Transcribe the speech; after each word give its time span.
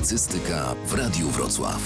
Publicystyka 0.00 0.74
w 0.86 0.94
Radiu 0.94 1.28
Wrocław. 1.28 1.80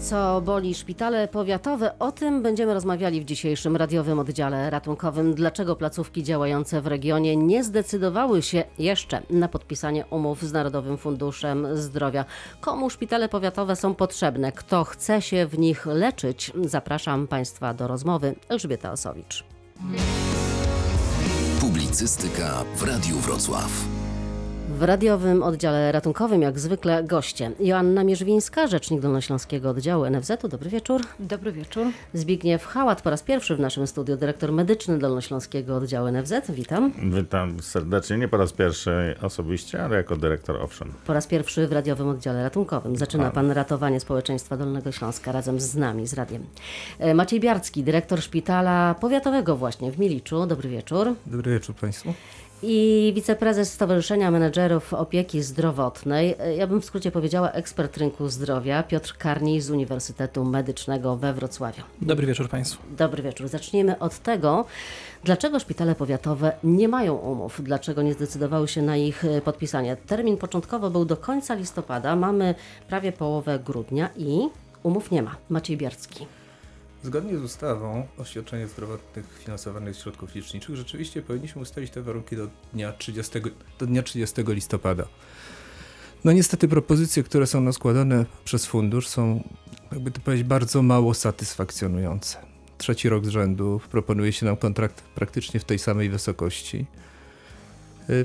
Co 0.00 0.40
boli 0.40 0.74
szpitale 0.74 1.28
powiatowe? 1.28 1.98
O 1.98 2.12
tym 2.12 2.42
będziemy 2.42 2.74
rozmawiali 2.74 3.20
w 3.20 3.24
dzisiejszym 3.24 3.76
radiowym 3.76 4.18
oddziale 4.18 4.70
ratunkowym. 4.70 5.34
Dlaczego 5.34 5.76
placówki 5.76 6.22
działające 6.22 6.80
w 6.80 6.86
regionie 6.86 7.36
nie 7.36 7.64
zdecydowały 7.64 8.42
się 8.42 8.64
jeszcze 8.78 9.22
na 9.30 9.48
podpisanie 9.48 10.06
umów 10.06 10.42
z 10.42 10.52
Narodowym 10.52 10.98
Funduszem 10.98 11.66
Zdrowia? 11.76 12.24
Komu 12.60 12.90
szpitale 12.90 13.28
powiatowe 13.28 13.76
są 13.76 13.94
potrzebne? 13.94 14.52
Kto 14.52 14.84
chce 14.84 15.22
się 15.22 15.46
w 15.46 15.58
nich 15.58 15.86
leczyć? 15.86 16.52
Zapraszam 16.64 17.26
Państwa 17.26 17.74
do 17.74 17.88
rozmowy. 17.88 18.34
Elżbieta 18.48 18.92
Osowicz. 18.92 19.44
Publicystyka 21.60 22.64
w 22.76 22.82
Radiu 22.82 23.16
Wrocław. 23.16 23.93
W 24.74 24.82
radiowym 24.82 25.42
oddziale 25.42 25.92
ratunkowym 25.92 26.42
jak 26.42 26.58
zwykle 26.58 27.04
goście. 27.04 27.50
Joanna 27.60 28.04
Mierzwińska, 28.04 28.66
rzecznik 28.66 29.00
Dolnośląskiego 29.00 29.70
Oddziału 29.70 30.04
NFZ-u. 30.10 30.48
Dobry 30.48 30.70
wieczór. 30.70 31.00
Dobry 31.18 31.52
wieczór. 31.52 31.86
Zbigniew 32.14 32.66
Hałat 32.66 33.02
po 33.02 33.10
raz 33.10 33.22
pierwszy 33.22 33.56
w 33.56 33.60
naszym 33.60 33.86
studiu, 33.86 34.16
dyrektor 34.16 34.52
medyczny 34.52 34.98
Dolnośląskiego 34.98 35.76
Oddziału 35.76 36.08
NFZ. 36.12 36.32
Witam. 36.48 36.92
Witam 37.02 37.62
serdecznie, 37.62 38.18
nie 38.18 38.28
po 38.28 38.36
raz 38.36 38.52
pierwszy 38.52 39.14
osobiście, 39.22 39.84
ale 39.84 39.96
jako 39.96 40.16
dyrektor 40.16 40.62
owszem. 40.62 40.92
Po 41.06 41.12
raz 41.12 41.26
pierwszy 41.26 41.68
w 41.68 41.72
radiowym 41.72 42.08
oddziale 42.08 42.42
ratunkowym. 42.42 42.96
Zaczyna 42.96 43.30
pan 43.30 43.50
ratowanie 43.50 44.00
społeczeństwa 44.00 44.56
Dolnego 44.56 44.92
Śląska 44.92 45.32
razem 45.32 45.60
z 45.60 45.74
nami, 45.74 46.06
z 46.06 46.14
radiem. 46.14 46.46
E, 46.98 47.14
Maciej 47.14 47.40
Biarcki, 47.40 47.82
dyrektor 47.82 48.22
szpitala 48.22 48.94
powiatowego 49.00 49.56
właśnie 49.56 49.92
w 49.92 49.98
Miliczu. 49.98 50.46
Dobry 50.46 50.68
wieczór. 50.68 51.14
Dobry 51.26 51.52
wieczór 51.52 51.74
Państwu. 51.74 52.14
I 52.66 53.12
wiceprezes 53.14 53.72
Stowarzyszenia 53.72 54.30
Menedżerów 54.30 54.94
Opieki 54.94 55.42
Zdrowotnej, 55.42 56.34
ja 56.56 56.66
bym 56.66 56.80
w 56.80 56.84
skrócie 56.84 57.10
powiedziała 57.10 57.50
ekspert 57.52 57.96
rynku 57.96 58.28
zdrowia, 58.28 58.82
Piotr 58.82 59.16
Karniej 59.18 59.60
z 59.60 59.70
Uniwersytetu 59.70 60.44
Medycznego 60.44 61.16
we 61.16 61.34
Wrocławiu. 61.34 61.82
Dobry 62.02 62.26
wieczór 62.26 62.48
Państwu. 62.48 62.82
Dobry 62.98 63.22
wieczór. 63.22 63.48
Zacznijmy 63.48 63.98
od 63.98 64.18
tego, 64.18 64.64
dlaczego 65.24 65.60
szpitale 65.60 65.94
powiatowe 65.94 66.52
nie 66.64 66.88
mają 66.88 67.14
umów, 67.14 67.60
dlaczego 67.62 68.02
nie 68.02 68.12
zdecydowały 68.12 68.68
się 68.68 68.82
na 68.82 68.96
ich 68.96 69.24
e, 69.24 69.40
podpisanie. 69.40 69.96
Termin 69.96 70.36
początkowo 70.36 70.90
był 70.90 71.04
do 71.04 71.16
końca 71.16 71.54
listopada, 71.54 72.16
mamy 72.16 72.54
prawie 72.88 73.12
połowę 73.12 73.58
grudnia 73.58 74.08
i 74.16 74.48
umów 74.82 75.10
nie 75.10 75.22
ma. 75.22 75.36
Maciej 75.50 75.76
Biarcki. 75.76 76.26
Zgodnie 77.04 77.38
z 77.38 77.42
ustawą 77.42 78.06
o 78.18 78.24
świadczeniach 78.24 78.68
zdrowotnych 78.68 79.38
finansowanych 79.38 79.94
z 79.94 79.98
środków 79.98 80.34
liczniczych 80.34 80.76
rzeczywiście 80.76 81.22
powinniśmy 81.22 81.62
ustalić 81.62 81.90
te 81.90 82.02
warunki 82.02 82.36
do 82.36 82.48
dnia 82.72 82.92
30, 82.92 83.32
do 83.78 83.86
dnia 83.86 84.02
30 84.02 84.42
listopada. 84.48 85.04
No 86.24 86.32
niestety 86.32 86.68
propozycje, 86.68 87.22
które 87.22 87.46
są 87.46 87.60
naskładane 87.60 88.26
przez 88.44 88.66
fundusz 88.66 89.08
są, 89.08 89.48
jakby 89.92 90.10
to 90.10 90.20
powiedzieć, 90.20 90.46
bardzo 90.46 90.82
mało 90.82 91.14
satysfakcjonujące. 91.14 92.38
Trzeci 92.78 93.08
rok 93.08 93.24
z 93.26 93.28
rzędu 93.28 93.80
proponuje 93.90 94.32
się 94.32 94.46
nam 94.46 94.56
kontrakt 94.56 95.02
praktycznie 95.02 95.60
w 95.60 95.64
tej 95.64 95.78
samej 95.78 96.10
wysokości. 96.10 96.86
Y, 98.10 98.24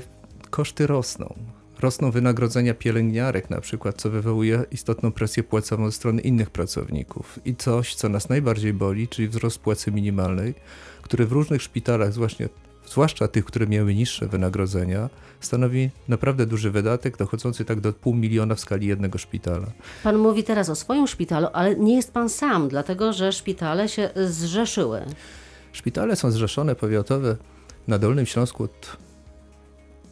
Koszty 0.50 0.86
rosną. 0.86 1.34
Rosną 1.80 2.10
wynagrodzenia 2.10 2.74
pielęgniarek 2.74 3.50
na 3.50 3.60
przykład, 3.60 3.96
co 3.96 4.10
wywołuje 4.10 4.64
istotną 4.70 5.12
presję 5.12 5.42
płacową 5.42 5.86
ze 5.86 5.92
strony 5.92 6.22
innych 6.22 6.50
pracowników. 6.50 7.38
I 7.44 7.56
coś, 7.56 7.94
co 7.94 8.08
nas 8.08 8.28
najbardziej 8.28 8.72
boli, 8.72 9.08
czyli 9.08 9.28
wzrost 9.28 9.58
płacy 9.58 9.92
minimalnej, 9.92 10.54
który 11.02 11.26
w 11.26 11.32
różnych 11.32 11.62
szpitalach, 11.62 12.12
zwłaszcza, 12.12 12.44
zwłaszcza 12.86 13.28
tych, 13.28 13.44
które 13.44 13.66
miały 13.66 13.94
niższe 13.94 14.26
wynagrodzenia, 14.26 15.08
stanowi 15.40 15.90
naprawdę 16.08 16.46
duży 16.46 16.70
wydatek, 16.70 17.16
dochodzący 17.16 17.64
tak 17.64 17.80
do 17.80 17.92
pół 17.92 18.14
miliona 18.14 18.54
w 18.54 18.60
skali 18.60 18.86
jednego 18.86 19.18
szpitala. 19.18 19.66
Pan 20.02 20.18
mówi 20.18 20.44
teraz 20.44 20.68
o 20.68 20.74
swoim 20.74 21.06
szpitalu, 21.06 21.46
ale 21.52 21.76
nie 21.76 21.96
jest 21.96 22.12
pan 22.12 22.28
sam, 22.28 22.68
dlatego 22.68 23.12
że 23.12 23.32
szpitale 23.32 23.88
się 23.88 24.10
zrzeszyły. 24.16 25.00
Szpitale 25.72 26.16
są 26.16 26.30
zrzeszone 26.30 26.74
powiatowe 26.74 27.36
na 27.88 27.98
Dolnym 27.98 28.26
Śląsku 28.26 28.64
od 28.64 28.96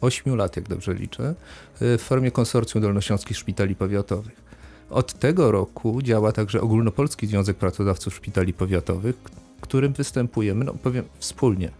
8 0.01 0.35
lat, 0.35 0.55
jak 0.55 0.67
dobrze 0.67 0.93
liczę, 0.93 1.35
y, 1.81 1.97
w 1.97 2.01
formie 2.01 2.31
konsorcjum 2.31 2.81
Dolnośląskich 2.81 3.37
Szpitali 3.37 3.75
Powiatowych. 3.75 4.49
Od 4.89 5.13
tego 5.13 5.51
roku 5.51 6.01
działa 6.01 6.31
także 6.31 6.61
Ogólnopolski 6.61 7.27
Związek 7.27 7.57
Pracodawców 7.57 8.13
Szpitali 8.13 8.53
Powiatowych, 8.53 9.15
którym 9.61 9.93
występujemy, 9.93 10.65
no 10.65 10.73
powiem, 10.73 11.05
wspólnie. 11.19 11.71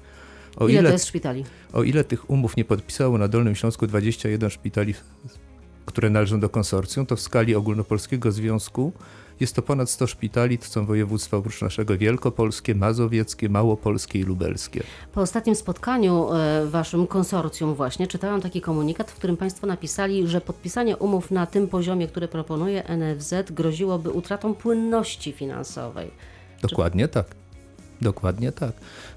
O 0.56 0.68
Ile, 0.68 0.80
ile, 0.80 0.90
to 0.90 0.94
jest 0.94 1.06
szpitali? 1.06 1.46
o 1.74 1.84
ile 1.84 2.04
tych 2.04 2.30
umów 2.30 2.58
nie 2.58 2.66
podpisało 2.66 3.18
na 3.18 3.28
Dolnym 3.28 3.56
Śląsku 3.56 3.88
21 3.88 4.50
szpitali, 4.50 4.94
które 5.86 6.10
należą 6.10 6.40
do 6.40 6.50
konsorcjum, 6.50 7.06
to 7.06 7.16
w 7.16 7.22
skali 7.22 7.56
Ogólnopolskiego 7.56 8.32
Związku 8.32 8.94
jest 9.40 9.56
to 9.56 9.62
ponad 9.62 9.90
100 9.90 10.08
szpitali, 10.08 10.58
to 10.58 10.66
są 10.66 10.86
województwa 10.86 11.38
oprócz 11.38 11.62
naszego 11.62 11.98
wielkopolskie, 11.98 12.76
mazowieckie, 12.76 13.50
małopolskie 13.50 14.20
i 14.20 14.24
lubelskie. 14.24 14.84
Po 15.14 15.22
ostatnim 15.22 15.56
spotkaniu 15.56 16.34
e, 16.34 16.66
w 16.66 16.70
waszym 16.72 17.08
konsorcjum 17.08 17.76
właśnie 17.76 18.08
czytałam 18.08 18.42
taki 18.42 18.62
komunikat, 18.62 19.12
w 19.12 19.16
którym 19.16 19.38
państwo 19.38 19.68
napisali, 19.68 20.28
że 20.28 20.42
podpisanie 20.42 20.98
umów 20.98 21.32
na 21.32 21.46
tym 21.46 21.68
poziomie, 21.68 22.08
który 22.08 22.28
proponuje 22.28 22.84
NFZ, 22.98 23.34
groziłoby 23.52 24.10
utratą 24.10 24.54
płynności 24.54 25.32
finansowej. 25.32 26.12
Dokładnie 26.62 27.08
tak. 27.08 27.39
Dokładnie 28.02 28.52
tak. 28.52 28.72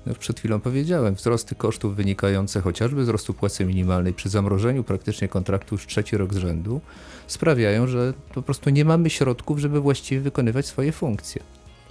No, 0.07 0.15
przed 0.15 0.39
chwilą 0.39 0.61
powiedziałem, 0.61 1.15
wzrosty 1.15 1.55
kosztów 1.55 1.97
wynikające 1.97 2.61
chociażby 2.61 3.03
z 3.03 3.05
wzrostu 3.05 3.35
płacy 3.35 3.65
minimalnej 3.65 4.15
przy 4.15 4.29
zamrożeniu 4.29 4.85
praktycznie 4.85 5.29
kontraktu 5.29 5.75
już 5.75 5.87
trzeci 5.87 6.17
rok 6.17 6.35
z 6.35 6.37
rzędu 6.37 6.81
sprawiają, 7.27 7.87
że 7.87 8.15
po 8.35 8.43
prostu 8.43 8.71
nie 8.71 8.85
mamy 8.85 9.11
środków, 9.11 9.59
żeby 9.59 9.81
właściwie 9.81 10.21
wykonywać 10.21 10.67
swoje 10.67 10.93
funkcje. 10.93 11.43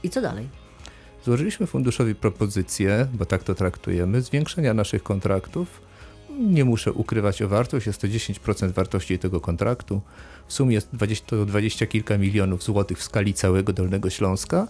I 0.04 0.10
co 0.10 0.22
dalej? 0.22 0.48
Złożyliśmy 1.26 1.68
funduszowi 1.68 2.16
propozycję, 2.16 3.08
bo 3.14 3.26
tak 3.26 3.44
to 3.44 3.56
traktujemy, 3.56 4.22
zwiększenia 4.22 4.74
naszych 4.74 5.04
kontraktów. 5.04 5.82
Nie 6.40 6.66
muszę 6.66 6.94
ukrywać 6.94 7.42
o 7.42 7.48
wartość, 7.48 7.88
jest 7.88 8.02
to 8.02 8.08
10% 8.08 8.72
wartości 8.72 9.20
tego 9.20 9.42
kontraktu. 9.42 10.02
W 10.48 10.54
sumie 10.54 10.76
jest 10.76 10.90
20, 10.94 11.26
to 11.26 11.46
20 11.46 11.86
kilka 11.86 12.18
milionów 12.18 12.64
złotych 12.64 12.98
w 12.98 13.04
skali 13.04 13.34
całego 13.34 13.74
Dolnego 13.74 14.10
Śląska. 14.10 14.68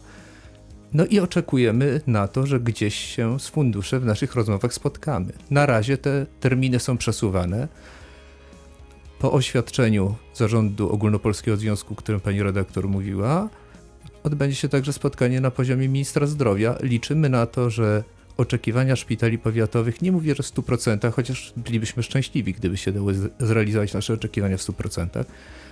No 0.94 1.06
i 1.06 1.20
oczekujemy 1.20 2.02
na 2.08 2.28
to, 2.28 2.46
że 2.48 2.60
gdzieś 2.60 2.96
się 2.96 3.40
z 3.40 3.48
funduszem 3.48 4.00
w 4.02 4.06
naszych 4.06 4.36
rozmowach 4.36 4.74
spotkamy. 4.74 5.34
Na 5.50 5.66
razie 5.66 5.98
te 5.98 6.26
terminy 6.40 6.80
są 6.80 6.98
przesuwane. 6.98 7.68
Po 9.20 9.32
oświadczeniu 9.32 10.16
Zarządu 10.34 10.90
Ogólnopolskiego 10.92 11.58
Związku, 11.58 11.94
o 11.94 11.98
którym 11.98 12.22
pani 12.22 12.44
redaktor 12.44 12.88
mówiła, 12.88 13.50
odbędzie 14.24 14.56
się 14.56 14.70
także 14.70 14.94
spotkanie 14.94 15.42
na 15.42 15.52
poziomie 15.52 15.88
ministra 15.88 16.28
zdrowia. 16.28 16.76
Liczymy 16.84 17.30
na 17.30 17.46
to, 17.46 17.70
że 17.70 18.04
oczekiwania 18.38 18.96
szpitali 18.96 19.38
powiatowych, 19.38 20.02
nie 20.02 20.12
mówię, 20.12 20.36
że 20.36 20.44
w 20.44 20.46
100%, 20.46 21.12
chociaż 21.14 21.54
bylibyśmy 21.58 22.04
szczęśliwi, 22.04 22.54
gdyby 22.54 22.78
się 22.78 22.92
dało 22.92 23.14
z- 23.14 23.32
zrealizować 23.40 23.94
nasze 23.94 24.14
oczekiwania 24.14 24.58
w 24.58 24.62
100%, 24.62 25.26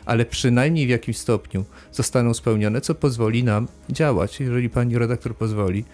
ale 0.09 0.25
przynajmniej 0.25 0.87
w 0.87 0.89
jakimś 0.89 1.17
stopniu 1.17 1.65
zostaną 1.91 2.33
spełnione, 2.33 2.81
co 2.81 2.95
pozwoli 2.95 3.43
nam 3.43 3.67
działać. 3.89 4.39
Jeżeli 4.39 4.69
pani 4.69 4.97
redaktor 4.97 5.35
pozwoli, 5.35 5.85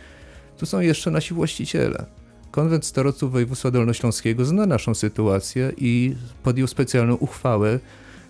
tu 0.57 0.65
są 0.65 0.79
jeszcze 0.79 1.11
nasi 1.11 1.33
właściciele. 1.33 2.05
Konwent 2.51 2.85
Starostów 2.85 3.31
Województwa 3.31 3.71
Dolnośląskiego 3.71 4.45
zna 4.45 4.65
naszą 4.65 4.93
sytuację 4.93 5.71
i 5.77 6.15
podjął 6.43 6.67
specjalną 6.67 7.15
uchwałę, 7.15 7.79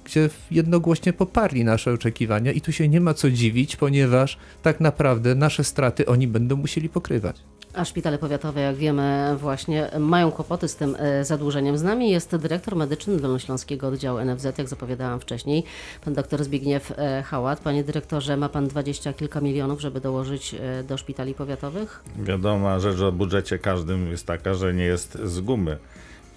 gdzie 0.06 0.30
jednogłośnie 0.52 1.14
poparli 1.14 1.64
nasze 1.64 1.94
oczekiwania 1.94 2.52
i 2.52 2.62
tu 2.62 2.72
się 2.72 2.90
nie 2.90 3.02
ma 3.02 3.14
co 3.14 3.32
dziwić, 3.32 3.76
ponieważ 3.76 4.38
tak 4.62 4.80
naprawdę 4.80 5.36
nasze 5.36 5.64
straty 5.64 6.06
oni 6.06 6.28
będą 6.28 6.56
musieli 6.56 6.90
pokrywać. 6.90 7.44
A 7.76 7.86
szpitale 7.86 8.18
powiatowe, 8.18 8.62
jak 8.62 8.76
wiemy, 8.76 9.36
właśnie 9.38 9.90
mają 10.00 10.32
kłopoty 10.32 10.68
z 10.68 10.76
tym 10.76 10.96
e, 11.00 11.26
zadłużeniem. 11.26 11.78
Z 11.78 11.84
nami 11.84 12.12
jest 12.12 12.36
dyrektor 12.36 12.76
medyczny 12.76 13.18
Dolnośląskiego 13.18 13.88
Oddziału 13.88 14.20
NFZ, 14.26 14.46
jak 14.58 14.68
zapowiadałam 14.68 15.20
wcześniej, 15.20 15.64
pan 16.06 16.14
dr 16.14 16.44
Zbigniew 16.44 16.92
e, 16.98 17.24
Hałat. 17.24 17.60
Panie 17.60 17.84
dyrektorze, 17.84 18.38
ma 18.38 18.50
pan 18.50 18.68
dwadzieścia 18.68 19.14
kilka 19.14 19.42
milionów, 19.42 19.82
żeby 19.82 20.02
dołożyć 20.02 20.54
e, 20.54 20.84
do 20.84 20.98
szpitali 20.98 21.34
powiatowych? 21.34 22.04
Wiadoma 22.20 22.80
rzecz 22.80 23.00
o 23.02 23.12
budżecie 23.12 23.60
każdym 23.60 24.12
jest 24.12 24.26
taka, 24.28 24.54
że 24.54 24.74
nie 24.74 24.84
jest 24.86 25.18
z 25.24 25.40
gumy. 25.40 25.78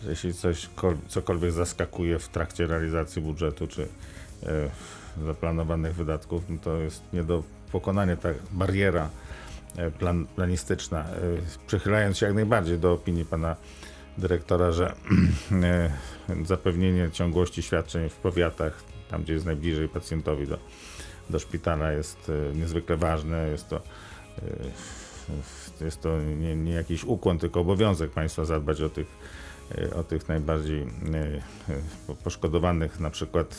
Jeśli 0.08 0.34
coś, 0.34 0.68
kol- 0.76 0.96
cokolwiek 1.08 1.52
zaskakuje 1.52 2.18
w 2.18 2.28
trakcie 2.28 2.66
realizacji 2.66 3.22
budżetu 3.22 3.66
czy 3.66 3.88
zaplanowanych 5.26 5.94
wydatków, 5.94 6.42
no 6.48 6.56
to 6.62 6.76
jest 6.76 7.02
nie 7.12 7.24
do 7.24 7.42
pokonania 7.72 8.16
ta 8.16 8.28
bariera 8.52 9.08
plan, 9.98 10.26
planistyczna. 10.26 11.00
E, 11.00 11.06
przychylając 11.66 12.18
się 12.18 12.26
jak 12.26 12.34
najbardziej 12.34 12.78
do 12.78 12.92
opinii 12.92 13.24
pana 13.24 13.56
dyrektora, 14.18 14.72
że 14.72 14.92
e, 15.62 15.90
zapewnienie 16.44 17.10
ciągłości 17.10 17.62
świadczeń 17.62 18.08
w 18.08 18.16
powiatach, 18.16 18.82
tam 19.10 19.22
gdzie 19.22 19.32
jest 19.32 19.46
najbliżej 19.46 19.88
pacjentowi 19.88 20.46
do, 20.46 20.58
do 21.30 21.38
szpitala 21.38 21.92
jest 21.92 22.30
e, 22.52 22.56
niezwykle 22.56 22.96
ważne. 22.96 23.48
Jest 23.48 23.68
to, 23.68 23.76
e, 25.80 25.84
jest 25.84 26.02
to 26.02 26.20
nie, 26.20 26.56
nie 26.56 26.72
jakiś 26.72 27.04
ukłon, 27.04 27.38
tylko 27.38 27.60
obowiązek 27.60 28.10
państwa 28.10 28.44
zadbać 28.44 28.80
o 28.80 28.88
tych, 28.88 29.06
e, 29.78 29.94
o 29.94 30.04
tych 30.04 30.28
najbardziej 30.28 30.82
e, 30.82 30.86
e, 30.86 31.40
po- 32.06 32.14
poszkodowanych, 32.14 33.00
na 33.00 33.10
przykład 33.10 33.56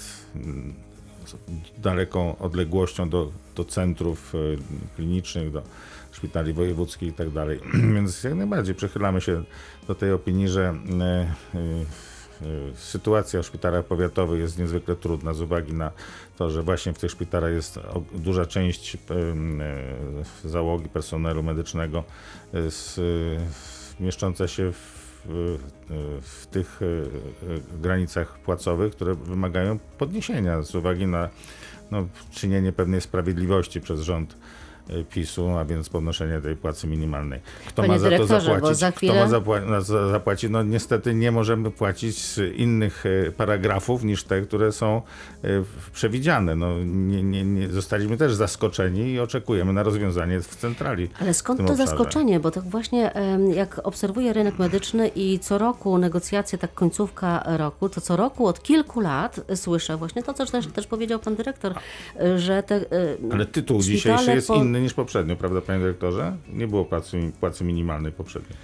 daleką 1.78 2.38
odległością 2.38 3.10
do, 3.10 3.31
do 3.56 3.66
centrów 3.66 4.36
y, 4.36 4.58
klinicznych, 4.96 5.52
do 5.52 5.64
szpitali 6.12 6.54
wojewódzkich 6.54 7.10
i 7.10 7.14
tak 7.14 7.30
dalej. 7.30 7.60
Więc 7.96 8.24
jak 8.24 8.36
najbardziej 8.36 8.76
przychylamy 8.76 9.22
się 9.22 9.44
do 9.88 9.96
tej 9.96 10.12
opinii, 10.12 10.48
że 10.48 10.76
y, 11.54 11.58
y, 11.58 12.76
sytuacja 12.76 13.42
w 13.42 13.46
szpitalach 13.46 13.86
powiatowych 13.86 14.40
jest 14.40 14.60
niezwykle 14.60 14.96
trudna 14.96 15.34
z 15.34 15.42
uwagi 15.42 15.74
na 15.74 15.92
to, 16.38 16.50
że 16.50 16.64
właśnie 16.64 16.94
w 16.94 17.00
tych 17.00 17.12
szpitalach 17.12 17.54
jest 17.54 17.80
duża 18.14 18.46
część 18.46 18.98
załogi 20.46 20.90
personelu 20.90 21.44
medycznego 21.44 22.04
mieszcząca 24.00 24.48
się 24.48 24.72
w, 24.72 24.99
w, 25.30 26.48
tych 26.52 26.81
y, 26.81 26.86
y, 26.86 27.81
granicach 27.81 28.40
płacowych, 28.40 28.94
które 28.96 29.16
wymagają 29.16 29.80
podniesienia 29.98 30.62
z 30.62 30.76
uwagi 30.76 31.08
na 31.08 31.30
no, 31.92 32.08
czynienie 32.31 32.72
pewnej 32.72 33.02
sprawiedliwości 33.02 33.81
przez 33.81 34.02
rząd 34.02 34.38
PiSu, 35.09 35.50
a 35.57 35.65
więc 35.65 35.89
podnoszenie 35.89 36.41
tej 36.41 36.56
płacy 36.56 36.88
minimalnej. 36.88 37.39
Kto 37.68 37.81
Panie 37.81 37.94
ma 37.94 38.00
za 38.00 38.09
to 38.18 38.25
zapłacić? 38.27 38.77
za 38.80 38.91
Kto 38.91 38.97
chwilę- 39.00 39.15
ma 39.15 39.27
zapła- 39.27 39.81
zapłacić? 40.12 40.50
No 40.51 40.63
niestety 40.63 41.13
nie 41.13 41.31
możemy 41.31 41.71
płacić 41.71 42.18
z 42.25 42.38
innych 42.56 43.06
y, 43.06 43.33
paragrafów 43.38 44.03
niż 44.03 44.24
te, 44.24 44.41
które 44.41 44.71
są 44.71 45.01
y, 45.45 45.63
przewidziane. 45.94 46.56
No, 46.56 46.74
nie, 46.86 47.24
nie, 47.24 47.44
nie, 47.45 47.69
zostaliśmy 47.69 48.18
też 48.18 48.33
zaskoczeni 48.33 49.12
i 49.12 49.19
oczekujemy 49.19 49.74
na 49.74 49.83
rozwiązanie 49.83 50.41
w 50.41 50.56
centrali. 50.56 51.09
Ale 51.21 51.33
skąd 51.33 51.59
to 51.59 51.63
obszarze. 51.65 51.88
zaskoczenie? 51.88 52.39
Bo 52.39 52.51
tak 52.51 52.63
właśnie 52.63 53.12
jak 53.56 53.80
obserwuję 53.83 54.33
rynek 54.33 54.59
medyczny 54.59 55.07
i 55.07 55.39
co 55.39 55.57
roku 55.57 55.97
negocjacje, 55.97 56.57
tak 56.57 56.74
końcówka 56.74 57.44
roku, 57.57 57.89
to 57.89 58.01
co 58.01 58.15
roku 58.15 58.47
od 58.47 58.63
kilku 58.63 59.00
lat 59.00 59.39
słyszę 59.56 59.97
właśnie 59.97 60.24
to, 60.24 60.33
co 60.33 60.45
też, 60.45 60.68
też 60.68 60.88
powiedział 60.88 61.19
pan 61.19 61.35
dyrektor, 61.35 61.74
że 62.38 62.63
te 62.63 62.81
Ale 63.31 63.45
tytuł 63.45 63.81
dzisiejszy 63.81 64.31
jest 64.31 64.47
po- 64.47 64.56
inny 64.56 64.79
niż 64.81 64.94
poprzednio, 64.94 65.36
prawda, 65.36 65.62
panie 65.62 65.80
dyrektorze? 65.80 66.38
Nie 66.54 66.68
było 66.68 66.86
płacy, 66.86 67.31
płacy 67.40 67.64
minimalnej 67.64 68.12
poprzednio. 68.12 68.56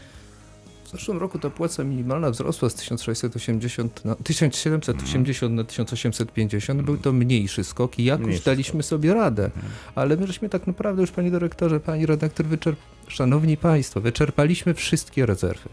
W 0.83 0.89
zeszłym 0.89 1.17
roku 1.17 1.39
ta 1.39 1.49
płaca 1.49 1.83
minimalna 1.83 2.31
wzrosła 2.31 2.69
z 2.69 2.75
1680 2.75 4.05
na 4.05 4.15
1780 4.15 5.53
na 5.55 5.63
1850. 5.63 6.81
Był 6.81 6.97
to 6.97 7.13
mniejszy 7.13 7.63
skok 7.63 7.99
i 7.99 8.03
jakoś 8.03 8.25
Mniejszy 8.25 8.45
daliśmy 8.45 8.83
sobie 8.83 9.13
radę. 9.13 9.51
Ale 9.95 10.17
my 10.17 10.27
żeśmy 10.27 10.49
tak 10.49 10.67
naprawdę 10.67 11.01
już, 11.01 11.11
panie 11.11 11.31
dyrektorze, 11.31 11.79
pani 11.79 12.05
redaktor, 12.05 12.45
wyczerp... 12.45 12.79
Szanowni 13.07 13.57
Państwo, 13.57 14.01
wyczerpaliśmy 14.01 14.73
wszystkie 14.73 15.25
rezerwy. 15.25 15.69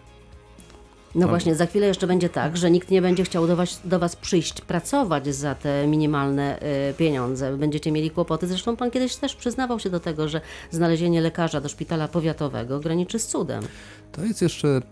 No 1.15 1.29
właśnie, 1.29 1.55
za 1.55 1.67
chwilę 1.67 1.87
jeszcze 1.87 2.07
będzie 2.07 2.29
tak, 2.29 2.57
że 2.57 2.71
nikt 2.71 2.91
nie 2.91 3.03
będzie 3.03 3.25
chciał 3.25 3.47
do 3.47 3.57
was, 3.57 3.81
do 3.85 3.99
was 3.99 4.17
przyjść 4.17 4.61
pracować 4.61 5.35
za 5.35 5.55
te 5.55 5.87
minimalne 5.87 6.59
y, 6.91 6.95
pieniądze. 6.95 7.57
Będziecie 7.57 7.93
mieli 7.93 8.11
kłopoty. 8.11 8.47
Zresztą 8.47 8.77
pan 8.77 8.91
kiedyś 8.91 9.17
też 9.17 9.37
przyznawał 9.37 9.79
się 9.79 9.91
do 9.91 10.01
tego, 10.01 10.29
że 10.29 10.41
znalezienie 10.71 11.21
lekarza 11.21 11.61
do 11.61 11.69
szpitala 11.69 12.09
powiatowego 12.09 12.81
graniczy 12.81 13.19
z 13.19 13.27
cudem. 13.27 13.63
To 14.13 14.25
jest 14.25 14.43
jeszcze 14.43 14.83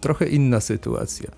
trochę 0.00 0.28
inna 0.28 0.60
sytuacja. 0.60 1.30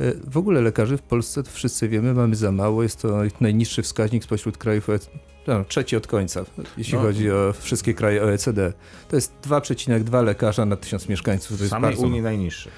E, 0.00 0.14
W 0.24 0.36
ogóle 0.36 0.60
lekarzy 0.60 0.96
w 0.96 1.02
Polsce, 1.02 1.42
to 1.42 1.50
wszyscy 1.50 1.88
wiemy, 1.88 2.14
mamy 2.14 2.36
za 2.36 2.52
mało. 2.52 2.82
Jest 2.82 3.02
to 3.02 3.18
najniższy 3.40 3.82
wskaźnik 3.82 4.24
spośród 4.24 4.58
krajów 4.58 4.88
OECD. 4.88 5.12
No, 5.48 5.64
trzeci 5.64 5.96
od 5.96 6.06
końca, 6.06 6.44
jeśli 6.78 6.94
No. 6.94 7.00
chodzi 7.00 7.30
o 7.30 7.52
wszystkie 7.60 7.94
kraje 7.94 8.22
OECD. 8.22 8.72
To 9.08 9.16
jest 9.16 9.32
2,2 9.42 10.24
lekarza 10.24 10.66
na 10.66 10.76
tysiąc 10.76 11.08
mieszkańców. 11.08 11.58
To 11.58 11.64
W 11.64 11.68
samej 11.68 11.90
bardzo 11.90 12.06
Unii 12.06 12.20
najniższy. 12.22 12.68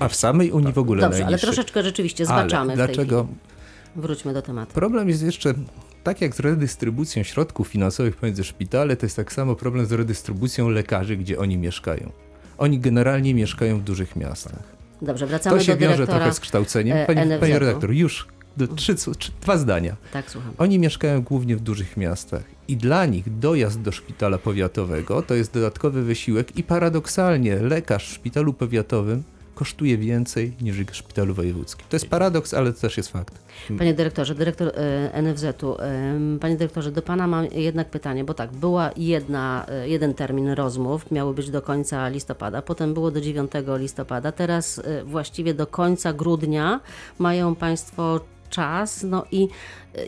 A 0.00 0.08
w 0.08 0.14
samej 0.14 0.50
Unii 0.52 0.72
w 0.72 0.78
ogóle 0.78 1.00
Dobrze, 1.00 1.16
ale 1.16 1.24
najniższy. 1.24 1.46
troszeczkę 1.46 1.82
rzeczywiście 1.82 2.24
Ale 2.28 2.42
zbaczamy 2.42 2.76
tej 2.76 2.76
dlaczego? 2.86 3.26
Wróćmy 3.96 4.32
do 4.34 4.42
tematu. 4.42 4.72
Problem 4.74 5.08
jest 5.08 5.22
jeszcze, 5.22 5.54
tak 6.04 6.20
jak 6.20 6.34
z 6.34 6.40
redystrybucją 6.40 7.22
środków 7.22 7.68
finansowych 7.68 8.16
pomiędzy 8.16 8.44
szpitale, 8.44 8.96
to 8.96 9.06
jest 9.06 9.16
tak 9.16 9.32
samo 9.32 9.54
problem 9.56 9.86
z 9.86 9.92
redystrybucją 9.92 10.68
lekarzy, 10.68 11.16
gdzie 11.16 11.38
oni 11.38 11.58
mieszkają. 11.58 12.12
Oni 12.58 12.78
generalnie 12.80 13.34
mieszkają 13.34 13.78
w 13.78 13.82
dużych 13.82 14.16
miastach. 14.16 14.62
Dobrze, 15.02 15.26
wracamy 15.26 15.58
To 15.58 15.64
się 15.64 15.72
do 15.72 15.78
wiąże 15.78 15.94
dyrektora. 15.96 16.18
trochę 16.18 16.34
z 16.34 16.40
kształceniem. 16.40 16.96
e, 16.96 17.06
Pani, 17.06 17.38
panie 17.40 17.58
redaktor, 17.58 17.90
już 17.92 18.26
do, 18.26 18.39
trzy, 18.68 18.94
trzy, 18.94 19.10
dwa 19.40 19.56
zdania. 19.58 19.96
Tak, 20.12 20.30
słucham. 20.30 20.52
Oni 20.58 20.78
mieszkają 20.78 21.22
głównie 21.22 21.56
w 21.56 21.60
dużych 21.60 21.96
miastach 21.96 22.42
i 22.68 22.76
dla 22.76 23.06
nich 23.06 23.38
dojazd 23.38 23.80
do 23.80 23.92
szpitala 23.92 24.38
powiatowego 24.38 25.22
to 25.22 25.34
jest 25.34 25.52
dodatkowy 25.54 26.02
wysiłek 26.02 26.56
i 26.56 26.62
paradoksalnie 26.62 27.56
lekarz 27.56 28.08
w 28.08 28.12
szpitalu 28.12 28.52
powiatowym 28.52 29.22
kosztuje 29.60 29.98
więcej 29.98 30.52
niż 30.60 30.76
w 30.80 30.96
szpitalu 30.96 31.34
wojewódzkim. 31.34 31.86
To 31.88 31.96
jest 31.96 32.08
paradoks, 32.08 32.54
ale 32.54 32.72
to 32.72 32.80
też 32.80 32.96
jest 32.96 33.08
fakt. 33.08 33.34
Panie 33.78 33.94
dyrektorze, 33.94 34.34
dyrektor 34.34 34.72
e, 34.74 35.22
NFZ-u, 35.22 35.76
panie 36.40 36.56
dyrektorze, 36.56 36.92
do 36.92 37.02
pana 37.02 37.26
mam 37.26 37.46
jednak 37.46 37.90
pytanie, 37.90 38.24
bo 38.24 38.34
tak, 38.34 38.52
była 38.52 38.90
jedna, 38.96 39.66
e, 39.68 39.88
jeden 39.88 40.14
termin 40.14 40.48
rozmów, 40.48 41.10
miały 41.10 41.34
być 41.34 41.50
do 41.50 41.62
końca 41.62 42.08
listopada, 42.08 42.62
potem 42.62 42.94
było 42.94 43.10
do 43.10 43.20
9 43.20 43.50
listopada, 43.76 44.32
teraz 44.32 44.78
e, 44.78 45.04
właściwie 45.04 45.54
do 45.54 45.66
końca 45.66 46.12
grudnia 46.12 46.80
mają 47.18 47.54
państwo 47.54 48.20
czas, 48.50 49.02
no 49.02 49.24
i 49.30 49.48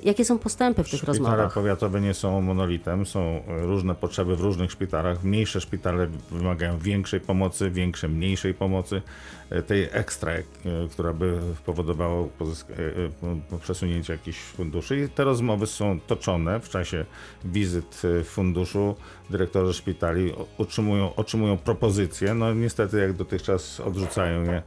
jakie 0.02 0.24
są 0.24 0.38
postępy 0.38 0.84
w 0.84 0.90
tych 0.90 0.98
Szpitale 0.98 1.18
rozmowach? 1.18 1.54
powiatowe 1.54 2.00
nie 2.00 2.14
są 2.14 2.40
monolitem, 2.40 3.06
są 3.06 3.42
różne 3.46 3.94
potrzeby 3.94 4.36
w 4.36 4.40
różnych 4.40 4.72
szpitalach. 4.72 5.24
Mniejsze 5.24 5.60
szpitale 5.60 6.06
wymagają 6.30 6.78
większej 6.78 7.20
pomocy, 7.20 7.70
większe 7.70 8.08
mniejszej 8.08 8.54
pomocy. 8.54 9.02
E, 9.50 9.62
Tej 9.62 9.88
ekstra, 9.92 10.32
e, 10.32 10.42
która 10.90 11.12
by 11.12 11.38
powodowała 11.66 12.22
e, 12.22 13.58
przesunięcie 13.60 14.12
jakichś 14.12 14.38
funduszy. 14.38 15.00
I 15.00 15.08
te 15.08 15.24
rozmowy 15.24 15.66
są 15.66 16.00
toczone 16.00 16.60
w 16.60 16.68
czasie 16.68 17.04
wizyt 17.44 18.00
w 18.02 18.24
funduszu. 18.28 18.94
Dyrektorzy 19.30 19.74
szpitali 19.74 20.32
otrzymują, 20.58 21.14
otrzymują 21.14 21.56
propozycje. 21.58 22.34
No 22.34 22.54
niestety 22.54 22.98
jak 23.00 23.12
dotychczas 23.12 23.80
odrzucają 23.80 24.44
je. 24.44 24.62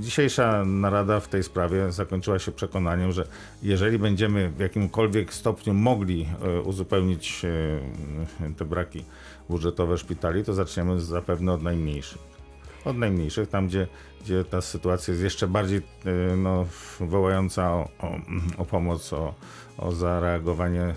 Dzisiejsza 0.00 0.64
narada 0.64 1.20
w 1.20 1.28
tej 1.28 1.42
sprawie 1.42 1.92
zakończyła 1.92 2.38
się 2.38 2.52
przekonaniem, 2.52 3.12
że 3.12 3.26
jeżeli 3.62 3.98
będziemy 3.98 4.43
w 4.48 4.60
jakimkolwiek 4.60 5.34
stopniu 5.34 5.74
mogli 5.74 6.28
e, 6.42 6.60
uzupełnić 6.60 7.42
e, 7.44 8.54
te 8.54 8.64
braki 8.64 9.04
budżetowe 9.48 9.98
szpitali, 9.98 10.44
to 10.44 10.54
zaczniemy 10.54 11.00
zapewne 11.00 11.52
od 11.52 11.62
najmniejszych. 11.62 12.34
Od 12.84 12.96
najmniejszych, 12.96 13.48
tam 13.48 13.66
gdzie, 13.66 13.86
gdzie 14.20 14.44
ta 14.44 14.60
sytuacja 14.60 15.12
jest 15.12 15.24
jeszcze 15.24 15.46
bardziej 15.46 15.78
e, 16.04 16.36
no, 16.36 16.66
wołająca 17.00 17.72
o, 17.72 17.88
o, 17.98 18.16
o 18.58 18.64
pomoc, 18.64 19.12
o, 19.12 19.34
o 19.78 19.92
zareagowanie 19.92 20.94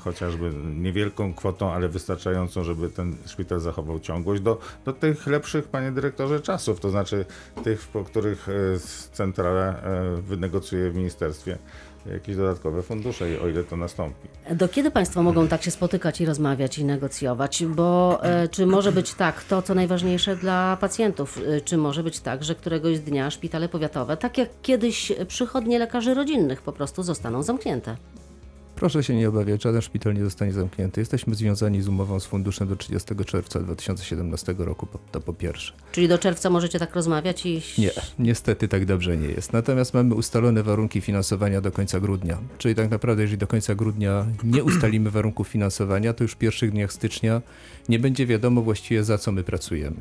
chociażby 0.00 0.50
niewielką 0.76 1.34
kwotą, 1.34 1.72
ale 1.72 1.88
wystarczającą, 1.88 2.64
żeby 2.64 2.88
ten 2.88 3.16
szpital 3.26 3.60
zachował 3.60 4.00
ciągłość 4.00 4.42
do, 4.42 4.58
do 4.84 4.92
tych 4.92 5.26
lepszych, 5.26 5.68
panie 5.68 5.92
dyrektorze, 5.92 6.40
czasów, 6.40 6.80
to 6.80 6.90
znaczy 6.90 7.24
tych, 7.64 7.88
po 7.88 8.04
których 8.04 8.46
centrala 9.12 9.80
wynegocjuje 10.22 10.90
w 10.90 10.94
ministerstwie 10.94 11.58
jakieś 12.06 12.36
dodatkowe 12.36 12.82
fundusze, 12.82 13.24
o 13.44 13.48
ile 13.48 13.64
to 13.64 13.76
nastąpi. 13.76 14.28
Do 14.50 14.68
kiedy 14.68 14.90
Państwo 14.90 15.22
mogą 15.22 15.48
tak 15.48 15.62
się 15.62 15.70
spotykać 15.70 16.20
i 16.20 16.26
rozmawiać 16.26 16.78
i 16.78 16.84
negocjować? 16.84 17.64
Bo 17.64 18.18
e, 18.22 18.48
czy 18.48 18.66
może 18.66 18.92
być 18.92 19.14
tak, 19.14 19.44
to 19.44 19.62
co 19.62 19.74
najważniejsze 19.74 20.36
dla 20.36 20.76
pacjentów, 20.80 21.38
e, 21.46 21.60
czy 21.60 21.76
może 21.76 22.02
być 22.02 22.20
tak, 22.20 22.44
że 22.44 22.54
któregoś 22.54 23.00
dnia 23.00 23.30
szpitale 23.30 23.68
powiatowe, 23.68 24.16
tak 24.16 24.38
jak 24.38 24.48
kiedyś 24.62 25.12
przychodnie 25.28 25.78
lekarzy 25.78 26.14
rodzinnych, 26.14 26.62
po 26.62 26.72
prostu 26.72 27.02
zostaną 27.02 27.42
zamknięte? 27.42 27.96
Proszę 28.82 29.02
się 29.02 29.14
nie 29.14 29.28
obawiać, 29.28 29.62
żaden 29.62 29.82
szpital 29.82 30.14
nie 30.14 30.24
zostanie 30.24 30.52
zamknięty. 30.52 31.00
Jesteśmy 31.00 31.34
związani 31.34 31.82
z 31.82 31.88
umową 31.88 32.20
z 32.20 32.26
funduszem 32.26 32.68
do 32.68 32.76
30 32.76 33.14
czerwca 33.26 33.60
2017 33.60 34.54
roku, 34.58 34.86
to 35.12 35.20
po 35.20 35.32
pierwsze. 35.32 35.72
Czyli 35.92 36.08
do 36.08 36.18
czerwca 36.18 36.50
możecie 36.50 36.78
tak 36.78 36.94
rozmawiać 36.94 37.46
i... 37.46 37.62
Nie, 37.78 37.90
niestety 38.18 38.68
tak 38.68 38.84
dobrze 38.84 39.16
nie 39.16 39.28
jest. 39.28 39.52
Natomiast 39.52 39.94
mamy 39.94 40.14
ustalone 40.14 40.62
warunki 40.62 41.00
finansowania 41.00 41.60
do 41.60 41.72
końca 41.72 42.00
grudnia. 42.00 42.38
Czyli 42.58 42.74
tak 42.74 42.90
naprawdę, 42.90 43.22
jeżeli 43.22 43.38
do 43.38 43.46
końca 43.46 43.74
grudnia 43.74 44.26
nie 44.44 44.64
ustalimy 44.64 45.10
warunków 45.10 45.48
finansowania, 45.48 46.12
to 46.12 46.24
już 46.24 46.32
w 46.32 46.36
pierwszych 46.36 46.70
dniach 46.70 46.92
stycznia 46.92 47.42
nie 47.88 47.98
będzie 47.98 48.26
wiadomo 48.26 48.62
właściwie 48.62 49.04
za 49.04 49.18
co 49.18 49.32
my 49.32 49.44
pracujemy. 49.44 49.96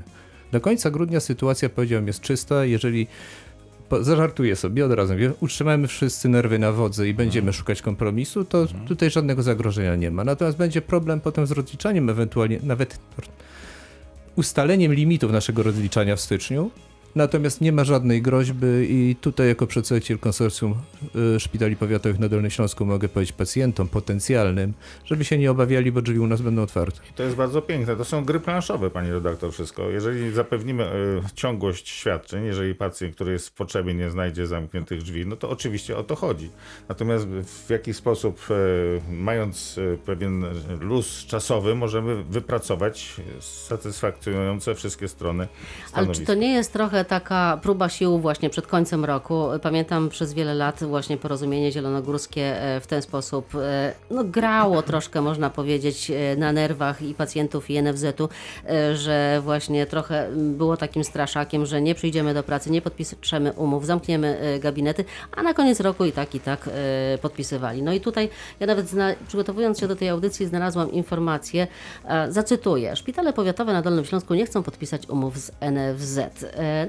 Do 0.51 0.61
końca 0.61 0.91
grudnia 0.91 1.19
sytuacja, 1.19 1.69
powiedziałem, 1.69 2.07
jest 2.07 2.21
czysta. 2.21 2.65
Jeżeli 2.65 3.07
zażartuję 4.01 4.55
sobie 4.55 4.85
od 4.85 4.91
razu, 4.91 5.13
mówię, 5.13 5.33
utrzymamy 5.39 5.87
wszyscy 5.87 6.29
nerwy 6.29 6.59
na 6.59 6.71
wodzy 6.71 7.09
i 7.09 7.13
będziemy 7.13 7.53
szukać 7.53 7.81
kompromisu, 7.81 8.45
to 8.45 8.67
tutaj 8.87 9.09
żadnego 9.09 9.43
zagrożenia 9.43 9.95
nie 9.95 10.11
ma. 10.11 10.23
Natomiast 10.23 10.57
będzie 10.57 10.81
problem 10.81 11.21
potem 11.21 11.47
z 11.47 11.51
rozliczaniem, 11.51 12.09
ewentualnie 12.09 12.59
nawet 12.63 12.99
ustaleniem 14.35 14.93
limitów 14.93 15.31
naszego 15.31 15.63
rozliczania 15.63 16.15
w 16.15 16.21
styczniu, 16.21 16.71
Natomiast 17.15 17.61
nie 17.61 17.71
ma 17.71 17.83
żadnej 17.83 18.21
groźby 18.21 18.67
i 18.89 19.15
tutaj 19.21 19.47
jako 19.47 19.67
przedstawiciel 19.67 20.19
konsorcjum 20.19 20.75
y, 21.35 21.39
szpitali 21.39 21.75
powiatowych 21.75 22.19
na 22.19 22.29
Dolnym 22.29 22.51
Śląsku 22.51 22.85
mogę 22.85 23.09
powiedzieć 23.09 23.35
pacjentom 23.35 23.87
potencjalnym, 23.87 24.73
żeby 25.05 25.25
się 25.25 25.37
nie 25.37 25.51
obawiali, 25.51 25.91
bo 25.91 26.01
drzwi 26.01 26.19
u 26.19 26.27
nas 26.27 26.41
będą 26.41 26.61
otwarte. 26.61 26.99
I 27.09 27.13
to 27.13 27.23
jest 27.23 27.35
bardzo 27.35 27.61
piękne. 27.61 27.95
To 27.95 28.05
są 28.05 28.25
gry 28.25 28.39
planszowe, 28.39 28.89
pani 28.89 29.11
redaktor, 29.11 29.53
wszystko. 29.53 29.89
Jeżeli 29.89 30.33
zapewnimy 30.33 30.83
e, 30.83 30.91
ciągłość 31.35 31.89
świadczeń, 31.89 32.45
jeżeli 32.45 32.75
pacjent, 32.75 33.15
który 33.15 33.31
jest 33.31 33.49
w 33.49 33.51
potrzebie, 33.51 33.93
nie 33.93 34.09
znajdzie 34.09 34.47
zamkniętych 34.47 35.01
drzwi, 35.01 35.25
no 35.25 35.35
to 35.35 35.49
oczywiście 35.49 35.97
o 35.97 36.03
to 36.03 36.15
chodzi. 36.15 36.49
Natomiast 36.89 37.27
w 37.27 37.69
jaki 37.69 37.93
sposób, 37.93 38.41
e, 38.49 38.53
mając 39.13 39.79
pewien 40.05 40.45
luz 40.79 41.25
czasowy, 41.25 41.75
możemy 41.75 42.23
wypracować 42.23 43.15
satysfakcjonujące 43.39 44.75
wszystkie 44.75 45.07
strony 45.07 45.47
Ale 45.81 45.89
stanowiska. 45.89 46.21
czy 46.21 46.25
to 46.25 46.33
nie 46.33 46.53
jest 46.53 46.73
trochę 46.73 47.00
taka 47.03 47.59
próba 47.61 47.89
sił 47.89 48.19
właśnie 48.19 48.49
przed 48.49 48.67
końcem 48.67 49.05
roku? 49.05 49.45
Pamiętam 49.61 50.09
przez 50.09 50.33
wiele 50.33 50.53
lat 50.53 50.83
właśnie 50.83 51.17
porozumienie 51.17 51.71
zielonogórskie 51.71 52.61
e, 52.61 52.79
w 52.79 52.87
ten 52.87 53.01
sposób 53.01 53.55
e, 53.55 53.93
no, 54.11 54.23
grało 54.23 54.81
troszkę, 54.91 55.21
można 55.21 55.49
powiedzieć, 55.49 56.11
e, 56.11 56.35
na 56.35 56.51
nerwach 56.51 57.01
i 57.01 57.13
pacjentów 57.13 57.69
i 57.69 57.83
NFZ-u, 57.83 58.29
że 58.93 59.41
właśnie 59.43 59.85
trochę 59.85 60.29
było 60.35 60.77
takim 60.77 61.03
straszakiem, 61.03 61.65
że 61.65 61.81
nie 61.81 61.95
przyjdziemy 61.95 62.33
do 62.33 62.43
pracy, 62.43 62.71
nie 62.71 62.81
podpiszemy 62.81 63.53
umów, 63.53 63.85
zamkniemy 63.85 64.59
gabinety, 64.61 65.05
a 65.37 65.43
na 65.43 65.53
koniec 65.53 65.79
roku 65.79 66.05
i 66.05 66.11
tak, 66.11 66.35
i 66.35 66.39
tak 66.39 66.69
podpisywali. 67.21 67.83
No 67.83 67.93
i 67.93 68.01
tutaj 68.01 68.29
ja 68.59 68.67
nawet 68.67 68.91
przygotowując 69.27 69.79
się 69.79 69.87
do 69.87 69.95
tej 69.95 70.09
audycji 70.09 70.45
znalazłam 70.45 70.91
informację, 70.91 71.67
zacytuję, 72.29 72.95
szpitale 72.95 73.33
powiatowe 73.33 73.73
na 73.73 73.81
Dolnym 73.81 74.05
Śląsku 74.05 74.33
nie 74.33 74.45
chcą 74.45 74.63
podpisać 74.63 75.09
umów 75.09 75.37
z 75.37 75.51
NFZ. 75.61 76.19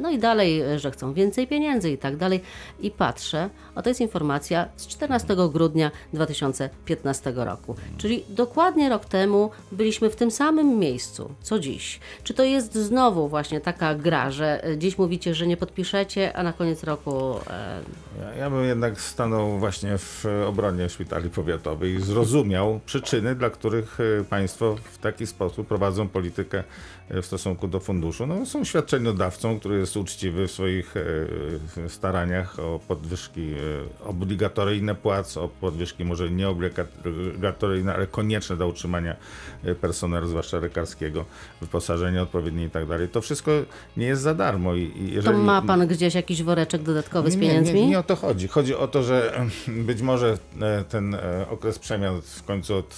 No 0.03 0.11
i 0.11 0.19
dalej, 0.19 0.61
e, 0.61 0.79
że 0.79 0.91
chcą 0.91 1.13
więcej 1.13 1.47
pieniędzy 1.47 1.91
i 1.91 1.99
tak 1.99 2.17
dalej. 2.17 2.41
I 2.81 2.91
patrzę, 2.91 3.51
a 3.75 3.83
to 3.83 3.91
jest 3.91 4.01
informacja 4.01 4.69
z 4.77 4.87
14 4.87 5.37
grudnia 5.53 5.91
2015 6.13 7.33
roku. 7.37 7.77
Czyli 7.97 8.25
dokładnie 8.29 8.89
rok 8.89 9.05
temu 9.05 9.51
byliśmy 9.73 10.11
w 10.11 10.17
tym 10.17 10.31
samym 10.31 10.79
miejscu, 10.79 11.35
co 11.43 11.59
dziś. 11.59 12.01
Czy 12.25 12.35
to 12.35 12.45
jest 12.45 12.75
znowu 12.75 13.29
właśnie 13.29 13.61
taka 13.61 13.95
gra, 13.95 14.31
że 14.31 14.65
e, 14.65 14.79
dziś 14.79 14.99
mówicie, 14.99 15.35
że 15.35 15.47
nie 15.47 15.57
podpiszecie, 15.57 16.37
a 16.37 16.43
na 16.43 16.53
koniec 16.53 16.85
roku 16.85 17.35
e, 17.51 17.81
Ja, 18.21 18.35
ja 18.35 18.51
bym 18.51 18.65
jednak 18.65 19.01
stanął 19.01 19.59
właśnie 19.59 19.99
w 19.99 20.27
obronie 20.47 20.89
szpitali 20.89 21.31
powiatowych 21.31 21.95
i 21.95 22.03
zrozumiał 22.03 22.81
przyczyny, 22.87 23.35
dla 23.35 23.51
których 23.51 23.99
państwo 24.31 24.77
w 24.93 24.99
taki 24.99 25.27
sposób 25.27 25.67
prowadzą 25.67 26.09
politykę 26.09 26.65
w 27.11 27.27
stosunku 27.27 27.69
do 27.69 27.81
funduszu. 27.81 28.27
No, 28.27 28.47
są 28.47 28.65
świadczeniodawcą, 28.65 29.61
który 29.61 29.79
jest 29.79 29.97
uczciwy 29.97 30.49
w 30.49 30.53
swoich 30.53 30.95
e, 30.97 31.89
staraniach 31.89 32.59
o 32.59 32.81
podwyżki 32.89 33.53
e, 33.53 34.05
obligatoryjne 34.05 34.95
płac, 34.95 35.37
o 35.37 35.49
podwyżki 35.49 36.05
może 36.05 36.31
nie 36.31 36.49
obligatoryjne, 36.49 37.95
ale 37.95 38.07
konieczne 38.07 38.57
do 38.57 38.69
utrzymania 38.69 39.17
e, 39.65 39.75
personelu, 39.75 40.27
zwłaszcza 40.27 40.59
lekarskiego, 40.59 41.25
wyposażenia 41.61 42.23
odpowiednie 42.23 42.65
i 42.65 42.71
tak 42.71 42.87
dalej. 42.87 43.09
To 43.09 43.21
wszystko 43.21 43.53
nie 43.97 44.07
jest 44.07 44.23
za 44.23 44.35
darmo. 44.35 44.75
I, 44.75 44.83
i 44.83 45.09
to 45.09 45.15
jeżeli... 45.15 45.39
ma 45.39 45.63
pan 45.63 45.87
gdzieś 45.87 46.15
jakiś 46.15 46.43
woreczek 46.43 46.83
dodatkowy 46.83 47.31
z 47.31 47.37
Nie, 47.37 47.41
nie, 47.41 47.49
pieniędzmi? 47.49 47.81
Nie, 47.81 47.87
nie 47.87 47.99
o 47.99 48.03
to 48.03 48.17
chodzi. 48.17 48.49
Chodzi 48.49 48.75
o 48.75 48.89
to, 48.89 49.03
że 49.03 49.47
być 49.69 50.03
może 50.03 50.39
e, 50.61 50.85
ten 50.85 51.15
e, 51.15 51.47
okres 51.51 51.79
przemian 51.79 52.23
w 52.23 52.43
końcu 52.43 52.77
od 52.77 52.97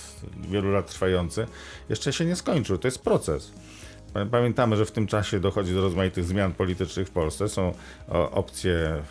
wielu 0.51 0.71
lat 0.71 0.87
trwający 0.87 1.47
jeszcze 1.89 2.13
się 2.13 2.25
nie 2.25 2.37
skończył. 2.37 2.79
To 2.79 2.89
jest 2.89 2.99
proces. 2.99 3.53
Pa- 4.15 4.27
Pamiętamy, 4.27 4.77
że 4.77 4.85
w 4.87 4.93
tym 4.93 5.07
czasie 5.07 5.41
dochodzi 5.41 5.75
do 5.75 5.81
rozmaitych 5.81 6.25
zmian 6.25 6.53
politycznych 6.53 7.09
w 7.09 7.11
Polsce. 7.11 7.49
Są 7.49 7.75
opcje 8.31 9.03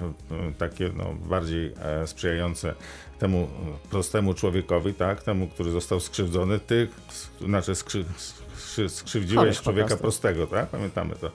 takie 0.57 0.89
no, 0.97 1.13
bardziej 1.25 1.73
e, 1.81 2.07
sprzyjające 2.07 2.75
temu 3.19 3.47
prostemu 3.89 4.33
człowiekowi, 4.33 4.93
tak? 4.93 5.23
temu, 5.23 5.47
który 5.47 5.71
został 5.71 5.99
skrzywdzony. 5.99 6.59
Ty, 6.59 6.87
s- 7.09 7.29
znaczy 7.41 7.75
skrzy, 7.75 8.05
skrzywdziłeś 8.87 9.37
Chorych 9.37 9.61
człowieka 9.61 9.87
prostu. 9.87 10.01
prostego, 10.01 10.47
tak? 10.47 10.69
Pamiętamy 10.69 11.15
to. 11.15 11.31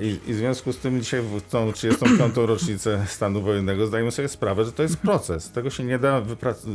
I, 0.00 0.18
I 0.26 0.34
w 0.34 0.36
związku 0.36 0.72
z 0.72 0.78
tym 0.78 1.00
dzisiaj 1.00 1.22
w 1.22 1.42
tą 1.42 1.72
35. 1.72 2.36
rocznicę 2.36 3.04
stanu 3.08 3.42
wojennego 3.42 3.86
zdajemy 3.86 4.12
sobie 4.12 4.28
sprawę, 4.28 4.64
że 4.64 4.72
to 4.72 4.82
jest 4.82 4.96
proces. 4.96 5.50
Tego 5.50 5.70
się 5.70 5.84
nie 5.84 5.98
da 5.98 6.22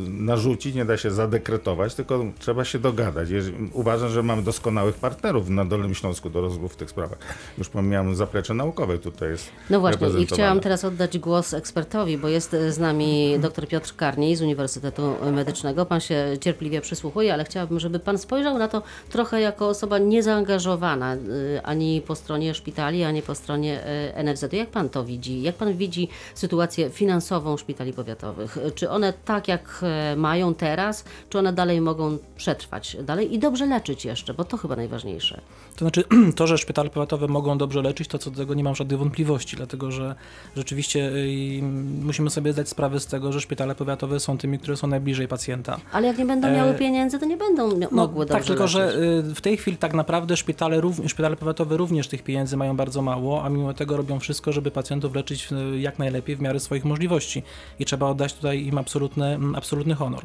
narzucić, 0.07 0.75
nie 0.75 0.85
da 0.85 0.97
się 0.97 1.11
zadekretować, 1.11 1.95
tylko 1.95 2.25
trzeba 2.39 2.65
się 2.65 2.79
dogadać. 2.79 3.29
Jeżeli, 3.29 3.69
uważam, 3.73 4.09
że 4.09 4.23
mamy 4.23 4.43
doskonałych 4.43 4.95
partnerów 4.95 5.49
na 5.49 5.65
Dolnym 5.65 5.95
Śląsku 5.95 6.29
do 6.29 6.41
rozmów 6.41 6.73
w 6.73 6.75
tych 6.75 6.89
sprawach. 6.89 7.17
Już 7.57 7.69
pomijam 7.69 8.15
zaplecze 8.15 8.53
naukowe 8.53 8.97
tutaj 8.97 9.29
jest 9.29 9.49
No 9.69 9.79
właśnie, 9.79 10.07
i 10.19 10.25
chciałam 10.25 10.59
teraz 10.59 10.85
oddać 10.85 11.17
głos 11.17 11.53
ekspertowi, 11.53 12.17
bo 12.17 12.27
jest 12.27 12.55
z 12.69 12.79
nami 12.79 13.39
dr 13.39 13.67
Piotr 13.67 13.95
Karniej 13.95 14.35
z 14.35 14.41
Uniwersytetu 14.41 15.15
Medycznego. 15.31 15.85
Pan 15.85 15.99
się 15.99 16.37
cierpliwie 16.41 16.81
przysłuchuje, 16.81 17.33
ale 17.33 17.45
chciałabym, 17.45 17.79
żeby 17.79 17.99
pan 17.99 18.17
spojrzał 18.17 18.57
na 18.57 18.67
to 18.67 18.83
trochę 19.09 19.41
jako 19.41 19.72
osoba 19.73 19.97
niezaangażowana 19.97 21.15
y, 21.15 21.19
ani 21.63 22.01
po 22.01 22.15
stronie 22.15 22.53
szpitali, 22.53 23.03
ani 23.03 23.21
po 23.21 23.35
stronie 23.35 23.79
y, 24.19 24.23
NFZ-u. 24.23 24.55
Jak 24.55 24.69
pan 24.69 24.89
to 24.89 25.03
widzi? 25.05 25.41
Jak 25.41 25.55
pan 25.55 25.73
widzi 25.73 26.07
sytuację 26.35 26.89
finansową 26.89 27.57
szpitali 27.57 27.93
powiatowych? 27.93 28.57
Czy 28.75 28.89
one 28.89 29.13
tak 29.25 29.47
jak 29.47 29.79
e, 29.83 30.15
mają 30.15 30.53
teraz, 30.53 31.03
czy 31.29 31.39
one 31.39 31.53
dalej 31.53 31.81
mogą 31.81 32.17
przetrwać 32.37 32.97
dalej 33.03 33.33
i 33.33 33.39
dobrze 33.39 33.65
leczyć 33.65 34.05
jeszcze, 34.05 34.33
bo 34.33 34.43
to 34.43 34.57
chyba 34.57 34.75
najważniejsze. 34.75 35.41
To 35.75 35.79
znaczy, 35.85 36.03
to, 36.37 36.47
że 36.47 36.57
szpitale 36.57 36.89
powiatowe 36.89 37.27
mogą 37.27 37.57
dobrze 37.57 37.81
leczyć, 37.81 38.07
to 38.07 38.17
co 38.17 38.31
do 38.31 38.37
tego 38.37 38.53
nie 38.53 38.63
mam 38.63 38.75
żadnych 38.75 38.99
wątpliwości, 38.99 39.55
dlatego 39.57 39.91
że 39.91 40.15
rzeczywiście 40.57 40.99
y, 41.09 41.61
musimy 42.03 42.29
sobie 42.29 42.53
zdać 42.53 42.69
sprawę 42.69 42.99
z 42.99 43.07
tego, 43.07 43.31
że 43.31 43.41
szpitale 43.41 43.75
powiatowe 43.75 44.19
są 44.19 44.37
tymi, 44.37 44.59
które 44.59 44.77
są 44.77 44.87
najbliżej 44.87 45.27
pacjenta. 45.27 45.77
Ale 45.91 46.07
jak 46.07 46.17
nie 46.17 46.25
będą 46.25 46.51
miały 46.51 46.71
E, 46.71 46.73
pieniędzy, 46.73 47.19
to 47.19 47.25
nie 47.25 47.37
będą 47.37 47.77
No, 47.77 47.87
mogły 47.91 48.25
dobrze 48.25 48.39
tak, 48.39 48.47
tylko 48.47 48.63
leczyć. 48.63 48.77
że 48.77 48.93
w 49.35 49.41
tej 49.41 49.57
chwili 49.57 49.62
tak 49.79 49.93
naprawdę 49.93 50.37
szpitale, 50.37 50.81
szpitale 51.07 51.35
powiatowe 51.35 51.77
również 51.77 52.07
tych 52.07 52.23
pieniędzy 52.23 52.57
mają 52.57 52.77
bardzo 52.77 53.01
mało, 53.01 53.43
a 53.43 53.49
mimo 53.49 53.73
tego 53.73 53.97
robią 53.97 54.19
wszystko, 54.19 54.51
żeby 54.51 54.71
pacjentów 54.71 55.15
leczyć 55.15 55.49
y, 55.51 55.79
jak 55.79 55.99
najlepiej 55.99 56.35
w 56.35 56.41
miarę 56.41 56.59
swoich 56.59 56.85
możliwości. 56.85 57.43
I 57.79 57.85
trzeba 57.85 58.07
oddać 58.07 58.33
tutaj 58.33 58.65
im 58.65 58.77
absolutny, 58.77 59.25
mm, 59.25 59.55
absolutny 59.55 59.95
honor. 59.95 60.23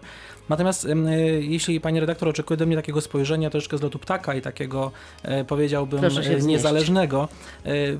Natomiast 0.48 0.84
y, 0.84 0.94
jeśli 1.42 1.80
pani 1.80 2.00
redaktor 2.00 2.28
oczekuje 2.28 2.56
do 2.56 2.66
mnie 2.66 2.76
takiego 2.76 3.00
spojrzenia 3.00 3.50
troszeczkę 3.50 3.78
z 3.78 3.82
lotu 3.82 3.98
ptaka 3.98 4.34
i 4.34 4.42
takiego 4.42 4.92
e, 5.22 5.44
powiedziałbym 5.44 6.04
e, 6.04 6.40
niezależnego, 6.42 7.28
e, 7.64 7.70
y, 7.70 7.98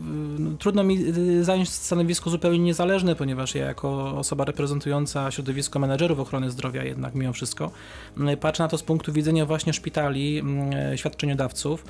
trudno 0.59 0.85
mi 0.85 0.99
zająć 1.43 1.69
stanowisko 1.69 2.31
zupełnie 2.31 2.59
niezależne, 2.59 3.15
ponieważ 3.17 3.55
ja 3.55 3.67
jako 3.67 4.17
osoba 4.19 4.45
reprezentująca 4.45 5.31
środowisko 5.31 5.79
menedżerów 5.79 6.21
ochrony 6.21 6.51
zdrowia 6.51 6.85
jednak 6.85 7.15
mimo 7.15 7.33
wszystko 7.33 7.71
patrzę 8.41 8.63
na 8.63 8.69
to 8.69 8.79
z 8.79 8.83
punktu 8.83 9.13
widzenia 9.13 9.47
właśnie 9.47 9.73
szpitali, 9.73 10.43
świadczeniodawców 10.97 11.85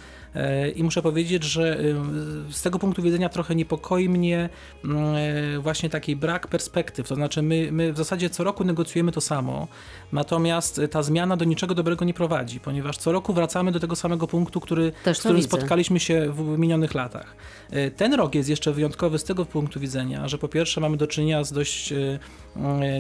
i 0.77 0.85
muszę 0.85 1.03
powiedzieć, 1.03 1.45
że 1.45 1.81
y, 1.81 1.95
z 2.53 2.63
tego 2.63 2.79
punktu 2.79 3.03
widzenia 3.03 3.29
trochę 3.29 3.55
niepokoi 3.55 4.09
mnie 4.09 4.49
y, 5.57 5.59
właśnie 5.59 5.91
taki 5.91 6.17
brak 6.17 6.49
perspektyw, 6.49 7.09
to 7.09 7.15
znaczy 7.15 7.43
my, 7.43 7.69
my 7.73 7.93
w 7.93 7.97
zasadzie 7.97 8.31
co 8.31 8.45
roku 8.45 8.65
negocjujemy 8.65 9.13
to 9.13 9.21
samo, 9.21 9.69
natomiast 10.13 10.81
ta 10.91 11.03
zmiana 11.03 11.37
do 11.37 11.45
niczego 11.45 11.75
dobrego 11.75 12.05
nie 12.05 12.15
prowadzi, 12.15 12.61
ponieważ 12.61 12.97
co 12.97 13.13
roku 13.13 13.33
wracamy 13.33 13.73
do 13.73 13.81
tego 13.81 13.97
samego 13.97 14.27
punktu, 14.27 14.61
który, 14.61 14.93
z 15.15 15.19
którym 15.19 15.37
widzę. 15.37 15.49
spotkaliśmy 15.49 16.01
się 16.01 16.33
w 16.33 16.59
minionych 16.59 16.95
latach. 16.95 17.37
Ten 17.97 18.15
rok 18.15 18.35
jest 18.35 18.49
jeszcze 18.49 18.73
wyjątkowy 18.73 19.19
z 19.19 19.25
tego 19.25 19.45
punktu 19.45 19.81
widzenia, 19.81 20.29
że 20.29 20.39
po 20.39 20.49
pierwsze 20.49 20.81
mamy 20.81 20.97
do 20.97 21.07
czynienia 21.07 21.45
z 21.45 21.53
dość 21.53 21.95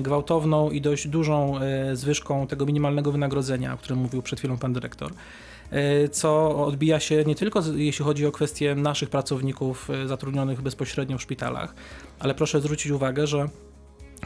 gwałtowną 0.03 0.71
i 0.71 0.81
dość 0.81 1.09
dużą 1.09 1.55
zwyżką 1.93 2.47
tego 2.47 2.67
minimalnego 2.67 3.13
wynagrodzenia, 3.13 3.75
o 3.75 3.77
którym 3.77 3.99
mówił 3.99 4.23
przed 4.23 4.39
chwilą 4.39 4.59
pan 4.59 4.73
dyrektor. 4.73 5.13
Y, 5.73 6.09
Co 6.09 6.65
odbija 6.67 7.01
się 7.01 7.25
nie 7.25 7.35
tylko 7.35 7.63
jeśli 7.77 8.05
chodzi 8.05 8.27
o 8.27 8.33
kwestie 8.33 8.75
naszych 8.75 9.11
pracowników 9.11 9.91
y, 9.91 10.09
zatrudnionych 10.09 10.61
bezpośrednio 10.61 11.19
w 11.19 11.23
szpitalach, 11.23 11.75
ale 12.19 12.35
proszę 12.35 12.61
zwrócić 12.61 12.93
uwagę, 12.93 13.27
że 13.27 13.49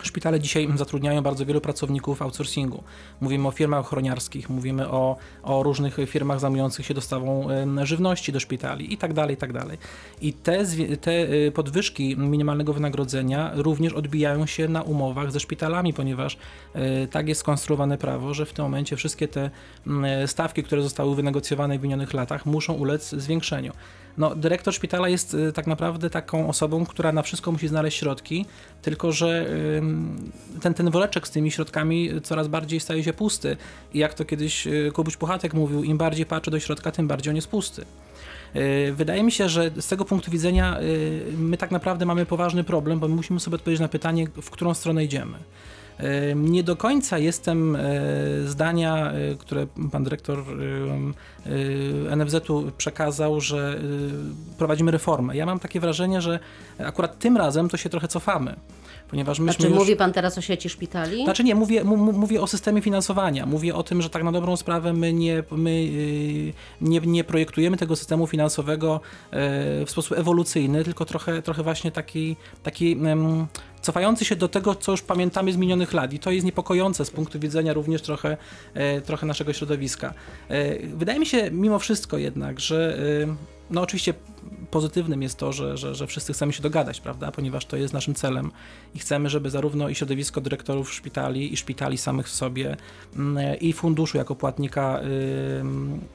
Szpitale 0.02 0.40
dzisiaj 0.40 0.68
zatrudniają 0.74 1.22
bardzo 1.22 1.46
wielu 1.46 1.60
pracowników 1.60 2.22
outsourcingu. 2.22 2.82
Mówimy 3.20 3.48
o 3.48 3.50
firmach 3.50 3.80
ochroniarskich, 3.80 4.50
mówimy 4.50 4.88
o, 4.88 5.16
o 5.42 5.62
różnych 5.62 5.96
firmach 6.06 6.40
zajmujących 6.40 6.86
się 6.86 6.94
dostawą 6.94 7.48
żywności 7.82 8.32
do 8.32 8.40
szpitali 8.40 8.92
i 8.92 8.96
tak 8.96 9.12
dalej, 9.12 9.34
i 9.34 9.38
tak 9.38 9.52
dalej. 9.52 9.78
I 10.20 10.32
te, 10.32 10.64
te 11.00 11.32
y, 11.32 11.52
podwyżki 11.54 12.16
minimalnego 12.16 12.72
wynagrodzenia 12.72 13.50
również 13.54 13.92
odbijają 13.92 14.46
się 14.46 14.68
na 14.68 14.82
umowach 14.82 15.32
ze 15.32 15.40
szpitalami, 15.40 15.94
ponieważ 15.94 16.38
y, 17.04 17.08
tak 17.10 17.28
jest 17.28 17.40
skonstruowane 17.40 17.98
prawo, 17.98 18.34
że 18.34 18.46
w 18.46 18.52
tym 18.52 18.64
momencie 18.64 18.96
wszystkie 18.96 19.28
te 19.28 19.50
stawki, 20.26 20.62
które 20.62 20.82
zostały 20.82 21.16
wynegocjowane 21.16 21.78
w 21.78 21.82
minionych 21.82 22.14
latach, 22.14 22.46
muszą 22.46 22.72
ulec 22.72 23.10
zwiększeniu. 23.10 23.72
No, 24.18 24.34
dyrektor 24.34 24.74
szpitala 24.74 25.08
jest 25.08 25.34
y, 25.34 25.52
tak 25.52 25.66
naprawdę 25.66 26.10
taką 26.10 26.48
osobą, 26.48 26.86
która 26.86 27.12
na 27.12 27.22
wszystko 27.22 27.52
musi 27.52 27.68
znaleźć 27.68 27.98
środki, 27.98 28.46
tylko 28.82 29.12
że 29.12 29.46
ten, 30.60 30.74
ten 30.74 30.90
woreczek 30.90 31.28
z 31.28 31.30
tymi 31.30 31.50
środkami 31.50 32.10
coraz 32.22 32.48
bardziej 32.48 32.80
staje 32.80 33.04
się 33.04 33.12
pusty. 33.12 33.56
I 33.94 33.98
jak 33.98 34.14
to 34.14 34.24
kiedyś 34.24 34.66
y, 34.66 34.90
Kubuś 34.94 35.16
Puchatek 35.16 35.54
mówił, 35.54 35.84
im 35.84 35.98
bardziej 35.98 36.26
patrzę 36.26 36.50
do 36.50 36.60
środka, 36.60 36.90
tym 36.90 37.08
bardziej 37.08 37.30
on 37.30 37.36
jest 37.36 37.48
pusty. 37.48 37.84
Y, 38.56 38.92
wydaje 38.92 39.22
mi 39.22 39.32
się, 39.32 39.48
że 39.48 39.70
z 39.80 39.88
tego 39.88 40.04
punktu 40.04 40.30
widzenia 40.30 40.80
y, 40.80 41.22
my 41.38 41.56
tak 41.56 41.70
naprawdę 41.70 42.06
mamy 42.06 42.26
poważny 42.26 42.64
problem, 42.64 42.98
bo 42.98 43.08
my 43.08 43.14
musimy 43.14 43.40
sobie 43.40 43.54
odpowiedzieć 43.54 43.80
na 43.80 43.88
pytanie, 43.88 44.26
w 44.42 44.50
którą 44.50 44.74
stronę 44.74 45.04
idziemy. 45.04 45.38
Nie 46.36 46.62
do 46.62 46.76
końca 46.76 47.18
jestem 47.18 47.78
zdania, 48.44 49.12
które 49.38 49.66
pan 49.92 50.04
dyrektor 50.04 50.44
NFZ-u 52.16 52.72
przekazał, 52.76 53.40
że 53.40 53.80
prowadzimy 54.58 54.90
reformę. 54.90 55.36
Ja 55.36 55.46
mam 55.46 55.58
takie 55.58 55.80
wrażenie, 55.80 56.20
że 56.20 56.38
akurat 56.78 57.18
tym 57.18 57.36
razem 57.36 57.68
to 57.68 57.76
się 57.76 57.88
trochę 57.88 58.08
cofamy 58.08 58.56
ponieważ 59.12 59.38
myśmy 59.38 59.52
znaczy, 59.52 59.68
już... 59.68 59.78
mówi 59.78 59.96
pan 59.96 60.12
teraz 60.12 60.38
o 60.38 60.40
sieci 60.40 60.68
szpitali? 60.68 61.24
Znaczy 61.24 61.44
nie, 61.44 61.54
mówię, 61.54 61.84
mówię 61.84 62.40
o 62.40 62.46
systemie 62.46 62.82
finansowania. 62.82 63.46
Mówię 63.46 63.74
o 63.74 63.82
tym, 63.82 64.02
że 64.02 64.10
tak 64.10 64.24
na 64.24 64.32
dobrą 64.32 64.56
sprawę 64.56 64.92
my 64.92 65.12
nie, 65.12 65.42
my 65.50 65.88
nie, 66.80 67.00
nie 67.00 67.24
projektujemy 67.24 67.76
tego 67.76 67.96
systemu 67.96 68.26
finansowego 68.26 69.00
e, 69.30 69.38
w 69.86 69.90
sposób 69.90 70.18
ewolucyjny, 70.18 70.84
tylko 70.84 71.04
trochę, 71.04 71.42
trochę 71.42 71.62
właśnie 71.62 71.90
taki, 71.90 72.36
taki 72.62 72.96
cofający 73.82 74.24
się 74.24 74.36
do 74.36 74.48
tego, 74.48 74.74
co 74.74 74.92
już 74.92 75.02
pamiętamy 75.02 75.52
z 75.52 75.56
minionych 75.56 75.92
lat. 75.92 76.12
I 76.12 76.18
to 76.18 76.30
jest 76.30 76.46
niepokojące 76.46 77.04
z 77.04 77.10
punktu 77.10 77.40
widzenia 77.40 77.72
również 77.72 78.02
trochę, 78.02 78.36
e, 78.74 79.00
trochę 79.00 79.26
naszego 79.26 79.52
środowiska. 79.52 80.14
E, 80.48 80.86
wydaje 80.86 81.18
mi 81.18 81.26
się 81.26 81.50
mimo 81.50 81.78
wszystko 81.78 82.18
jednak, 82.18 82.60
że 82.60 82.98
no 83.72 83.80
oczywiście 83.80 84.14
pozytywnym 84.70 85.22
jest 85.22 85.38
to, 85.38 85.52
że, 85.52 85.76
że, 85.76 85.94
że 85.94 86.06
wszyscy 86.06 86.32
chcemy 86.32 86.52
się 86.52 86.62
dogadać, 86.62 87.00
prawda, 87.00 87.32
ponieważ 87.32 87.66
to 87.66 87.76
jest 87.76 87.94
naszym 87.94 88.14
celem 88.14 88.50
i 88.94 88.98
chcemy, 88.98 89.30
żeby 89.30 89.50
zarówno 89.50 89.88
i 89.88 89.94
środowisko 89.94 90.40
dyrektorów 90.40 90.92
szpitali, 90.92 91.52
i 91.52 91.56
szpitali 91.56 91.98
samych 91.98 92.26
w 92.26 92.32
sobie, 92.32 92.76
mm, 93.16 93.58
i 93.60 93.72
funduszu 93.72 94.18
jako 94.18 94.34
płatnika, 94.34 95.00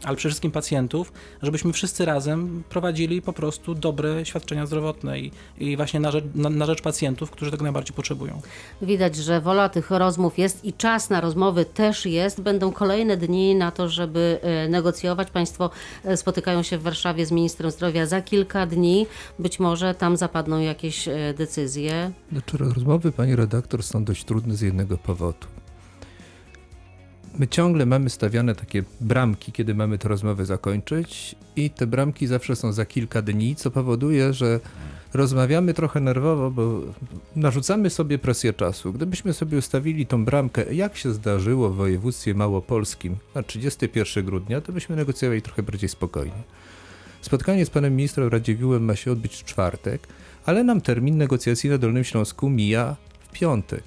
ale 0.03 0.17
przede 0.17 0.29
wszystkim 0.29 0.51
pacjentów, 0.51 1.13
żebyśmy 1.41 1.73
wszyscy 1.73 2.05
razem 2.05 2.63
prowadzili 2.69 3.21
po 3.21 3.33
prostu 3.33 3.75
dobre 3.75 4.25
świadczenia 4.25 4.65
zdrowotne 4.65 5.19
i, 5.19 5.31
i 5.57 5.77
właśnie 5.77 5.99
na 5.99 6.11
rzecz, 6.11 6.25
na, 6.35 6.49
na 6.49 6.65
rzecz 6.65 6.81
pacjentów, 6.81 7.31
którzy 7.31 7.51
tego 7.51 7.63
najbardziej 7.63 7.95
potrzebują. 7.95 8.41
Widać, 8.81 9.15
że 9.15 9.41
wola 9.41 9.69
tych 9.69 9.91
rozmów 9.91 10.37
jest 10.37 10.65
i 10.65 10.73
czas 10.73 11.09
na 11.09 11.21
rozmowy 11.21 11.65
też 11.65 12.05
jest. 12.05 12.41
Będą 12.41 12.71
kolejne 12.71 13.17
dni 13.17 13.55
na 13.55 13.71
to, 13.71 13.89
żeby 13.89 14.39
e, 14.41 14.69
negocjować. 14.69 15.31
Państwo 15.31 15.69
e, 16.05 16.17
spotykają 16.17 16.63
się 16.63 16.77
w 16.77 16.81
Warszawie 16.81 17.25
z 17.25 17.31
ministrem 17.31 17.46
zdrowia 17.49 18.05
za 18.05 18.21
kilka 18.21 18.65
dni. 18.65 19.07
Być 19.39 19.59
może 19.59 19.95
tam 19.95 20.17
zapadną 20.17 20.59
jakieś 20.59 21.07
e, 21.07 21.33
decyzje. 21.37 22.11
Znaczy, 22.31 22.57
rozmowy 22.57 23.11
pani 23.11 23.35
redaktor 23.35 23.83
są 23.83 24.03
dość 24.03 24.25
trudne 24.25 24.55
z 24.55 24.61
jednego 24.61 24.97
powodu. 24.97 25.47
My 27.39 27.47
ciągle 27.47 27.85
mamy 27.85 28.09
stawiane 28.09 28.55
takie 28.55 28.83
bramki, 29.01 29.51
kiedy 29.51 29.75
mamy 29.75 29.97
te 29.97 30.09
rozmowy 30.09 30.45
zakończyć, 30.45 31.35
i 31.55 31.69
te 31.69 31.87
bramki 31.87 32.27
zawsze 32.27 32.55
są 32.55 32.73
za 32.73 32.85
kilka 32.85 33.21
dni, 33.21 33.55
co 33.55 33.71
powoduje, 33.71 34.33
że 34.33 34.59
rozmawiamy 35.13 35.73
trochę 35.73 35.99
nerwowo, 35.99 36.51
bo 36.51 36.81
narzucamy 37.35 37.89
sobie 37.89 38.19
presję 38.19 38.53
czasu. 38.53 38.93
Gdybyśmy 38.93 39.33
sobie 39.33 39.57
ustawili 39.57 40.05
tą 40.05 40.25
bramkę, 40.25 40.73
jak 40.73 40.97
się 40.97 41.13
zdarzyło 41.13 41.69
w 41.69 41.75
województwie 41.75 42.33
małopolskim 42.33 43.17
na 43.35 43.43
31 43.43 44.25
grudnia, 44.25 44.61
to 44.61 44.73
byśmy 44.73 44.95
negocjowali 44.95 45.41
trochę 45.41 45.63
bardziej 45.63 45.89
spokojnie. 45.89 46.43
Spotkanie 47.21 47.65
z 47.65 47.69
panem 47.69 47.95
ministrem 47.95 48.27
Radziwiłłem 48.27 48.86
ma 48.86 48.95
się 48.95 49.12
odbyć 49.12 49.36
w 49.36 49.43
czwartek, 49.43 50.07
ale 50.45 50.63
nam 50.63 50.81
termin 50.81 51.17
negocjacji 51.17 51.69
na 51.69 51.77
Dolnym 51.77 52.03
Śląsku 52.03 52.50
mija 52.50 52.95
w 53.19 53.31
piątek. 53.31 53.83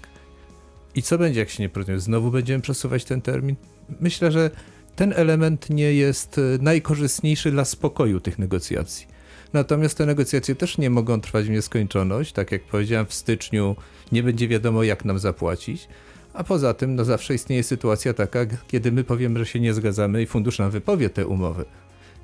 I 0.95 1.03
co 1.03 1.19
będzie, 1.19 1.41
jak 1.41 1.51
się 1.51 1.63
nie 1.63 1.69
porozumiemy? 1.69 2.01
Znowu 2.01 2.31
będziemy 2.31 2.63
przesuwać 2.63 3.05
ten 3.05 3.23
termin? 3.23 3.57
Myślę, 4.01 4.33
że 4.33 4.51
ten 4.97 5.13
element 5.17 5.71
nie 5.71 5.95
jest 5.95 6.39
e, 6.39 6.41
najkorzystniejszy 6.61 7.51
dla 7.51 7.65
spokoju 7.65 8.21
tych 8.21 8.39
negocjacji. 8.39 9.07
Natomiast 9.53 9.99
te 9.99 10.07
negocjacje 10.07 10.55
też 10.55 10.79
nie 10.79 10.91
mogą 10.91 11.21
trwać 11.21 11.47
w 11.47 11.51
nieskończoność. 11.51 12.33
Tak 12.33 12.53
jak 12.53 12.63
powiedziałem, 12.63 13.07
w 13.07 13.15
styczniu 13.15 13.77
nie 14.13 14.23
będzie 14.23 14.49
wiadomo, 14.49 14.83
jak 14.83 15.05
nam 15.05 15.19
zapłacić. 15.19 15.89
A 16.35 16.45
poza 16.45 16.75
tym, 16.75 16.95
no 16.95 17.05
zawsze 17.05 17.35
istnieje 17.35 17.63
sytuacja 17.63 18.15
taka, 18.15 18.47
kiedy 18.69 18.93
my 18.93 19.05
powiemy, 19.05 19.39
że 19.39 19.47
się 19.47 19.61
nie 19.61 19.75
zgadzamy 19.75 20.23
i 20.23 20.27
fundusz 20.27 20.59
nam 20.59 20.71
wypowie 20.71 21.11
te 21.11 21.27
umowy. 21.27 21.65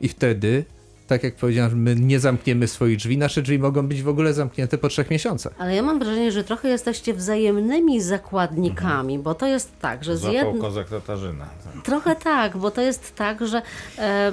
I 0.00 0.08
wtedy 0.08 0.64
tak 1.06 1.22
jak 1.22 1.34
powiedziałem, 1.34 1.82
my 1.82 1.96
nie 1.96 2.20
zamkniemy 2.20 2.68
swoich 2.68 2.96
drzwi. 2.96 3.18
Nasze 3.18 3.42
drzwi 3.42 3.58
mogą 3.58 3.88
być 3.88 4.02
w 4.02 4.08
ogóle 4.08 4.34
zamknięte 4.34 4.78
po 4.78 4.88
trzech 4.88 5.10
miesiącach. 5.10 5.52
Ale 5.58 5.74
ja 5.74 5.82
mam 5.82 5.98
wrażenie, 5.98 6.32
że 6.32 6.44
trochę 6.44 6.68
jesteście 6.68 7.14
wzajemnymi 7.14 8.00
zakładnikami, 8.00 9.14
mhm. 9.14 9.22
bo 9.22 9.34
to 9.34 9.46
jest 9.46 9.80
tak, 9.80 10.04
że 10.04 10.16
z 10.16 10.22
jednej... 10.22 10.60
kozak 10.60 10.88
Tatarzyna. 10.88 11.46
Tak. 11.64 11.84
Trochę 11.84 12.16
tak, 12.16 12.56
bo 12.56 12.70
to 12.70 12.80
jest 12.80 13.14
tak, 13.14 13.46
że 13.46 13.62
e, 13.98 14.32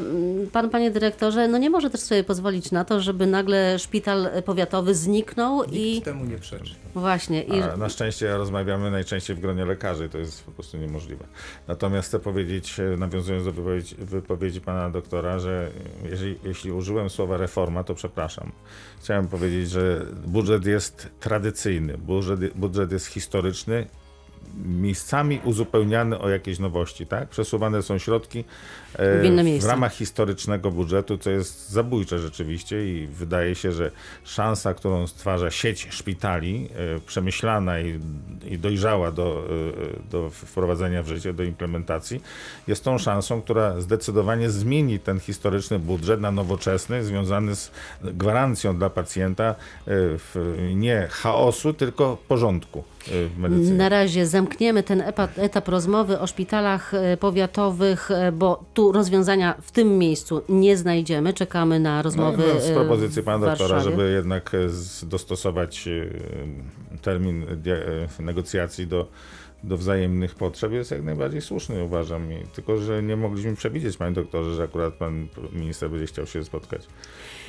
pan, 0.51 0.69
panie 0.69 0.91
dyrektorze, 0.91 1.47
no 1.47 1.57
nie 1.57 1.69
może 1.69 1.89
też 1.89 2.01
sobie 2.01 2.23
pozwolić 2.23 2.71
na 2.71 2.86
to, 2.86 3.01
żeby 3.01 3.27
nagle 3.27 3.79
szpital 3.79 4.29
powiatowy 4.45 4.95
zniknął 4.95 5.63
Nikt 5.63 5.73
i... 5.73 6.01
temu 6.01 6.25
nie 6.25 6.38
przeczy. 6.38 6.75
Właśnie. 6.95 7.43
I... 7.43 7.62
A 7.62 7.77
na 7.77 7.89
szczęście 7.89 8.38
rozmawiamy 8.38 8.91
najczęściej 8.91 9.36
w 9.36 9.39
gronie 9.39 9.65
lekarzy, 9.65 10.09
to 10.09 10.17
jest 10.17 10.43
po 10.43 10.51
prostu 10.51 10.77
niemożliwe. 10.77 11.25
Natomiast 11.67 12.07
chcę 12.07 12.19
powiedzieć, 12.19 12.79
e, 12.79 12.97
nawiązując 12.97 13.45
do 13.45 13.51
wypowiedzi, 13.51 13.95
wypowiedzi 13.99 14.62
pana 14.62 14.89
doktora, 14.89 15.39
że 15.39 15.69
jeżeli, 16.09 16.36
jeśli 16.43 16.62
użyłem 16.71 17.10
słowa 17.10 17.38
reforma, 17.38 17.84
to 17.84 17.95
przepraszam. 17.95 18.52
Chciałem 18.99 19.28
powiedzieć, 19.28 19.69
że 19.69 20.06
budżet 20.26 20.65
jest 20.65 21.10
tradycyjny, 21.19 21.97
budżet, 21.97 22.54
budżet 22.54 22.91
jest 22.91 23.06
historyczny 23.08 23.88
miejscami 24.65 25.41
uzupełniane 25.43 26.19
o 26.19 26.30
jakieś 26.30 26.60
nowości, 26.60 27.06
tak? 27.06 27.30
Przesuwane 27.30 27.82
są 27.82 27.97
środki 27.97 28.43
e, 28.95 29.43
w, 29.60 29.63
w 29.63 29.65
ramach 29.65 29.93
historycznego 29.93 30.71
budżetu, 30.71 31.17
co 31.17 31.29
jest 31.29 31.69
zabójcze 31.69 32.19
rzeczywiście 32.19 32.88
i 32.88 33.08
wydaje 33.08 33.56
się, 33.56 33.71
że 33.71 33.91
szansa, 34.23 34.73
którą 34.73 35.08
stwarza 35.08 35.51
sieć 35.51 35.88
szpitali, 35.91 36.69
e, 36.95 36.99
przemyślana 36.99 37.79
i, 37.79 37.99
i 38.45 38.58
dojrzała 38.58 39.12
do, 39.12 39.45
e, 40.08 40.12
do 40.12 40.29
wprowadzenia 40.29 41.03
w 41.03 41.08
życie, 41.08 41.34
do 41.34 41.43
implementacji, 41.43 42.21
jest 42.67 42.84
tą 42.84 42.97
szansą, 42.97 43.41
która 43.41 43.82
zdecydowanie 43.82 44.49
zmieni 44.49 44.99
ten 44.99 45.19
historyczny 45.19 45.79
budżet 45.79 46.21
na 46.21 46.32
nowoczesny, 46.32 47.03
związany 47.03 47.56
z 47.56 47.71
gwarancją 48.03 48.77
dla 48.77 48.89
pacjenta 48.89 49.56
nie 50.73 51.08
chaosu, 51.12 51.73
tylko 51.73 52.17
porządku. 52.27 52.84
Na 53.77 53.89
razie 53.89 54.27
zamkniemy 54.27 54.84
ten 54.84 55.03
etap 55.38 55.67
rozmowy 55.67 56.19
o 56.19 56.27
szpitalach 56.27 56.93
e, 56.93 57.17
powiatowych, 57.17 58.12
e, 58.12 58.32
bo 58.32 58.63
tu 58.73 58.82
rozwiązania 58.91 59.55
w 59.61 59.71
tym 59.71 59.97
miejscu 59.97 60.41
nie 60.49 60.77
znajdziemy. 60.77 61.33
Czekamy 61.33 61.79
na 61.79 62.01
rozmowy. 62.01 62.43
No, 62.47 62.53
no, 62.53 62.59
z 62.59 62.69
propozycji 62.69 63.23
pana 63.23 63.45
doktora, 63.45 63.79
żeby 63.79 64.11
jednak 64.11 64.51
dostosować 65.03 65.89
termin 67.01 67.45
negocjacji 68.19 68.87
do 68.87 69.07
do 69.63 69.77
wzajemnych 69.77 70.35
potrzeb 70.35 70.71
jest 70.71 70.91
jak 70.91 71.03
najbardziej 71.03 71.41
słuszny, 71.41 71.83
uważam. 71.83 72.27
Tylko, 72.53 72.77
że 72.77 73.03
nie 73.03 73.15
mogliśmy 73.15 73.55
przewidzieć, 73.55 73.97
panie 73.97 74.15
doktorze, 74.15 74.55
że 74.55 74.63
akurat 74.63 74.93
pan 74.93 75.27
minister 75.53 75.89
będzie 75.89 76.07
chciał 76.07 76.27
się 76.27 76.43
spotkać 76.43 76.81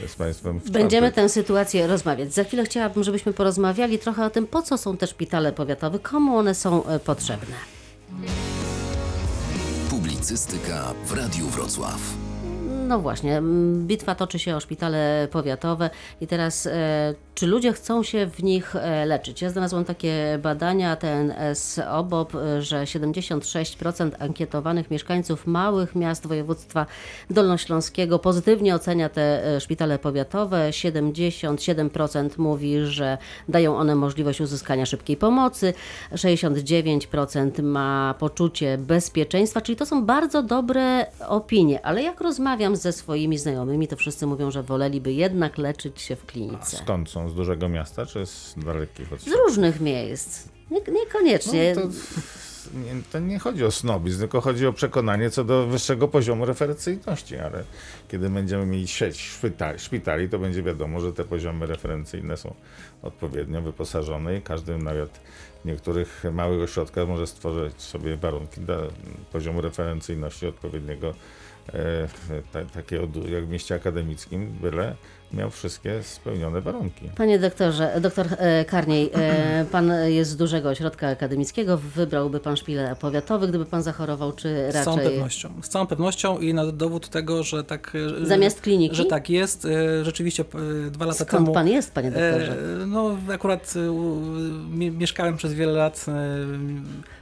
z 0.06 0.14
państwem. 0.14 0.60
W 0.60 0.70
Będziemy 0.70 1.12
tę 1.12 1.28
sytuację 1.28 1.86
rozmawiać. 1.86 2.34
Za 2.34 2.44
chwilę 2.44 2.64
chciałabym, 2.64 3.04
żebyśmy 3.04 3.32
porozmawiali 3.32 3.98
trochę 3.98 4.24
o 4.24 4.30
tym, 4.30 4.46
po 4.46 4.62
co 4.62 4.78
są 4.78 4.96
te 4.96 5.06
szpitale 5.06 5.52
powiatowe, 5.52 5.98
komu 5.98 6.36
one 6.36 6.54
są 6.54 6.86
e, 6.86 6.98
potrzebne. 6.98 7.56
Publicystyka 10.24 10.94
w 11.04 11.12
Radiu 11.12 11.46
Wrocław. 11.46 12.00
No 12.88 12.98
właśnie, 12.98 13.42
bitwa 13.87 14.14
toczy 14.14 14.38
się 14.38 14.56
o 14.56 14.60
szpitale 14.60 15.28
powiatowe 15.30 15.90
i 16.20 16.26
teraz 16.26 16.66
e, 16.66 17.14
czy 17.34 17.46
ludzie 17.46 17.72
chcą 17.72 18.02
się 18.02 18.26
w 18.26 18.42
nich 18.42 18.76
e, 18.76 19.06
leczyć? 19.06 19.42
Ja 19.42 19.50
znalazłam 19.50 19.84
takie 19.84 20.38
badania 20.42 20.96
TNS 20.96 21.80
OBOP, 21.90 22.32
że 22.60 22.84
76% 22.84 24.10
ankietowanych 24.18 24.90
mieszkańców 24.90 25.46
małych 25.46 25.94
miast 25.94 26.26
województwa 26.26 26.86
dolnośląskiego 27.30 28.18
pozytywnie 28.18 28.74
ocenia 28.74 29.08
te 29.08 29.54
e, 29.56 29.60
szpitale 29.60 29.98
powiatowe, 29.98 30.70
77% 30.70 32.38
mówi, 32.38 32.76
że 32.84 33.18
dają 33.48 33.76
one 33.76 33.94
możliwość 33.94 34.40
uzyskania 34.40 34.86
szybkiej 34.86 35.16
pomocy, 35.16 35.74
69% 36.12 37.62
ma 37.62 38.14
poczucie 38.18 38.78
bezpieczeństwa, 38.78 39.60
czyli 39.60 39.76
to 39.76 39.86
są 39.86 40.04
bardzo 40.04 40.42
dobre 40.42 41.06
opinie, 41.28 41.86
ale 41.86 42.02
jak 42.02 42.20
rozmawiam 42.20 42.76
ze 42.76 42.92
swoimi 42.92 43.38
znajomymi, 43.38 43.88
to 43.88 43.96
wszyscy 43.96 44.26
mówią, 44.26 44.50
że 44.50 44.62
woleliby 44.62 45.12
jednak 45.12 45.58
leczyć 45.58 46.00
się 46.00 46.16
w 46.16 46.26
klinice. 46.26 46.76
A 46.80 46.84
skąd 46.84 47.10
są? 47.10 47.23
Z 47.28 47.34
dużego 47.34 47.68
miasta, 47.68 48.06
czy 48.06 48.26
z 48.26 48.54
dalekich 48.56 49.12
od 49.12 49.20
Z 49.20 49.32
różnych 49.46 49.80
miejsc. 49.80 50.48
Nie, 50.70 50.80
niekoniecznie. 50.92 51.74
No, 51.76 51.90
nie, 52.74 53.02
to 53.12 53.18
nie 53.18 53.38
chodzi 53.38 53.64
o 53.64 53.70
snobizm, 53.70 54.18
tylko 54.18 54.40
chodzi 54.40 54.66
o 54.66 54.72
przekonanie 54.72 55.30
co 55.30 55.44
do 55.44 55.66
wyższego 55.66 56.08
poziomu 56.08 56.44
referencyjności, 56.44 57.37
ale 57.37 57.64
kiedy 58.08 58.30
będziemy 58.30 58.66
mieli 58.66 58.88
sieć 58.88 59.20
szpitali, 59.20 59.78
szpitali 59.78 60.28
to 60.28 60.38
będzie 60.38 60.62
wiadomo, 60.62 61.00
że 61.00 61.12
te 61.12 61.24
poziomy 61.24 61.66
referencyjne 61.66 62.37
są 62.37 62.54
odpowiednio 63.02 63.62
wyposażone 63.62 64.37
i 64.37 64.42
każdy 64.42 64.78
nawet 64.78 65.20
w 65.62 65.64
niektórych 65.64 66.24
małych 66.32 66.62
ośrodkach 66.62 67.08
może 67.08 67.26
stworzyć 67.26 67.82
sobie 67.82 68.16
warunki 68.16 68.60
do 68.60 68.92
poziomu 69.32 69.60
referencyjności 69.60 70.46
odpowiedniego 70.46 71.14
e, 71.72 72.08
ta, 72.52 72.64
takiego 72.64 73.06
jak 73.28 73.46
w 73.46 73.48
mieście 73.48 73.74
akademickim, 73.74 74.46
byle 74.60 74.96
miał 75.36 75.50
wszystkie 75.50 76.02
spełnione 76.02 76.60
warunki. 76.60 77.08
Panie 77.16 77.38
doktorze, 77.38 78.00
doktor 78.00 78.26
e, 78.38 78.64
Karniej, 78.64 79.10
e, 79.14 79.64
pan 79.72 79.92
jest 80.06 80.30
z 80.30 80.36
dużego 80.36 80.68
ośrodka 80.68 81.08
akademickiego, 81.08 81.78
wybrałby 81.78 82.40
pan 82.40 82.56
szpital 82.56 82.96
powiatowy, 82.96 83.48
gdyby 83.48 83.66
pan 83.66 83.82
zachorował, 83.82 84.32
czy 84.32 84.66
raczej... 84.66 84.82
Z 84.82 84.84
całą 84.84 84.98
pewnością. 84.98 85.50
Z 85.62 85.68
całą 85.68 85.86
pewnością 85.86 86.38
i 86.38 86.54
na 86.54 86.66
dowód 86.72 87.08
tego, 87.08 87.42
że 87.42 87.64
tak... 87.64 87.92
e, 88.22 88.26
Zamiast 88.26 88.60
kliniki? 88.60 88.96
Że 88.96 89.04
tak 89.04 89.30
jest. 89.30 89.64
e, 89.64 90.04
Rzeczywiście 90.04 90.44
e, 90.86 90.90
dwa 90.90 91.04
lata 91.06 91.24
Skąd 91.24 91.42
temu... 91.44 91.54
pan 91.54 91.68
jest, 91.68 91.92
panie 91.94 92.10
doktorze? 92.10 92.56
E, 92.82 92.86
No 92.86 93.16
akurat 93.34 93.74
mieszkałem 94.98 95.36
przez 95.36 95.54
wiele 95.54 95.72
lat 95.72 96.06
e, 96.08 96.12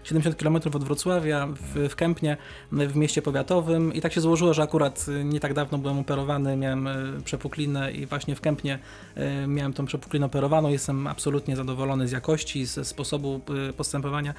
70 0.05 0.37
km 0.37 0.57
od 0.57 0.85
Wrocławia 0.85 1.47
w, 1.47 1.89
w 1.89 1.97
Kępnie, 1.97 2.37
w 2.73 2.97
mieście 2.97 3.23
powiatowym 3.23 3.95
i 3.95 4.01
tak 4.01 4.13
się 4.13 4.21
złożyło, 4.21 4.55
że 4.55 4.63
akurat 4.63 5.07
nie 5.25 5.41
tak 5.41 5.55
dawno 5.55 5.79
byłem 5.79 5.99
operowany, 5.99 6.57
miałem 6.57 6.87
e, 6.87 6.95
przepuklinę 7.25 7.93
i 7.93 8.07
właśnie 8.07 8.37
w 8.37 8.41
Kępnie 8.41 8.79
e, 9.15 9.47
miałem 9.47 9.73
tą 9.73 9.87
przepuklinę 9.87 10.27
operowaną. 10.27 10.69
Jestem 10.69 11.07
absolutnie 11.07 11.57
zadowolony 11.57 12.09
z 12.09 12.13
jakości, 12.13 12.67
ze 12.67 12.85
sposobu 12.85 13.41
e, 13.69 13.73
postępowania. 13.73 14.35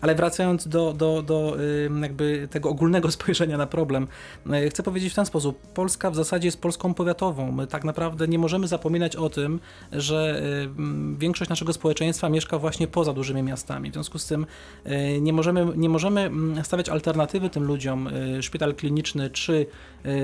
Ale 0.00 0.14
wracając 0.14 0.68
do, 0.68 0.92
do, 0.92 1.22
do 1.22 1.56
jakby 2.02 2.48
tego 2.50 2.68
ogólnego 2.68 3.10
spojrzenia 3.16 3.56
na 3.56 3.66
problem, 3.66 4.06
y, 4.64 4.70
chcę 4.70 4.82
powiedzieć 4.82 5.12
w 5.12 5.16
ten 5.16 5.26
sposób. 5.26 5.58
Polska 5.66 6.10
w 6.10 6.14
zasadzie 6.16 6.48
jest 6.48 6.60
Polską 6.60 6.94
powiatową. 6.94 7.52
My 7.52 7.66
tak 7.66 7.84
naprawdę 7.84 8.28
nie 8.28 8.38
możemy 8.38 8.68
zapominać 8.68 9.16
o 9.16 9.30
tym, 9.30 9.60
że 9.92 10.42
większość 11.18 11.48
naszego 11.48 11.72
społeczeństwa 11.72 12.28
mieszka 12.28 12.58
właśnie 12.58 12.86
poza 12.88 13.12
dużymi 13.12 13.42
miastami. 13.42 13.90
W 13.90 13.92
związku 13.92 14.18
z 14.18 14.26
tym 14.26 14.46
y, 14.86 15.20
nie 15.20 15.32
możemy, 15.32 15.66
nie 15.76 15.88
możemy 15.88 16.20
mm, 16.20 16.64
stawiać 16.64 16.88
alternatywy 16.88 17.50
tym 17.50 17.64
ludziom, 17.64 18.08
y, 18.38 18.42
szpital 18.42 18.74
kliniczny 18.74 19.30
czy 19.30 19.66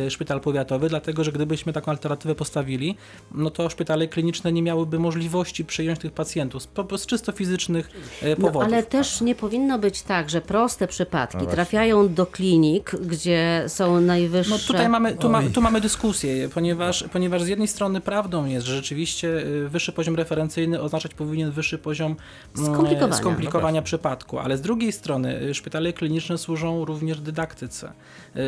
szpital 0.08 0.40
powiatowy, 0.40 0.88
dlatego 0.88 1.24
że 1.24 1.32
gdybyśmy 1.32 1.72
taką 1.72 1.90
alternatywę 1.90 2.34
postawili, 2.34 2.96
no 3.34 3.50
to 3.50 3.70
szpitale 3.70 4.08
kliniczne 4.08 4.52
nie 4.52 4.62
miałyby 4.62 4.98
możliwości 4.98 5.64
przyjąć 5.64 5.98
tych 5.98 6.12
pacjentów 6.12 6.62
z, 6.62 6.68
z 6.96 7.06
czysto 7.06 7.32
fizycznych 7.32 7.90
y, 8.22 8.26
No, 8.28 8.36
powodów. 8.36 8.62
ale 8.62 8.82
też 8.82 9.20
nie 9.20 9.34
powinno 9.34 9.61
być 9.78 10.02
tak, 10.02 10.30
że 10.30 10.40
proste 10.40 10.88
przypadki 10.88 11.36
No 11.38 11.46
trafiają 11.46 12.14
do 12.14 12.26
klinik, 12.26 12.96
gdzie 13.06 13.64
są 13.66 14.00
najwyższe... 14.00 14.52
No 14.52 14.58
tutaj 14.58 14.88
mamy, 14.88 15.16
tu, 15.16 15.28
ma, 15.28 15.42
tu 15.54 15.60
mamy 15.60 15.80
dyskusję, 15.80 16.48
ponieważ, 16.48 17.04
ponieważ 17.12 17.42
z 17.42 17.48
jednej 17.48 17.68
strony 17.68 18.00
prawdą 18.00 18.46
jest, 18.46 18.66
że 18.66 18.76
rzeczywiście 18.76 19.28
y, 19.28 19.68
wyższy 19.68 19.92
poziom 19.92 20.16
referencyjny 20.16 20.80
oznaczać 20.80 21.14
powinien 21.14 21.50
wyższy 21.50 21.78
poziom 21.78 22.16
mm, 22.56 22.72
Skomplikowania. 22.74 23.14
skomplikowania 23.14 23.82
przypadku, 23.82 24.38
ale 24.38 24.56
z 24.56 24.60
drugiej 24.60 24.92
strony 24.92 25.42
y, 25.42 25.54
szpitale 25.54 25.92
kliniczne 25.92 26.38
służą 26.38 26.84
również 26.84 27.20
dydaktyce, 27.20 27.92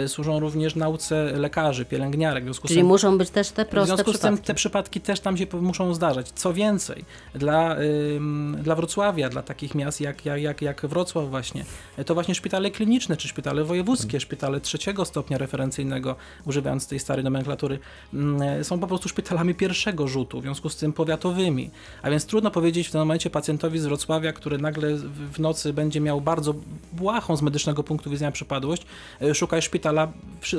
y, 0.04 0.08
służą 0.08 0.40
również 0.40 0.76
nauce 0.76 1.32
lekarzy, 1.38 1.84
pielęgniarek, 1.84 2.44
w 2.44 2.46
związku 2.46 2.66
z 2.66 2.68
Czyli 2.68 2.80
tym 2.80 2.86
muszą 2.86 3.18
być 3.18 3.30
też 3.30 3.50
te 3.50 3.64
w 3.64 3.68
proste 3.68 3.94
związku 3.94 4.12
z 4.12 4.18
tym 4.18 4.38
te 4.38 4.54
przypadki 4.54 5.00
też 5.00 5.20
tam 5.20 5.36
się 5.36 5.46
muszą 5.60 5.94
zdarzać. 5.94 6.28
Co 6.30 6.52
więcej, 6.52 7.04
dla, 7.34 7.76
ym, 8.16 8.56
dla 8.62 8.74
Wrocławia, 8.74 9.28
dla 9.28 9.42
takich 9.42 9.74
miast 9.74 10.00
jak, 10.00 10.24
jak, 10.24 10.40
jak, 10.40 10.62
jak 10.62 10.86
Wrocław 10.86 11.03
właśnie, 11.12 11.64
to 12.06 12.14
właśnie 12.14 12.34
szpitale 12.34 12.70
kliniczne, 12.70 13.16
czy 13.16 13.28
szpitale 13.28 13.64
wojewódzkie, 13.64 14.20
szpitale 14.20 14.60
trzeciego 14.60 15.04
stopnia 15.04 15.38
referencyjnego, 15.38 16.16
używając 16.46 16.86
tej 16.86 16.98
starej 16.98 17.24
nomenklatury, 17.24 17.78
mm, 18.14 18.64
są 18.64 18.80
po 18.80 18.86
prostu 18.86 19.08
szpitalami 19.08 19.54
pierwszego 19.54 20.08
rzutu, 20.08 20.40
w 20.40 20.42
związku 20.42 20.68
z 20.68 20.76
tym 20.76 20.92
powiatowymi. 20.92 21.70
A 22.02 22.10
więc 22.10 22.26
trudno 22.26 22.50
powiedzieć 22.50 22.88
w 22.88 22.90
tym 22.90 23.00
momencie 23.00 23.30
pacjentowi 23.30 23.78
z 23.78 23.86
Wrocławia, 23.86 24.32
który 24.32 24.58
nagle 24.58 24.94
w 25.32 25.38
nocy 25.38 25.72
będzie 25.72 26.00
miał 26.00 26.20
bardzo 26.20 26.54
błahą 26.92 27.36
z 27.36 27.42
medycznego 27.42 27.82
punktu 27.82 28.10
widzenia 28.10 28.32
przypadłość, 28.32 28.86
e, 29.22 29.34
szukaj 29.34 29.62
szpitala 29.62 30.12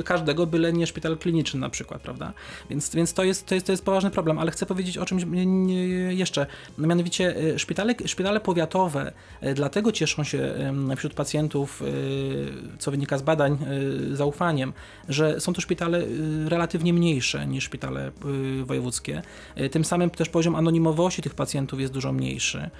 każdego, 0.04 0.46
byle 0.46 0.72
nie 0.72 0.86
szpital 0.86 1.18
kliniczny 1.18 1.60
na 1.60 1.68
przykład, 1.68 2.02
prawda? 2.02 2.32
Więc, 2.70 2.94
więc 2.94 3.12
to, 3.12 3.24
jest, 3.24 3.46
to, 3.46 3.54
jest, 3.54 3.66
to 3.66 3.72
jest 3.72 3.84
poważny 3.84 4.10
problem, 4.10 4.38
ale 4.38 4.50
chcę 4.50 4.66
powiedzieć 4.66 4.98
o 4.98 5.06
czymś 5.06 5.24
jeszcze. 6.08 6.46
Mianowicie 6.78 7.36
e, 7.36 7.58
szpitale, 7.58 7.94
szpitale 8.06 8.40
powiatowe 8.40 9.12
e, 9.40 9.54
dlatego 9.54 9.92
cieszą 9.92 10.24
się 10.24 10.35
em, 10.38 10.96
wśród 10.96 11.14
pacjentów, 11.14 11.82
e, 11.82 11.86
co 12.78 12.90
wynika 12.90 13.18
z 13.18 13.22
badań, 13.22 13.58
e, 14.12 14.16
zaufaniem, 14.16 14.72
że 15.08 15.40
są 15.40 15.52
to 15.52 15.60
szpitale 15.60 15.98
e, 15.98 16.04
relatywnie 16.48 16.92
mniejsze 16.92 17.46
niż 17.46 17.64
szpitale 17.64 18.10
wojewódzkie. 18.64 19.22
Tym 19.70 19.84
samym 19.84 20.10
też 20.10 20.28
poziom 20.28 20.54
anonimowości 20.56 21.22
tych 21.22 21.34
pacjentów 21.34 21.80
jest 21.80 21.92
dużo 21.92 22.12
mniejszy. 22.12 22.70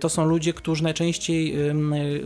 To 0.00 0.08
są 0.08 0.24
ludzie, 0.24 0.52
którzy 0.52 0.82
najczęściej 0.82 1.54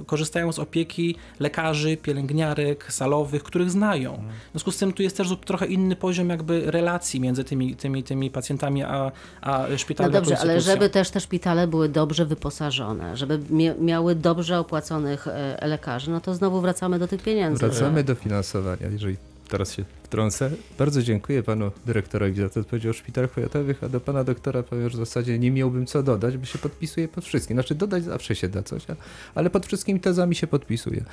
korzystają 0.06 0.52
z 0.52 0.58
opieki 0.58 1.16
lekarzy, 1.40 1.96
pielęgniarek, 1.96 2.92
salowych, 2.92 3.42
których 3.42 3.70
znają. 3.70 4.22
W 4.48 4.50
związku 4.50 4.70
z 4.70 4.76
tym 4.78 4.92
tu 4.92 5.02
jest 5.02 5.16
też 5.16 5.28
trochę 5.44 5.66
inny 5.66 5.96
poziom 5.96 6.28
jakby 6.30 6.70
relacji 6.70 7.20
między 7.20 7.44
tymi, 7.44 7.76
tymi, 7.76 8.02
tymi 8.02 8.30
pacjentami 8.30 8.82
a, 8.82 9.12
a 9.40 9.66
No 9.70 9.78
szpitalem. 9.78 10.12
jako 10.12 10.26
dobrze, 10.26 10.40
ale 10.40 10.60
żeby 10.60 10.90
też 10.90 11.10
te 11.10 11.20
szpitale 11.20 11.66
były 11.66 11.88
dobrze 11.88 12.26
wyposażone, 12.26 13.16
żeby 13.16 13.38
mia- 13.38 13.80
miały 13.80 14.14
dobrze 14.14 14.58
opłaconych 14.64 15.28
e, 15.28 15.68
lekarzy, 15.68 16.10
no 16.10 16.20
to 16.20 16.34
znowu 16.34 16.60
wracamy 16.60 16.98
do 16.98 17.08
tych 17.08 17.22
pieniędzy. 17.22 17.66
Wracamy 17.66 18.04
do 18.04 18.14
finansowania, 18.14 18.86
jeżeli 18.92 19.16
teraz 19.48 19.72
się 19.72 19.84
wtrącę. 20.02 20.50
Bardzo 20.78 21.02
dziękuję 21.02 21.42
panu 21.42 21.70
dyrektorowi 21.86 22.40
za 22.40 22.48
to 22.48 22.60
odpowiedź 22.60 22.86
o 22.86 22.92
szpitalach 22.92 23.30
powiatowych, 23.30 23.84
a 23.84 23.88
do 23.88 24.00
pana 24.00 24.24
doktora 24.24 24.62
powiem, 24.62 24.90
że 24.90 24.96
w 24.96 25.00
zasadzie 25.00 25.38
nie 25.38 25.50
miałbym 25.50 25.86
co 25.86 26.02
dodać, 26.02 26.36
bo 26.38 26.44
się 26.44 26.58
podpisuje 26.58 27.08
pod 27.08 27.24
wszystkim. 27.24 27.56
Znaczy 27.56 27.74
dodać 27.74 28.04
zawsze 28.04 28.34
się 28.34 28.48
da 28.48 28.62
coś, 28.62 28.86
ale 29.34 29.50
pod 29.50 29.66
wszystkimi 29.66 30.00
tezami 30.00 30.34
się 30.34 30.46
podpisuje. 30.46 31.04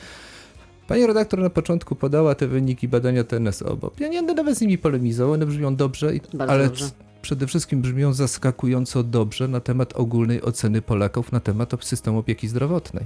Pani 0.88 1.08
redaktor 1.08 1.40
na 1.40 1.50
początku 1.50 1.96
podała 1.96 2.36
te 2.36 2.48
wyniki 2.48 2.88
badania 2.88 3.24
TNSO, 3.24 3.78
bo 3.78 3.92
ja 4.00 4.08
nie 4.08 4.18
będę 4.18 4.34
nawet 4.34 4.58
z 4.58 4.62
nimi 4.62 4.78
polemizował, 4.78 5.34
one 5.34 5.46
brzmią 5.46 5.76
dobrze, 5.76 6.12
Bardzo 6.34 6.54
ale 6.54 6.66
dobrze. 6.66 6.86
przede 7.22 7.48
wszystkim 7.48 7.82
brzmią 7.82 8.14
zaskakująco 8.14 9.04
dobrze 9.04 9.48
na 9.48 9.60
temat 9.60 9.94
ogólnej 9.94 10.42
oceny 10.42 10.82
Polaków 10.82 11.32
na 11.32 11.40
temat 11.40 11.72
systemu 11.82 12.20
opieki 12.20 12.48
zdrowotnej. 12.48 13.06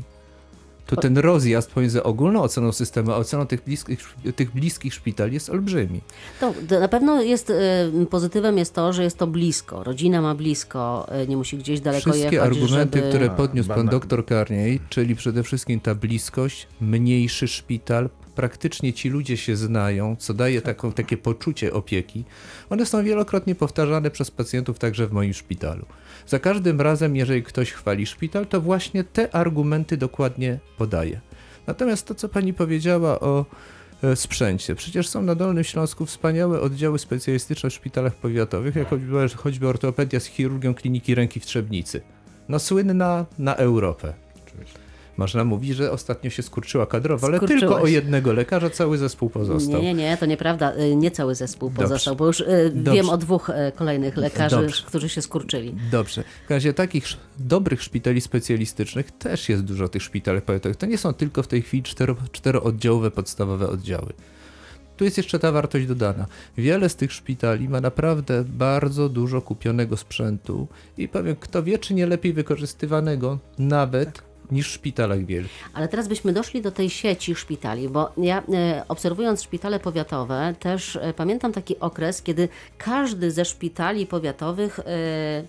To 0.86 0.95
ten 0.95 1.17
rozjazd 1.17 1.71
pomiędzy 1.71 2.04
ogólną 2.04 2.41
oceną 2.41 2.71
systemu 2.71 3.12
a 3.12 3.15
oceną 3.15 3.48
tych 3.48 3.63
bliskich, 3.63 4.00
tych 4.36 4.52
bliskich 4.52 4.93
szpitali 4.93 5.34
jest 5.34 5.50
olbrzymi. 5.50 6.02
To, 6.39 6.54
to 6.69 6.80
na 6.80 6.88
pewno 6.88 7.21
jest 7.21 7.50
e, 7.50 7.56
pozytywem 8.10 8.58
jest 8.58 8.74
to, 8.74 8.93
że 8.93 9.04
jest 9.04 9.17
to 9.17 9.28
blisko. 9.28 9.84
Rodzina 9.84 10.21
ma 10.21 10.36
blisko, 10.36 11.08
e, 11.10 11.28
nie 11.28 11.38
musi 11.38 11.58
gdzieś 11.58 11.80
daleko 11.80 12.12
Wszystkie 12.12 12.36
jechać, 12.36 12.48
argumenty, 12.48 12.98
żeby... 13.00 13.10
które 13.10 13.30
podniósł 13.30 13.69
pan 13.69 13.78
bana- 13.78 13.91
doktor 13.91 14.26
Karniej, 14.26 14.80
czyli 14.89 15.15
przede 15.15 15.43
wszystkim 15.43 15.80
ta 15.80 15.95
bliskość, 15.95 16.67
mniejszy 16.82 17.48
szpital, 17.48 18.10
praktycznie 18.36 18.93
ci 18.93 19.10
ludzie 19.10 19.38
się 19.38 19.56
znają, 19.56 20.15
co 20.19 20.34
daje 20.34 20.62
taką, 20.62 20.91
takie 20.91 21.17
poczucie 21.17 21.74
opieki, 21.74 22.24
one 22.69 22.86
są 22.86 23.04
wielokrotnie 23.04 23.56
powtarzane 23.56 24.12
przez 24.12 24.32
pacjentów 24.32 24.80
także 24.80 25.08
w 25.08 25.12
moim 25.12 25.34
szpitalu. 25.34 25.86
Za 26.28 26.39
każdym 26.39 26.82
razem, 26.82 27.15
jeżeli 27.15 27.43
ktoś 27.43 27.71
chwali 27.71 28.06
szpital, 28.06 28.48
to 28.48 28.62
właśnie 28.62 29.04
te 29.04 29.36
argumenty 29.36 29.98
dokładnie 29.98 30.60
podaje. 30.78 31.21
Natomiast 31.67 32.08
to, 32.08 32.15
co 32.15 32.30
pani 32.30 32.54
powiedziała 32.54 33.19
o 33.19 33.45
e, 34.04 34.15
sprzęcie. 34.15 34.76
Przecież 34.76 35.08
są 35.08 35.21
na 35.21 35.36
Dolnym 35.36 35.63
Śląsku 35.63 36.06
wspaniałe 36.06 36.62
oddziały 36.62 37.00
specjalistyczne 37.00 37.69
w 37.69 37.74
szpitalach 37.74 38.15
powiatowych, 38.15 38.76
jak 38.76 38.89
choćby, 38.89 39.30
choćby 39.36 39.67
ortopedia 39.67 40.19
z 40.19 40.26
chirurgią 40.26 40.74
kliniki 40.74 41.15
ręki 41.15 41.39
w 41.39 41.45
Trzebnicy. 41.45 42.02
No 42.50 42.60
słynna 42.60 43.26
na 43.39 43.56
Europę. 43.56 44.25
Można 45.17 45.43
mówić, 45.43 45.75
że 45.75 45.91
ostatnio 45.91 46.30
się 46.30 46.43
skurczyła 46.43 46.86
kadrowo, 46.86 47.28
ale 47.28 47.39
tylko 47.39 47.82
o 47.82 47.88
jednego 47.88 48.34
lekarza 48.34 48.69
cały 48.69 48.97
zespół 48.97 49.30
pozostał. 49.30 49.82
Nie, 49.82 49.93
nie, 49.93 50.04
nie, 50.04 50.17
to 50.17 50.25
nieprawda. 50.25 50.71
E, 50.73 50.95
Nie 50.95 51.12
cały 51.12 51.36
zespół 51.36 51.69
Dobrze. 51.69 51.84
pozostał, 51.84 52.15
bo 52.15 52.28
już 52.28 52.43
wiem 52.73 52.84
Dobrze. 52.84 53.12
o 53.12 53.17
dwóch 53.17 53.49
e, 53.49 53.71
kolejnych 53.71 54.17
lekarzy, 54.17 54.56
Dobrze. 54.56 54.84
którzy 54.88 55.10
się 55.10 55.21
skurczyli. 55.21 55.75
Dobrze. 55.91 56.23
W 56.47 56.49
razie 56.49 56.73
takich 56.73 57.06
dobrych 57.39 57.84
szpitali 57.84 58.21
specjalistycznych 58.21 59.12
też 59.12 59.49
jest 59.49 59.63
dużo 59.63 59.88
tych 59.88 60.04
szpitali 60.04 60.41
powiatowych. 60.41 60.78
To 60.78 60.86
nie 60.86 60.97
są 60.97 61.13
tylko 61.13 61.43
w 61.43 61.47
tej 61.47 61.62
chwili 61.62 61.84
cztero, 61.84 62.15
czterooddziałowe 62.32 63.12
podstawowe 63.12 63.67
oddziały. 63.69 64.13
Tu 64.97 65.04
jest 65.04 65.17
jeszcze 65.17 65.39
ta 65.39 65.51
wartość 65.51 65.86
dodana. 65.88 66.25
Wiele 66.58 66.89
z 66.89 66.95
tych 66.95 67.13
szpitali 67.13 67.69
ma 67.69 67.82
naprawdę 67.82 68.43
bardzo 68.43 69.10
dużo 69.10 69.41
kupionego 69.41 69.97
sprzętu 69.97 70.67
i 70.97 71.08
powiem, 71.08 71.36
kto 71.39 71.63
wie, 71.63 71.80
czy 71.80 71.93
nie 71.93 72.08
lepiej 72.08 72.34
wykorzystywanego 72.34 73.39
nawet 73.60 74.21
niż 74.52 74.70
w 74.70 74.72
szpitalach 74.72 75.26
wielkich. 75.26 75.70
Ale 75.74 75.88
teraz 75.88 76.08
byśmy 76.08 76.34
doszli 76.34 76.62
do 76.62 76.72
tej 76.72 76.90
sieci 76.90 77.36
szpitali, 77.36 77.90
bo 77.90 78.12
ja 78.18 78.44
e, 78.54 78.84
obserwując 78.88 79.44
szpitale 79.44 79.80
powiatowe 79.80 80.56
też 80.60 80.96
e, 80.96 81.14
pamiętam 81.14 81.52
taki 81.52 81.80
okres, 81.80 82.22
kiedy 82.22 82.50
każdy 82.78 83.32
ze 83.32 83.46
szpitali 83.46 84.06
powiatowych, 84.06 84.80
e, 84.80 84.84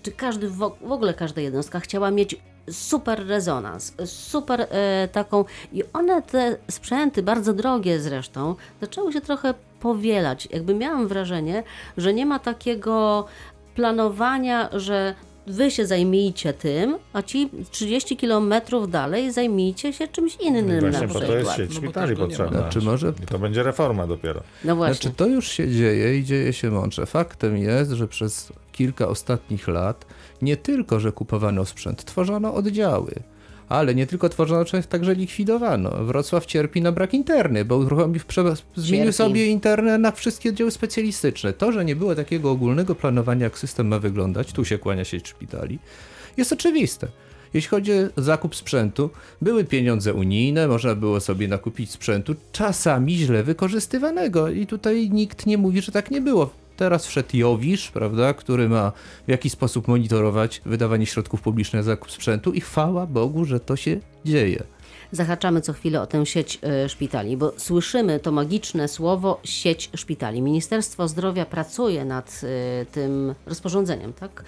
czy 0.03 0.11
każdy 0.11 0.49
w, 0.49 0.91
ogóle 0.91 1.13
każda 1.13 1.41
jednostka 1.41 1.79
chciała 1.79 2.11
mieć 2.11 2.35
super 2.71 3.27
rezonans, 3.27 3.93
super 4.05 4.67
taką 5.11 5.45
i 5.73 5.83
one 5.93 6.21
te 6.21 6.57
sprzęty, 6.71 7.23
bardzo 7.23 7.53
drogie 7.53 7.99
zresztą, 7.99 8.55
zaczęły 8.81 9.13
się 9.13 9.21
trochę 9.21 9.53
powielać. 9.79 10.47
Jakby 10.51 10.75
miałam 10.75 11.07
wrażenie, 11.07 11.63
że 11.97 12.13
nie 12.13 12.25
ma 12.25 12.39
takiego 12.39 13.25
planowania, 13.75 14.69
że 14.73 15.15
wy 15.47 15.71
się 15.71 15.85
zajmijcie 15.85 16.53
tym, 16.53 16.97
a 17.13 17.21
ci 17.21 17.49
30 17.71 18.17
kilometrów 18.17 18.91
dalej 18.91 19.31
zajmijcie 19.31 19.93
się 19.93 20.07
czymś 20.07 20.35
innym 20.35 20.79
Właśnie 20.79 21.07
na 21.07 21.13
po 21.13 21.19
to 21.19 21.37
jest 21.37 21.51
sieć 21.51 21.69
No 21.69 21.75
szpitali 21.81 22.13
ma. 22.13 22.19
potrzebna. 22.19 22.59
Znaczy 22.59 22.81
może 22.81 23.13
I 23.23 23.25
to 23.25 23.39
będzie 23.39 23.63
reforma 23.63 24.07
dopiero. 24.07 24.41
No 24.63 24.75
właśnie. 24.75 24.93
Znaczy 24.93 25.15
to 25.17 25.27
już 25.27 25.47
się 25.51 25.71
dzieje 25.71 26.17
i 26.17 26.23
dzieje 26.23 26.53
się 26.53 26.71
mądrze. 26.71 27.05
Faktem 27.05 27.57
jest, 27.57 27.91
że 27.91 28.07
przez 28.07 28.53
kilka 28.71 29.07
ostatnich 29.07 29.67
lat 29.67 30.05
nie 30.41 30.57
tylko, 30.57 30.99
że 30.99 31.11
kupowano 31.11 31.65
sprzęt, 31.65 32.05
tworzono 32.05 32.53
oddziały. 32.53 33.13
Ale 33.69 33.95
nie 33.95 34.07
tylko 34.07 34.29
tworzono, 34.29 34.65
także 34.89 35.15
likwidowano. 35.15 35.89
Wrocław 35.89 36.45
cierpi 36.45 36.81
na 36.81 36.91
brak 36.91 37.13
interny, 37.13 37.65
bo 37.65 37.77
uruchomił, 37.77 38.21
zmienił 38.75 39.05
Cierpi. 39.05 39.13
sobie 39.13 39.47
internę 39.47 39.97
na 39.97 40.11
wszystkie 40.11 40.49
oddziały 40.49 40.71
specjalistyczne. 40.71 41.53
To, 41.53 41.71
że 41.71 41.85
nie 41.85 41.95
było 41.95 42.15
takiego 42.15 42.51
ogólnego 42.51 42.95
planowania, 42.95 43.43
jak 43.43 43.59
system 43.59 43.87
ma 43.87 43.99
wyglądać, 43.99 44.53
tu 44.53 44.65
się 44.65 44.77
kłania 44.77 45.05
sieć 45.05 45.27
szpitali, 45.27 45.79
jest 46.37 46.53
oczywiste. 46.53 47.07
Jeśli 47.53 47.69
chodzi 47.69 47.91
o 47.93 48.21
zakup 48.21 48.55
sprzętu, 48.55 49.09
były 49.41 49.63
pieniądze 49.63 50.13
unijne, 50.13 50.67
można 50.67 50.95
było 50.95 51.19
sobie 51.19 51.47
nakupić 51.47 51.91
sprzętu, 51.91 52.35
czasami 52.51 53.17
źle 53.17 53.43
wykorzystywanego 53.43 54.49
i 54.49 54.67
tutaj 54.67 55.09
nikt 55.09 55.45
nie 55.45 55.57
mówi, 55.57 55.81
że 55.81 55.91
tak 55.91 56.11
nie 56.11 56.21
było. 56.21 56.49
Teraz 56.77 57.07
wszedł 57.07 57.37
Jowisz, 57.37 57.91
prawda, 57.91 58.33
który 58.33 58.69
ma 58.69 58.91
w 59.27 59.31
jakiś 59.31 59.51
sposób 59.51 59.87
monitorować 59.87 60.61
wydawanie 60.65 61.05
środków 61.05 61.41
publicznych 61.41 61.79
na 61.79 61.83
zakup 61.83 62.11
sprzętu 62.11 62.53
i 62.53 62.61
chwała 62.61 63.05
Bogu, 63.05 63.45
że 63.45 63.59
to 63.59 63.75
się 63.75 63.99
dzieje. 64.25 64.63
Zahaczamy 65.11 65.61
co 65.61 65.73
chwilę 65.73 66.01
o 66.01 66.07
tę 66.07 66.25
sieć 66.25 66.59
e, 66.63 66.89
szpitali, 66.89 67.37
bo 67.37 67.53
słyszymy 67.57 68.19
to 68.19 68.31
magiczne 68.31 68.87
słowo 68.87 69.39
sieć 69.43 69.89
szpitali. 69.95 70.41
Ministerstwo 70.41 71.07
Zdrowia 71.07 71.45
pracuje 71.45 72.05
nad 72.05 72.41
e, 72.43 72.85
tym 72.85 73.35
rozporządzeniem, 73.45 74.13
tak? 74.13 74.43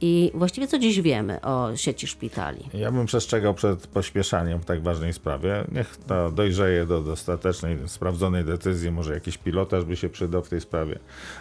I 0.00 0.30
właściwie 0.34 0.66
co 0.66 0.78
dziś 0.78 1.00
wiemy 1.00 1.40
o 1.40 1.76
sieci 1.76 2.06
szpitali? 2.06 2.68
Ja 2.74 2.92
bym 2.92 3.06
przestrzegał 3.06 3.54
przed 3.54 3.86
pośpieszaniem 3.86 4.60
w 4.60 4.64
tak 4.64 4.82
ważnej 4.82 5.12
sprawie. 5.12 5.64
Niech 5.72 5.96
to 5.96 6.30
dojrzeje 6.30 6.86
do 6.86 7.00
dostatecznej, 7.00 7.78
sprawdzonej 7.86 8.44
decyzji. 8.44 8.90
Może 8.90 9.14
jakiś 9.14 9.38
pilotaż 9.38 9.84
by 9.84 9.96
się 9.96 10.08
przydał 10.08 10.42
w 10.42 10.48
tej 10.48 10.60
sprawie. 10.60 10.98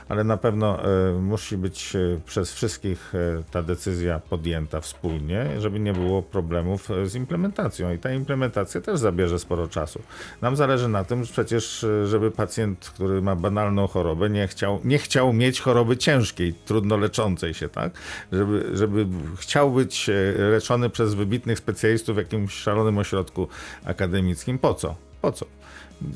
Ale 0.10 0.23
na 0.23 0.38
pewno 0.38 0.84
e, 0.84 1.13
musi 1.13 1.57
być 1.57 1.93
przez 2.25 2.53
wszystkich 2.53 3.13
ta 3.51 3.63
decyzja 3.63 4.19
podjęta 4.29 4.81
wspólnie, 4.81 5.45
żeby 5.60 5.79
nie 5.79 5.93
było 5.93 6.21
problemów 6.21 6.89
z 7.05 7.15
implementacją. 7.15 7.93
I 7.93 7.97
ta 7.97 8.12
implementacja 8.13 8.61
też 8.65 9.00
zabierze 9.00 9.39
sporo 9.39 9.67
czasu. 9.67 10.02
Nam 10.41 10.56
zależy 10.56 10.88
na 10.88 11.04
tym, 11.04 11.24
że 11.24 11.34
przecież, 11.34 11.84
e, 11.84 12.08
żeby 12.08 12.32
pacjent, 12.32 12.91
który 12.95 13.21
ma 13.21 13.36
banalną 13.36 13.88
chorobę, 13.88 14.30
nie 14.30 14.47
chciał, 14.47 14.80
nie 14.84 14.97
chciał 14.97 15.34
mieć 15.34 15.62
choroby 15.62 15.97
ciężkiej, 15.97 16.54
trudno 16.54 16.97
leczącej 16.97 17.54
się, 17.54 17.69
tak? 17.69 17.91
Żeby, 18.32 18.69
żeby 18.74 19.08
chciał 19.38 19.71
być 19.71 20.10
e, 20.10 20.13
leczony 20.38 20.89
przez 20.89 21.13
wybitnych 21.13 21.58
specjalistów 21.58 22.15
w 22.15 22.17
jakimś 22.17 22.54
szalonym 22.54 22.97
ośrodku 22.97 23.47
akademickim. 23.86 24.60
Po 24.60 24.74
co? 24.74 24.95
Po 25.21 25.32
co? 25.32 25.45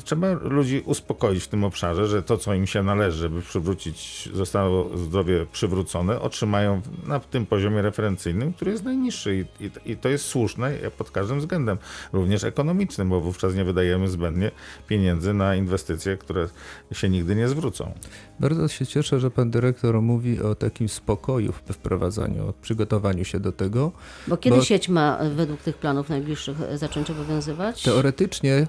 Trzeba 0.03 0.33
ludzi 0.33 0.81
uspokoić 0.85 1.43
w 1.43 1.47
tym 1.47 1.63
obszarze, 1.63 2.07
że 2.07 2.23
to, 2.23 2.37
co 2.37 2.53
im 2.53 2.67
się 2.67 2.83
należy, 2.83 3.17
żeby 3.17 3.41
przywrócić, 3.41 4.29
zostało 4.33 4.97
zdrowie 4.97 5.45
przywrócone, 5.51 6.21
otrzymają 6.21 6.81
na 7.07 7.19
tym 7.19 7.45
poziomie 7.45 7.81
referencyjnym, 7.81 8.53
który 8.53 8.71
jest 8.71 8.83
najniższy 8.83 9.35
i, 9.35 9.65
i, 9.65 9.91
i 9.91 9.97
to 9.97 10.09
jest 10.09 10.25
słuszne 10.25 10.71
pod 10.97 11.11
każdym 11.11 11.39
względem, 11.39 11.77
również 12.13 12.43
ekonomicznym, 12.43 13.09
bo 13.09 13.21
wówczas 13.21 13.55
nie 13.55 13.63
wydajemy 13.63 14.07
zbędnie 14.07 14.51
pieniędzy 14.87 15.33
na 15.33 15.55
inwestycje, 15.55 16.17
które 16.17 16.47
się 16.91 17.09
nigdy 17.09 17.35
nie 17.35 17.47
zwrócą. 17.47 17.93
Bardzo 18.39 18.67
się 18.67 18.85
cieszę, 18.85 19.19
że 19.19 19.31
pan 19.31 19.51
dyrektor 19.51 20.01
mówi 20.01 20.41
o 20.41 20.55
takim 20.55 20.89
spokoju 20.89 21.51
w 21.51 21.73
wprowadzaniu, 21.73 22.49
o 22.49 22.53
przygotowaniu 22.53 23.25
się 23.25 23.39
do 23.39 23.51
tego. 23.51 23.91
Bo 24.27 24.37
kiedy 24.37 24.57
Bo- 24.57 24.63
sieć 24.63 24.89
ma 24.89 25.19
według 25.35 25.61
tych 25.61 25.77
planów 25.77 26.09
najbliższych 26.09 26.57
zacząć 26.75 27.11
obowiązywać? 27.11 27.83
Teoretycznie 27.83 28.67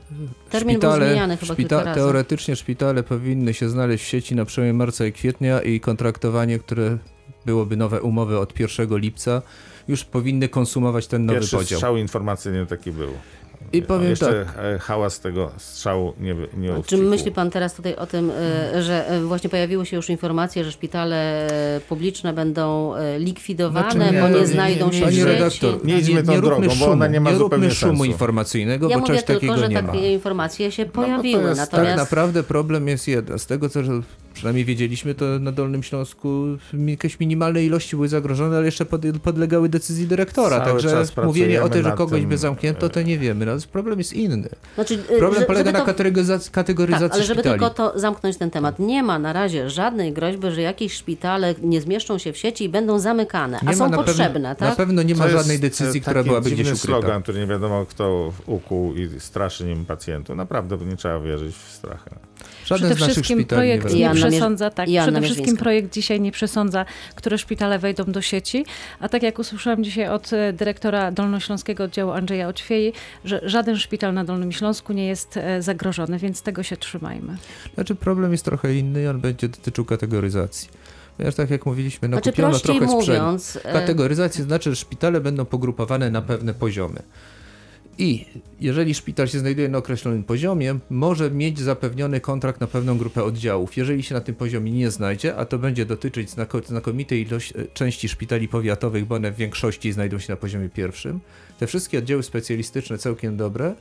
Termin 0.50 0.81
był 0.81 0.90
szpitale, 0.90 1.06
chyba 1.77 1.85
razy. 1.85 2.01
teoretycznie 2.01 2.57
szpitale 2.57 3.03
powinny 3.03 3.55
się 3.55 3.69
znaleźć 3.69 4.05
w 4.05 4.09
sieci 4.09 4.35
na 4.35 4.45
przełomie 4.45 4.73
marca 4.73 5.07
i 5.07 5.12
kwietnia 5.12 5.62
i 5.62 5.81
kontraktowanie, 5.81 6.59
które 6.59 6.99
byłoby 7.47 7.77
nowe 7.77 8.03
umowy 8.03 8.38
od 8.38 8.61
1 8.61 8.99
lipca, 8.99 9.42
już 9.88 10.05
powinny 10.05 10.49
konsumować 10.49 11.07
ten 11.07 11.27
nowy 11.27 11.38
Pierwszy 11.38 11.57
podział. 11.57 11.79
strzał 11.79 11.97
informacyjny 11.97 12.66
taki 12.66 12.92
był. 12.92 13.11
I 13.73 13.83
powiem 13.83 14.11
Jeszcze 14.11 14.45
tak. 14.45 14.64
e, 14.64 14.79
hałas 14.79 15.21
tego 15.21 15.51
strzału 15.59 16.12
nie, 16.21 16.35
nie 16.57 16.69
Czy 16.69 16.79
ucichł. 16.79 17.03
myśli 17.03 17.31
pan 17.33 17.51
teraz 17.51 17.75
tutaj 17.75 17.97
o 17.97 18.07
tym, 18.07 18.31
e, 18.75 18.83
że 18.83 19.09
e, 19.09 19.21
właśnie 19.21 19.51
pojawiły 19.51 19.87
się 19.87 19.97
już 19.97 20.11
informacje, 20.11 20.64
że 20.64 20.73
szpitale 20.73 21.49
publiczne 21.88 22.33
będą 22.33 22.92
likwidowane, 23.19 23.90
Znaczy 23.90 24.12
nie, 24.12 24.21
bo 24.21 24.29
nie 24.29 24.40
nie, 24.40 24.47
znajdą 24.47 24.87
nie, 24.87 24.92
się 24.92 24.99
nie, 24.99 25.05
w 25.05 25.05
Panie 25.09 25.19
nie, 25.19 25.25
redaktor, 25.25 25.85
Nie 25.85 25.99
idźmy 25.99 26.23
tą 26.23 26.33
róbmy 26.35 26.49
drogą, 26.49 26.66
bo 26.66 26.75
szumu, 26.75 26.92
ona 26.92 27.07
nie 27.07 27.21
ma 27.21 27.31
róbmy 27.31 27.45
zupełnie 27.45 27.71
szumu 27.71 27.92
sensu. 27.92 28.05
informacyjnego, 28.05 28.88
Ja 28.88 28.97
bo 28.97 29.01
mówię 29.01 29.07
czegoś 29.14 29.25
tylko, 29.25 29.40
takiego 29.40 29.59
że 29.59 29.69
nie 29.69 29.83
ma. 29.83 29.92
takie 29.92 30.12
informacje 30.12 30.73
się 30.73 30.87
bo 30.87 30.92
pojawiły, 30.92 31.42
jest- 31.42 31.61
natomiast 31.61 31.88
Tak 31.90 31.99
naprawdę 31.99 32.42
problem 32.42 32.88
jest 32.88 33.09
jeden. 33.09 33.38
Z 33.38 33.47
tego, 33.47 33.69
co 33.69 33.83
przynajmniej 34.37 34.64
wiedzieliśmy, 34.64 35.14
to 35.14 35.25
na 35.40 35.53
Dolnym 35.53 35.83
Śląsku 35.83 36.44
jakieś 36.87 37.20
minimalne 37.20 37.64
ilości 37.64 37.96
były 37.96 38.09
zagrożone, 38.09 38.57
ale 38.57 38.66
jeszcze 38.66 38.85
pod, 38.85 39.03
podlegały 39.22 39.68
decyzji 39.68 40.07
dyrektora. 40.07 40.61
Cały 40.61 40.83
Także 40.83 41.05
mówienie 41.25 41.62
o 41.62 41.68
tym, 41.68 41.83
że 41.85 41.92
kogoś 41.92 42.20
tym, 42.20 42.29
by 42.29 42.38
zamknięto, 42.38 42.88
to 42.88 43.03
nie 43.03 43.18
wiemy. 43.18 43.46
Natomiast 43.46 43.66
problem 43.66 43.99
jest 43.99 44.12
inny. 44.12 44.49
Znaczy, 44.75 44.99
e, 45.11 45.18
Problem 45.18 45.40
że- 45.40 45.46
polega 45.46 45.72
na 45.72 45.79
to- 45.81 45.87
kategoryzacji, 45.87 46.53
kategoryzacji 46.53 47.09
Tak, 47.09 47.14
ale 47.14 47.25
żeby 47.25 47.40
szpitali. 47.40 47.61
tylko 47.61 47.75
to 47.75 47.99
zamknąć 47.99 48.37
ten 48.37 48.51
temat, 48.51 48.79
nie 48.79 49.03
ma 49.03 49.18
na 49.18 49.33
razie 49.33 49.70
żadnej 49.70 50.12
groźby, 50.12 50.51
że 50.51 50.62
jakieś 50.62 50.92
szpitale 50.92 51.55
nie 51.62 51.81
zmieszczą 51.81 52.18
się 52.18 52.33
w 52.33 52.37
sieci 52.38 52.64
i 52.64 52.68
będą 52.68 52.99
zamykane, 52.99 53.59
a 53.66 53.70
Nie 53.70 53.77
są 53.77 53.85
ma 53.85 53.90
na 53.90 53.96
potrzebne, 53.96 54.31
pewno, 54.33 54.55
tak? 54.55 54.68
Na 54.68 54.77
pewno 54.77 55.03
nie 55.03 55.14
ma 55.14 55.25
To 55.25 55.31
żadnej 55.31 55.57
e, 55.57 55.61
decyzji, 55.61 56.01
która 56.01 56.22
byłaby 56.25 56.51
gdzieś 56.51 56.66
ukryta. 56.66 56.83
slogan, 56.87 57.22
który 57.22 57.40
nie 57.40 57.46
wiadomo 57.46 57.87
kto 57.87 58.33
ukuł 58.46 58.94
i 58.94 59.09
straszy 59.20 59.64
nim 59.64 59.85
pacjentów. 59.85 60.37
Naprawdę 60.37 60.77
nie 60.87 60.96
trzeba 60.96 61.20
wierzyć 61.20 61.55
w 61.57 61.70
strachy. 61.72 62.11
Żaden 62.64 62.79
Przede 62.88 62.94
z 62.94 63.01
naszych 63.01 63.12
wszystkim 63.14 63.38
szpitali 63.38 63.59
projekt 63.59 63.94
nie 63.94 64.09
przesądza, 64.31 64.71
tak, 64.71 64.89
Joanna 64.89 65.03
przede 65.12 65.21
wszystkim 65.21 65.43
Mierzwińska. 65.45 65.62
projekt 65.62 65.93
dzisiaj 65.93 66.21
nie 66.21 66.33
przesądza, 66.33 66.85
które 67.15 67.39
szpitale 67.39 67.79
wejdą 67.79 68.05
do 68.05 68.23
sieci, 68.23 68.65
a 69.01 69.09
tak 69.09 69.23
jak 69.23 69.39
usłyszałam 69.39 69.85
dzisiaj 69.85 70.09
od 70.09 70.33
e, 70.33 70.53
dyrektora 70.53 71.12
Dolnośląskiego 71.12 71.85
Oddziału 71.85 72.11
Andrzeja 72.11 72.49
Oćwiei, 72.49 72.93
że 73.25 73.41
żaden 73.45 73.77
szpital 73.77 74.15
na 74.15 74.25
Dolnym 74.25 74.53
Śląsku 74.53 74.93
nie 74.93 75.07
jest 75.07 75.37
e, 75.37 75.62
zagrożony, 75.62 76.19
więc 76.19 76.43
tego 76.43 76.62
się 76.62 76.77
trzymajmy. 76.77 77.37
Znaczy 77.75 77.95
problem 77.95 78.33
jest 78.33 78.45
trochę 78.45 78.75
inny 78.75 79.03
i 79.03 79.07
on 79.07 79.21
będzie 79.21 79.49
dotyczył 79.49 79.85
kategoryzacji. 79.85 80.69
Ponieważ 81.17 81.35
tak 81.35 81.51
jak 81.51 81.67
mówiliśmy, 81.67 82.09
Znaczy 82.09 82.29
nakupiono 82.29 82.51
prościej 82.51 82.77
trochę 82.79 82.93
sprzętu. 83.01 83.23
mówiąc, 83.23 83.59
e, 83.65 83.73
Kategoryzacja 83.73 84.45
znaczy, 84.45 84.71
że 84.71 84.77
szpitale 84.77 85.21
będą 85.21 85.45
pogrupowane 85.45 86.11
na 86.11 86.23
pewne 86.23 86.55
poziomy. 86.55 87.03
I 87.98 88.24
jeżeli 88.61 88.94
szpital 88.94 89.28
się 89.28 89.38
znajduje 89.38 89.68
na 89.68 89.78
określonym 89.78 90.24
poziomie, 90.24 90.78
może 90.90 91.30
mieć 91.30 91.59
zapewniony 91.59 92.20
kontrakt 92.20 92.61
na 92.61 92.66
pewną 92.66 92.98
grupę 92.98 93.24
oddziałów. 93.24 93.76
Jeżeli 93.76 94.02
się 94.02 94.14
na 94.14 94.20
tym 94.20 94.35
poziomie 94.35 94.72
nie 94.72 94.90
znajdzie, 94.90 95.37
a 95.37 95.44
to 95.44 95.59
będzie 95.59 95.87
dotyczyć 95.87 96.30
znako- 96.30 96.66
znakomitej 96.66 97.26
ilości, 97.26 97.54
części 97.74 98.09
szpitali 98.09 98.48
powiatowych, 98.48 99.04
bo 99.04 99.14
one 99.14 99.32
w 99.32 99.37
większości 99.37 99.92
znajdą 99.92 100.18
się 100.18 100.32
na 100.32 100.37
poziomie 100.37 100.68
pierwszym, 100.68 101.20
te 101.59 101.66
wszystkie 101.66 101.98
oddziały 101.98 102.22
specjalistyczne, 102.22 102.98
całkiem 102.98 103.37
dobre, 103.37 103.74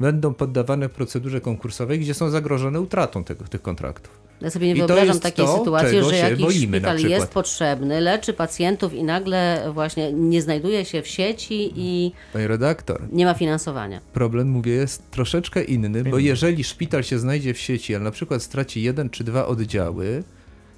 będą 0.00 0.34
poddawane 0.34 0.88
procedurze 0.88 1.40
konkursowej, 1.40 2.00
gdzie 2.00 2.14
są 2.14 2.30
zagrożone 2.30 2.80
utratą 2.80 3.24
tego, 3.24 3.44
tych 3.44 3.62
kontraktów. 3.62 4.22
Ja 4.40 4.50
sobie 4.50 4.66
nie 4.66 4.74
I 4.74 4.78
to 4.78 4.86
wyobrażam 4.86 5.06
jest 5.06 5.22
takiej 5.22 5.46
to, 5.46 5.58
sytuacji, 5.58 6.04
że 6.04 6.16
jakiś 6.16 6.44
boimy 6.44 6.76
szpital 6.76 6.98
jest 6.98 7.28
potrzebny, 7.28 8.00
leczy 8.00 8.32
pacjentów 8.32 8.94
i 8.94 9.04
nagle 9.04 9.70
właśnie 9.74 10.12
nie 10.12 10.42
znajduje 10.42 10.84
się 10.84 11.02
w 11.02 11.06
sieci 11.06 11.72
i 11.76 12.12
Panie 12.32 12.48
redaktor, 12.48 13.02
nie 13.12 13.24
ma 13.24 13.34
finansowania. 13.34 14.00
problem, 14.12 14.48
mówię, 14.48 14.72
jest 14.72 15.10
troszeczkę 15.10 15.62
inny, 15.64 16.04
bo 16.04 16.18
jeżeli 16.18 16.64
szpital 16.64 17.02
się 17.02 17.18
znajdzie 17.18 17.54
w 17.54 17.58
sieci, 17.58 17.94
ale 17.94 18.04
na 18.04 18.10
przykład 18.10 18.42
straci 18.42 18.82
jeden 18.82 19.10
czy 19.10 19.24
dwa 19.24 19.46
oddziały, 19.46 20.24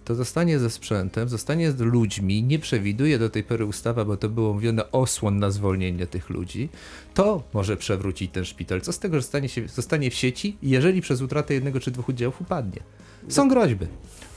to 0.04 0.14
zostanie 0.14 0.58
ze 0.58 0.70
sprzętem, 0.70 1.28
zostanie 1.28 1.72
z 1.72 1.80
ludźmi, 1.80 2.42
nie 2.42 2.58
przewiduje 2.58 3.18
do 3.18 3.30
tej 3.30 3.42
pory 3.42 3.64
ustawa, 3.64 4.04
bo 4.04 4.16
to 4.16 4.28
było 4.28 4.52
mówione 4.52 4.90
osłon 4.92 5.38
na 5.38 5.50
zwolnienie 5.50 6.06
tych 6.06 6.30
ludzi, 6.30 6.68
to 7.14 7.42
może 7.52 7.76
przewrócić 7.76 8.32
ten 8.32 8.44
szpital. 8.44 8.80
Co 8.80 8.92
z 8.92 8.98
tego, 8.98 9.16
że 9.16 9.22
zostanie, 9.22 9.48
się, 9.48 9.68
zostanie 9.68 10.10
w 10.10 10.14
sieci, 10.14 10.56
jeżeli 10.62 11.00
przez 11.00 11.20
utratę 11.20 11.54
jednego 11.54 11.80
czy 11.80 11.90
dwóch 11.90 12.08
oddziałów 12.08 12.40
upadnie? 12.40 12.80
Są 13.28 13.48
groźby. 13.48 13.86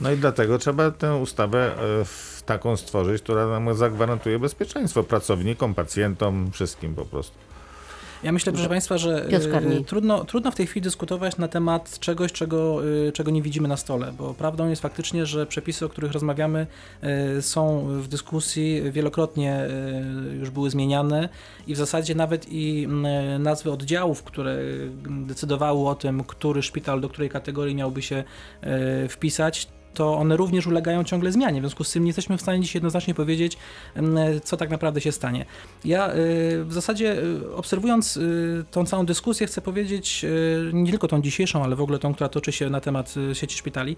No 0.00 0.12
i 0.12 0.16
dlatego 0.16 0.58
trzeba 0.58 0.90
tę 0.90 1.16
ustawę 1.16 1.72
e, 1.78 2.04
taką 2.46 2.76
stworzyć, 2.76 3.22
która 3.22 3.46
nam 3.46 3.74
zagwarantuje 3.74 4.38
bezpieczeństwo 4.38 5.02
pracownikom, 5.02 5.74
pacjentom, 5.74 6.50
wszystkim 6.52 6.94
po 6.94 7.04
prostu. 7.04 7.38
Ja 8.22 8.32
myślę, 8.32 8.52
proszę 8.52 8.68
Państwa, 8.68 8.98
że 8.98 9.26
y, 9.28 9.84
trudno, 9.84 10.24
trudno 10.24 10.50
w 10.50 10.54
tej 10.54 10.66
chwili 10.66 10.84
dyskutować 10.84 11.36
na 11.36 11.48
temat 11.48 11.98
czegoś, 11.98 12.32
czego, 12.32 12.86
y, 12.86 13.12
czego 13.12 13.30
nie 13.30 13.42
widzimy 13.42 13.68
na 13.68 13.76
stole, 13.76 14.12
bo 14.18 14.34
prawdą 14.34 14.68
jest 14.68 14.82
faktycznie, 14.82 15.26
że 15.26 15.46
przepisy, 15.46 15.86
o 15.86 15.88
których 15.88 16.12
rozmawiamy, 16.12 16.66
y, 17.38 17.42
są 17.42 17.86
w 18.02 18.08
dyskusji, 18.08 18.82
wielokrotnie 18.92 19.66
już 20.40 20.50
były 20.50 20.70
zmieniane 20.70 21.28
i 21.66 21.74
w 21.74 21.76
zasadzie 21.76 22.14
nawet 22.14 22.52
i 22.52 22.84
mm, 22.84 23.42
nazwy 23.42 23.72
oddziałów, 23.72 24.22
które 24.22 24.56
decydowały 25.26 25.88
o 25.88 25.94
tym, 25.94 26.24
który 26.24 26.62
szpital 26.62 27.00
do 27.00 27.08
której 27.08 27.30
kategorii 27.30 27.74
miałby 27.74 28.02
się 28.02 28.24
wpisać, 29.08 29.68
to 29.98 30.16
one 30.16 30.36
również 30.36 30.66
ulegają 30.66 31.04
ciągle 31.04 31.32
zmianie. 31.32 31.60
W 31.60 31.62
związku 31.62 31.84
z 31.84 31.92
tym 31.92 32.04
nie 32.04 32.08
jesteśmy 32.08 32.38
w 32.38 32.40
stanie 32.40 32.60
dziś 32.60 32.74
jednoznacznie 32.74 33.14
powiedzieć, 33.14 33.58
co 34.44 34.56
tak 34.56 34.70
naprawdę 34.70 35.00
się 35.00 35.12
stanie. 35.12 35.44
Ja 35.84 36.14
y, 36.14 36.64
w 36.64 36.72
zasadzie 36.72 37.22
y, 37.22 37.54
obserwując 37.54 38.16
y, 38.16 38.64
tą 38.70 38.86
całą 38.86 39.06
dyskusję 39.06 39.46
chcę 39.46 39.60
powiedzieć, 39.60 40.26
nie 40.72 40.90
tylko 40.90 41.08
tą 41.08 41.22
dzisiejszą, 41.22 41.64
ale 41.64 41.76
w 41.76 41.80
ogóle 41.80 41.98
tą, 41.98 42.14
która 42.14 42.28
toczy 42.28 42.52
się 42.52 42.70
na 42.70 42.80
temat 42.80 43.14
sieci 43.32 43.58
szpitali, 43.58 43.96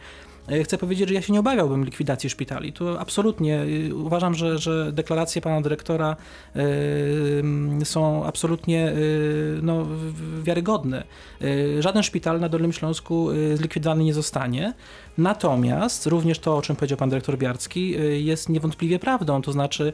chcę 0.65 0.79
powiedzieć, 0.79 1.09
że 1.09 1.15
ja 1.15 1.23
się 1.23 1.33
nie 1.33 1.41
obawiałbym 1.41 1.85
likwidacji 1.85 2.31
szpitali. 2.31 2.73
Tu 2.73 2.99
absolutnie 2.99 3.63
y, 3.63 3.95
uważam, 3.95 4.35
że, 4.35 4.59
że 4.59 4.93
deklaracje 4.93 5.43
pana 5.43 5.61
dyrektora 5.61 6.17
y, 6.57 6.61
mm, 7.41 7.85
są 7.85 8.25
absolutnie 8.25 8.93
y, 8.93 9.59
no, 9.63 9.87
wiarygodne. 10.43 11.05
Żaden 11.79 12.03
szpital 12.03 12.41
na 12.41 12.49
Dolnym 12.49 12.73
Śląsku 12.73 13.29
zlikwidowany 13.55 14.05
nie 14.05 14.15
zostanie. 14.15 14.75
Natomiast 15.19 16.07
również 16.07 16.39
to, 16.39 16.57
o 16.57 16.63
czym 16.63 16.77
powiedział 16.77 16.99
pan 16.99 17.09
dyrektor 17.11 17.39
Biarcki, 17.39 18.01
y, 18.01 18.21
jest 18.21 18.49
niewątpliwie 18.49 18.99
prawdą, 18.99 19.43
to 19.43 19.53
znaczy 19.53 19.93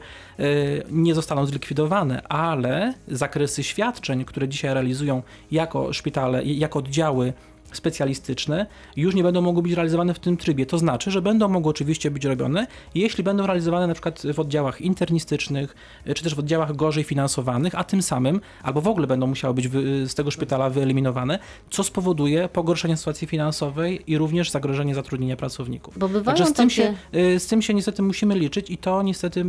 nie 0.91 1.15
zostaną 1.15 1.45
zlikwidowane, 1.45 2.21
ale 2.27 2.93
zakresy 3.07 3.63
świadczeń, 3.63 4.25
które 4.25 4.47
dzisiaj 4.47 4.73
realizują 4.73 5.23
jako 5.51 5.93
szpitale, 5.93 6.43
jako 6.43 6.79
oddziały 6.79 7.33
specjalistyczne 7.77 8.65
już 8.95 9.15
nie 9.15 9.23
będą 9.23 9.41
mogły 9.41 9.63
być 9.63 9.73
realizowane 9.73 10.13
w 10.13 10.19
tym 10.19 10.37
trybie. 10.37 10.65
To 10.65 10.77
znaczy, 10.77 11.11
że 11.11 11.21
będą 11.21 11.47
mogły 11.47 11.69
oczywiście 11.69 12.11
być 12.11 12.25
robione, 12.25 12.67
jeśli 12.95 13.23
będą 13.23 13.45
realizowane 13.45 13.87
na 13.87 13.93
przykład 13.93 14.23
w 14.33 14.39
oddziałach 14.39 14.81
internistycznych, 14.81 15.75
y, 16.07 16.13
czy 16.13 16.23
też 16.23 16.35
w 16.35 16.39
oddziałach 16.39 16.75
gorzej 16.75 17.03
finansowanych, 17.03 17.75
a 17.75 17.83
tym 17.83 18.01
samym 18.01 18.41
albo 18.63 18.81
w 18.81 18.87
ogóle 18.87 19.07
będą 19.07 19.27
musiały 19.27 19.53
być 19.53 19.67
wy, 19.67 20.07
z 20.07 20.15
tego 20.15 20.31
szpitala 20.31 20.69
wyeliminowane, 20.69 21.39
co 21.69 21.83
spowoduje 21.83 22.49
pogorszenie 22.49 22.97
sytuacji 22.97 23.27
finansowej 23.27 24.11
i 24.11 24.17
również 24.17 24.51
zagrożenie 24.51 24.95
zatrudnienia 24.95 25.35
pracowników. 25.35 25.99
Bo 25.99 26.07
bywają 26.07 26.37
Także 26.37 26.45
z 26.45 26.53
tym, 26.53 26.69
takie... 26.69 26.75
się, 26.75 26.93
y, 27.35 27.39
z 27.39 27.47
tym 27.47 27.61
się 27.61 27.73
niestety 27.73 28.01
musimy 28.01 28.35
liczyć 28.35 28.69
i 28.69 28.77
to 28.77 29.01
niestety 29.01 29.45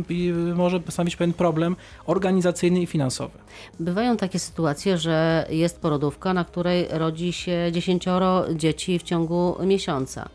może 0.55 0.81
stanowić 0.89 1.15
pewien 1.15 1.33
problem 1.33 1.75
organizacyjny 2.05 2.81
i 2.81 2.85
finansowy. 2.85 3.37
Bywają 3.79 4.17
takie 4.17 4.39
sytuacje, 4.39 4.97
że 4.97 5.45
jest 5.49 5.79
porodówka, 5.79 6.33
na 6.33 6.45
której 6.45 6.87
rodzi 6.89 7.33
się 7.33 7.69
dziesięcioro 7.71 8.18
dzieci 8.55 8.99
w 8.99 9.03
ciągu 9.03 9.55
miesiąca. 9.65 10.29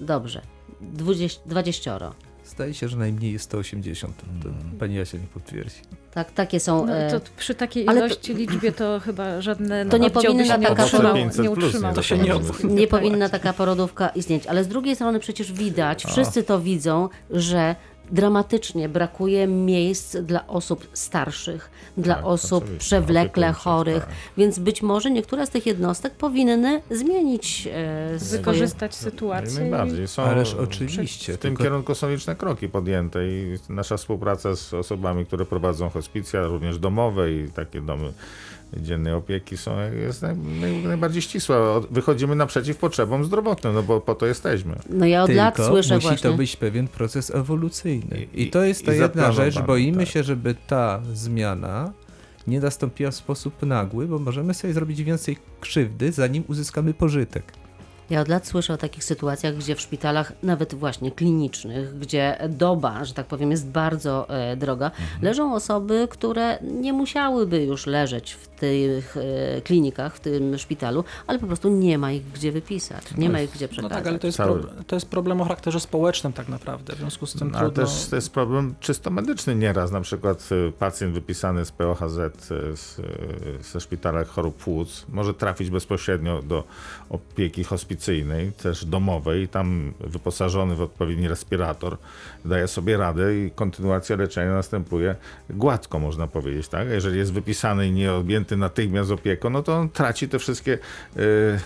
Dobrze. 0.00 0.40
Dwudzieś- 0.80 1.40
Dwadzieścioro. 1.46 2.12
Zdaje 2.44 2.74
się, 2.74 2.88
że 2.88 2.96
najmniej 2.96 3.32
jest 3.32 3.44
180. 3.44 4.16
To 4.42 4.48
pani 4.78 4.94
Jasia 4.94 5.18
nie 5.18 5.26
potwierdzi. 5.26 5.76
Tak, 6.14 6.30
takie 6.32 6.60
są. 6.60 6.86
No, 6.86 6.96
e, 6.96 7.10
to 7.10 7.20
przy 7.36 7.54
takiej 7.54 7.88
ale 7.88 8.00
to- 8.00 8.06
ilości 8.06 8.34
liczbie 8.34 8.72
to 8.72 9.00
chyba 9.04 9.40
żadne 9.40 9.86
To 9.86 9.96
nie 9.98 10.10
powinna 10.10 10.58
taka. 10.58 10.84
500 11.14 11.38
Nie 11.38 11.50
utrzymał. 11.50 11.94
To 11.94 12.02
się 12.02 12.18
nie. 12.18 12.32
Nie 12.64 12.86
powinna 12.86 13.28
taka 13.28 13.52
porodówka 13.52 14.08
istnieć, 14.08 14.46
ale 14.46 14.64
z 14.64 14.68
drugiej 14.68 14.94
strony 14.94 15.20
przecież 15.20 15.52
widać, 15.52 16.04
wszyscy 16.04 16.42
to 16.42 16.60
widzą, 16.60 17.08
że 17.30 17.76
dramatycznie 18.10 18.88
brakuje 18.88 19.46
miejsc 19.46 20.16
dla 20.16 20.46
osób 20.46 20.86
starszych, 20.92 21.70
dla 21.96 22.14
Tak, 22.14 22.26
osób 22.26 22.64
oczywiście, 22.64 22.86
przewlekle 22.86 23.52
chorych, 23.52 24.04
tak. 24.04 24.14
więc 24.36 24.58
być 24.58 24.82
może 24.82 25.10
niektóre 25.10 25.46
z 25.46 25.50
tych 25.50 25.66
jednostek 25.66 26.12
powinny 26.14 26.82
zmienić 26.90 27.68
e, 27.72 28.18
swoje... 28.18 28.38
Wykorzystać 28.38 28.92
Jak 28.92 29.00
sytuację. 29.00 29.60
najbardziej. 29.60 30.08
Są, 30.08 30.22
Ależ 30.22 30.54
oczywiście. 30.54 31.32
W 31.32 31.38
tym 31.38 31.50
tylko- 31.50 31.62
kierunku 31.62 31.94
są 31.94 32.10
liczne 32.10 32.36
kroki 32.36 32.68
podjęte 32.68 33.28
i 33.28 33.58
nasza 33.68 33.96
współpraca 33.96 34.56
z 34.56 34.74
osobami, 34.74 35.26
które 35.26 35.44
prowadzą 35.44 35.90
hospicja, 35.90 36.46
również 36.46 36.78
domowe 36.78 37.32
i 37.32 37.48
takie 37.54 37.80
domy 37.80 38.12
dziennej 38.76 39.12
opieki 39.12 39.56
są, 39.56 39.76
jest 40.06 40.22
naj, 40.22 40.36
naj, 40.36 40.76
najbardziej 40.84 41.22
ścisła. 41.22 41.72
Od- 41.74 41.86
Wychodzimy 41.86 42.34
naprzeciw 42.36 42.76
potrzebom 42.76 43.24
zdrowotnym, 43.24 43.74
no 43.74 43.82
bo 43.82 44.00
po 44.00 44.14
to 44.14 44.26
jesteśmy. 44.26 44.76
No 44.90 45.06
ja 45.06 45.22
od 45.22 45.30
lat 45.30 45.56
Tylko 45.56 45.70
słyszę 45.70 45.94
musi 45.94 46.06
właśnie... 46.08 46.30
to 46.30 46.36
być 46.36 46.56
pewien 46.56 46.88
proces 46.88 47.34
ewolucyjny. 47.34 48.26
I- 48.34 48.42
I, 48.42 48.50
to 48.50 48.64
jest 48.64 48.86
ta 48.86 48.92
jedna 48.92 49.32
rzecz. 49.32 49.54
zaplanowany, 49.54 49.66
Boimy 49.66 50.04
tak. 50.04 50.08
się, 50.12 50.22
żeby 50.22 50.54
ta 50.66 51.00
zmiana 51.12 51.92
nie 52.46 52.60
nastąpiła 52.60 53.10
w 53.10 53.14
sposób 53.14 53.62
nagły, 53.62 54.06
bo 54.06 54.18
możemy 54.18 54.54
sobie 54.54 54.72
zrobić 54.74 55.02
więcej 55.02 55.36
krzywdy, 55.60 56.12
zanim 56.12 56.44
uzyskamy 56.48 56.94
pożytek. 56.94 57.52
Ja 58.10 58.20
od 58.20 58.28
lat 58.28 58.46
słyszę 58.46 58.74
o 58.74 58.76
takich 58.76 59.04
sytuacjach, 59.04 59.56
gdzie 59.56 59.74
w 59.74 59.80
szpitalach, 59.80 60.32
nawet 60.42 60.74
właśnie 60.74 61.10
klinicznych, 61.10 61.98
gdzie 61.98 62.38
doba, 62.48 63.04
że 63.04 63.14
tak 63.14 63.26
powiem, 63.26 63.50
jest 63.50 63.66
bardzo 63.68 64.28
e, 64.28 64.56
droga, 64.56 64.90
leżą 65.22 65.54
osoby, 65.54 66.08
które 66.10 66.58
nie 66.62 66.92
musiałyby 66.92 67.64
już 67.64 67.86
leżeć 67.86 68.32
w 68.32 68.48
tych 68.48 69.16
e, 69.16 69.60
klinikach, 69.60 70.16
w 70.16 70.20
tym 70.20 70.58
szpitalu, 70.58 71.04
ale 71.26 71.38
po 71.38 71.46
prostu 71.46 71.68
nie 71.68 71.98
ma 71.98 72.12
ich 72.12 72.22
gdzie 72.32 72.52
wypisać, 72.52 73.04
nie 73.16 73.30
ma 73.30 73.40
ich 73.40 73.50
gdzie 73.50 73.64
No 73.66 73.68
przekazać. 73.72 73.98
tak, 73.98 74.06
ale 74.06 74.18
to 74.18 74.26
jest, 74.26 74.36
Cały- 74.36 74.60
pro, 74.60 74.70
to 74.86 74.96
jest 74.96 75.08
problem 75.08 75.40
o 75.40 75.44
charakterze 75.44 75.80
społecznym 75.80 76.32
tak 76.32 76.48
naprawdę, 76.48 76.94
w 76.94 76.98
związku 76.98 77.26
z 77.26 77.32
tym 77.32 77.50
No, 77.50 77.58
ale 77.58 77.68
trudno... 77.70 77.84
też 77.92 78.06
to 78.06 78.16
jest 78.16 78.30
problem 78.30 78.74
czysto 78.80 79.10
medyczny 79.10 79.56
nieraz. 79.56 79.90
Na 79.90 80.00
przykład 80.00 80.48
y, 80.52 80.72
pacjent 80.78 81.14
wypisany 81.14 81.64
z 81.64 81.72
POHZ 81.72 82.18
y, 82.18 82.76
z, 82.76 82.98
y, 82.98 83.04
ze 83.72 83.80
szpitala 83.80 84.24
chorób 84.24 84.56
płuc 84.56 85.06
może 85.08 85.34
trafić 85.34 85.70
bezpośrednio 85.70 86.42
do 86.42 86.64
opieki 87.10 87.64
hospicyjnej, 87.96 88.52
też 88.52 88.84
domowej, 88.84 89.48
tam 89.48 89.92
wyposażony 90.00 90.74
w 90.74 90.80
odpowiedni 90.80 91.28
respirator, 91.28 91.96
daje 92.44 92.68
sobie 92.68 92.96
radę 92.96 93.36
i 93.36 93.50
kontynuacja 93.50 94.16
leczenia 94.16 94.52
następuje 94.52 95.16
gładko, 95.50 95.98
można 95.98 96.26
powiedzieć. 96.26 96.68
Tak? 96.68 96.88
Jeżeli 96.88 97.18
jest 97.18 97.32
wypisany 97.32 97.88
i 97.88 97.92
nie 97.92 98.12
objęty 98.12 98.56
natychmiast 98.56 99.10
opieką, 99.10 99.50
no 99.50 99.62
to 99.62 99.76
on 99.76 99.88
traci 99.88 100.28
te 100.28 100.38
wszystkie 100.38 100.72
y, 100.72 101.20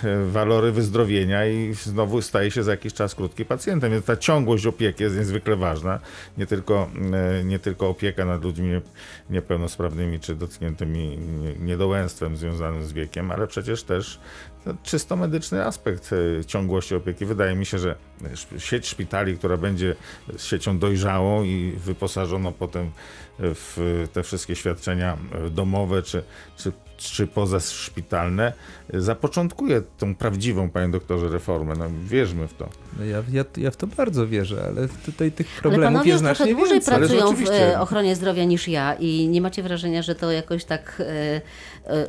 y, 0.05 0.31
walory 0.31 0.73
wyzdrowienia 0.73 1.47
i 1.47 1.75
znowu 1.75 2.23
staje 2.23 2.51
się 2.51 2.62
za 2.62 2.71
jakiś 2.71 2.95
czas 2.95 3.14
krótki 3.14 3.45
pacjentem. 3.45 3.93
Więc 3.93 4.05
ta 4.05 4.16
ciągłość 4.16 4.66
opieki 4.66 5.03
jest 5.03 5.16
niezwykle 5.16 5.57
ważna. 5.57 6.01
Nie 6.38 6.47
tylko, 6.47 6.88
y, 7.40 7.45
nie 7.45 7.59
tylko 7.59 7.88
opieka 7.88 8.25
nad 8.25 8.45
ludźmi 8.45 8.69
nie- 8.69 8.81
niepełnosprawnymi 9.31 10.21
czy 10.21 10.35
dotkniętymi 10.35 11.19
nie- 11.19 11.66
niedołęstwem 11.66 12.37
związanym 12.37 12.85
z 12.85 12.93
wiekiem, 12.93 13.31
ale 13.31 13.47
przecież 13.47 13.83
też 13.83 14.21
czysto 14.83 15.16
medyczny 15.16 15.64
aspekt 15.66 16.12
y, 16.12 16.44
ciągłości 16.46 16.94
opieki. 16.94 17.27
Wydaje 17.27 17.55
mi 17.55 17.66
się, 17.66 17.79
że 17.79 17.94
szp- 18.23 18.59
sieć 18.59 18.87
szpitali, 18.88 19.38
która 19.38 19.57
będzie 19.57 19.96
siecią 20.38 20.79
dojrzałą 20.79 21.44
i 21.44 21.73
wyposażoną 21.77 22.53
potem 22.53 22.90
w 23.38 24.07
te 24.12 24.23
wszystkie 24.23 24.57
świadczenia 24.57 25.16
domowe 25.51 26.03
czy, 26.03 26.23
czy, 26.57 26.73
czy 27.01 27.27
pozaszpitalne, 27.27 28.53
zapoczątkuje 28.95 29.83
tą 29.99 30.15
prawdziwą, 30.15 30.71
panie 30.71 30.89
doktorze, 30.89 31.29
reformę. 31.29 31.75
No, 31.79 31.85
wierzmy 32.05 32.49
w 32.49 32.55
to. 32.55 32.69
No 32.99 33.05
ja, 33.05 33.23
ja, 33.33 33.45
ja 33.57 33.71
w 33.71 33.77
to 33.77 33.87
bardzo 33.87 34.27
wierzę, 34.27 34.65
ale 34.69 34.89
tutaj 34.89 35.33
tych 35.33 35.47
Ale 35.53 35.61
problemów 35.63 35.87
panowie 35.87 36.11
jest 36.11 36.23
już 36.23 36.29
trochę 36.29 36.37
znacznie 36.37 36.55
dłużej 36.55 36.73
więcej. 36.73 36.95
Ale 36.95 37.09
pracują 37.09 37.47
w 37.47 37.51
e, 37.51 37.81
ochronie 37.81 38.17
zdrowia 38.17 38.45
niż 38.45 38.69
ja 38.69 38.95
i 38.95 39.29
nie 39.29 39.41
macie 39.41 39.63
wrażenia, 39.63 40.03
że 40.03 40.15
to 40.15 40.31
jakoś 40.31 40.65
tak 40.65 41.03
e, 41.07 41.41
e, 41.87 42.07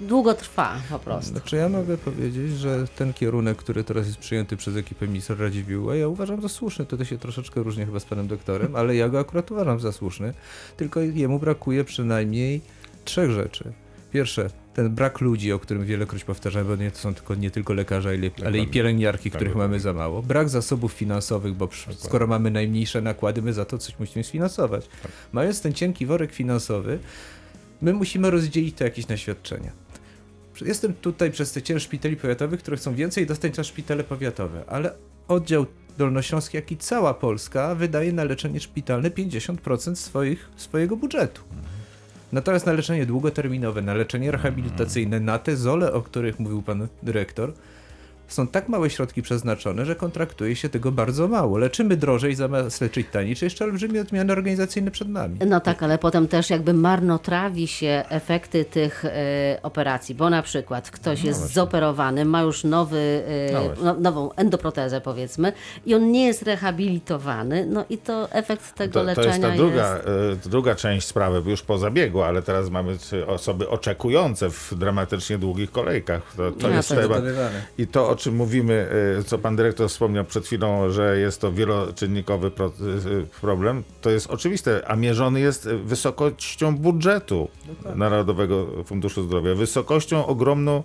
długo 0.00 0.34
trwa 0.34 0.76
po 0.90 0.98
prostu. 0.98 1.30
Znaczy 1.30 1.56
ja 1.56 1.68
mogę 1.68 1.98
powiedzieć, 1.98 2.52
że 2.52 2.86
ten 2.96 3.12
kierunek, 3.12 3.56
który 3.56 3.84
teraz 3.84 4.06
jest 4.06 4.18
przyjęty 4.18 4.56
przez 4.56 4.76
ekipę 4.76 5.08
ministra 5.08 5.36
Radziwiłła, 5.36 5.96
ja 5.96 6.08
uważam 6.08 6.42
za 6.42 6.48
słuszny. 6.48 6.86
To, 6.86 6.96
to 6.96 7.04
się 7.04 7.18
troszeczkę 7.18 7.62
różni 7.62 7.84
chyba 7.84 8.00
z 8.00 8.04
panem 8.04 8.28
doktorem, 8.28 8.76
ale 8.76 8.96
ja 8.96 9.08
go 9.08 9.20
akurat 9.20 9.50
uważam 9.50 9.80
za 9.80 9.92
słuszny. 9.92 10.32
Tylko 10.76 11.00
jemu 11.00 11.38
brakuje 11.38 11.84
przynajmniej 11.84 12.60
trzech 13.04 13.30
rzeczy. 13.30 13.72
Pierwsze, 14.12 14.50
ten 14.74 14.90
brak 14.94 15.20
ludzi, 15.20 15.52
o 15.52 15.58
którym 15.58 15.84
wielekroć 15.84 16.24
powtarzamy, 16.24 16.64
bo 16.64 16.76
nie 16.82 16.90
to 16.90 16.98
są 16.98 17.14
tylko, 17.14 17.34
nie 17.34 17.50
tylko 17.50 17.72
lekarze, 17.72 18.08
ale, 18.08 18.46
ale 18.46 18.58
i 18.58 18.66
pielęgniarki, 18.66 19.30
Tak, 19.30 19.38
których 19.38 19.52
dokładnie. 19.52 19.68
mamy 19.68 19.80
za 19.80 19.92
mało. 19.92 20.22
Brak 20.22 20.48
zasobów 20.48 20.92
finansowych, 20.92 21.54
bo 21.54 21.68
przy- 21.68 21.94
skoro 21.94 22.26
mamy 22.26 22.50
najmniejsze 22.50 23.02
nakłady, 23.02 23.42
my 23.42 23.52
za 23.52 23.64
to 23.64 23.78
coś 23.78 23.98
musimy 23.98 24.24
sfinansować. 24.24 24.88
Mając 25.32 25.60
ten 25.60 25.72
cienki 25.72 26.06
worek 26.06 26.32
finansowy, 26.32 26.98
my 27.82 27.92
musimy 27.92 28.30
rozdzielić 28.30 28.76
to 28.76 28.84
jakieś 28.84 29.08
na 29.08 29.16
świadczenia. 29.16 29.72
Jestem 30.60 30.94
tutaj 30.94 31.30
przedstawicielem 31.30 31.80
szpitali 31.80 32.16
powiatowych, 32.16 32.60
które 32.60 32.76
chcą 32.76 32.94
więcej 32.94 33.26
dostać 33.26 33.56
na 33.56 33.64
szpitale 33.64 34.04
powiatowe, 34.04 34.64
ale 34.66 34.94
oddział 35.28 35.66
dolnośląski, 35.98 36.56
jak 36.56 36.72
i 36.72 36.76
cała 36.76 37.14
Polska 37.14 37.74
wydaje 37.74 38.12
na 38.12 38.24
leczenie 38.24 38.60
szpitalne 38.60 39.10
50% 39.10 39.94
swoich, 39.96 40.50
swojego 40.56 40.96
budżetu. 40.96 41.42
Natomiast 42.32 42.66
na 42.66 42.72
leczenie 42.72 43.06
długoterminowe, 43.06 43.82
na 43.82 43.94
leczenie 43.94 44.30
rehabilitacyjne, 44.30 45.20
na 45.20 45.38
te 45.38 45.56
zole, 45.56 45.92
o 45.92 46.02
których 46.02 46.40
mówił 46.40 46.62
pan 46.62 46.88
dyrektor, 47.02 47.52
są 48.28 48.46
tak 48.46 48.68
małe 48.68 48.90
środki 48.90 49.22
przeznaczone, 49.22 49.84
że 49.86 49.96
kontraktuje 49.96 50.56
się 50.56 50.68
tego 50.68 50.92
bardzo 50.92 51.28
mało. 51.28 51.58
Leczymy 51.58 51.96
drożej 51.96 52.34
zamiast 52.34 52.80
leczyć 52.80 53.06
taniej, 53.12 53.36
czy 53.36 53.44
jeszcze 53.44 53.64
olbrzymie 53.64 54.00
odmiany 54.00 54.32
organizacyjne 54.32 54.90
przed 54.90 55.08
nami. 55.08 55.38
No 55.46 55.60
tak, 55.60 55.82
ale 55.82 55.98
potem 55.98 56.28
też 56.28 56.50
jakby 56.50 56.72
marnotrawi 56.72 57.68
się 57.68 58.04
efekty 58.08 58.64
tych 58.64 59.04
e, 59.04 59.58
operacji, 59.62 60.14
bo 60.14 60.30
na 60.30 60.42
przykład 60.42 60.90
ktoś 60.90 61.24
jest 61.24 61.52
zoperowany, 61.52 62.24
ma 62.24 62.42
już 62.42 62.64
nowy, 62.64 63.24
e, 63.50 63.52
No 63.52 63.62
właśnie. 63.64 63.84
no, 63.84 63.94
nową 63.94 64.32
endoprotezę 64.32 65.00
powiedzmy 65.00 65.52
i 65.86 65.94
on 65.94 66.12
nie 66.12 66.26
jest 66.26 66.42
rehabilitowany, 66.42 67.66
no 67.66 67.84
i 67.90 67.98
to 67.98 68.30
efekt 68.30 68.74
tego 68.74 68.92
To, 68.92 69.00
to 69.00 69.04
leczenia 69.04 69.28
jest 69.28 69.42
ta 69.42 69.50
druga, 69.50 69.98
y, 70.44 70.48
druga 70.48 70.74
część 70.74 71.06
sprawy, 71.06 71.50
już 71.50 71.62
po 71.62 71.78
zabiegu, 71.78 72.22
ale 72.22 72.42
teraz 72.42 72.70
mamy 72.70 72.96
y, 73.12 73.26
osoby 73.26 73.68
oczekujące 73.68 74.50
w 74.50 74.74
dramatycznie 74.74 75.38
długich 75.38 75.70
kolejkach. 75.70 76.32
To, 76.36 76.50
to 76.50 76.68
Ja 76.68 76.76
jest 76.76 76.88
to 76.88 76.94
zgadywane. 77.04 77.62
I 77.78 77.86
to, 77.86 78.08
o 78.08 78.16
czym 78.22 78.36
mówimy, 78.36 78.88
y, 79.20 79.24
co 79.24 79.38
pan 79.38 79.56
dyrektor 79.56 79.88
wspomniał 79.88 80.24
przed 80.24 80.44
chwilą, 80.46 80.90
że 80.90 81.18
jest 81.18 81.40
to 81.40 81.52
wieloczynnikowy 81.52 82.46
y, 82.46 82.50
problem, 83.40 83.82
to 84.00 84.10
jest 84.10 84.26
oczywiste, 84.30 84.82
a 84.88 84.96
mierzony 84.96 85.40
jest 85.40 85.68
wysokością 85.68 86.76
budżetu 86.76 87.48
Narodowego 87.94 88.84
Funduszu 88.84 89.22
Zdrowia. 89.22 89.54
Wysokością 89.54 90.26
ogromną, 90.26 90.82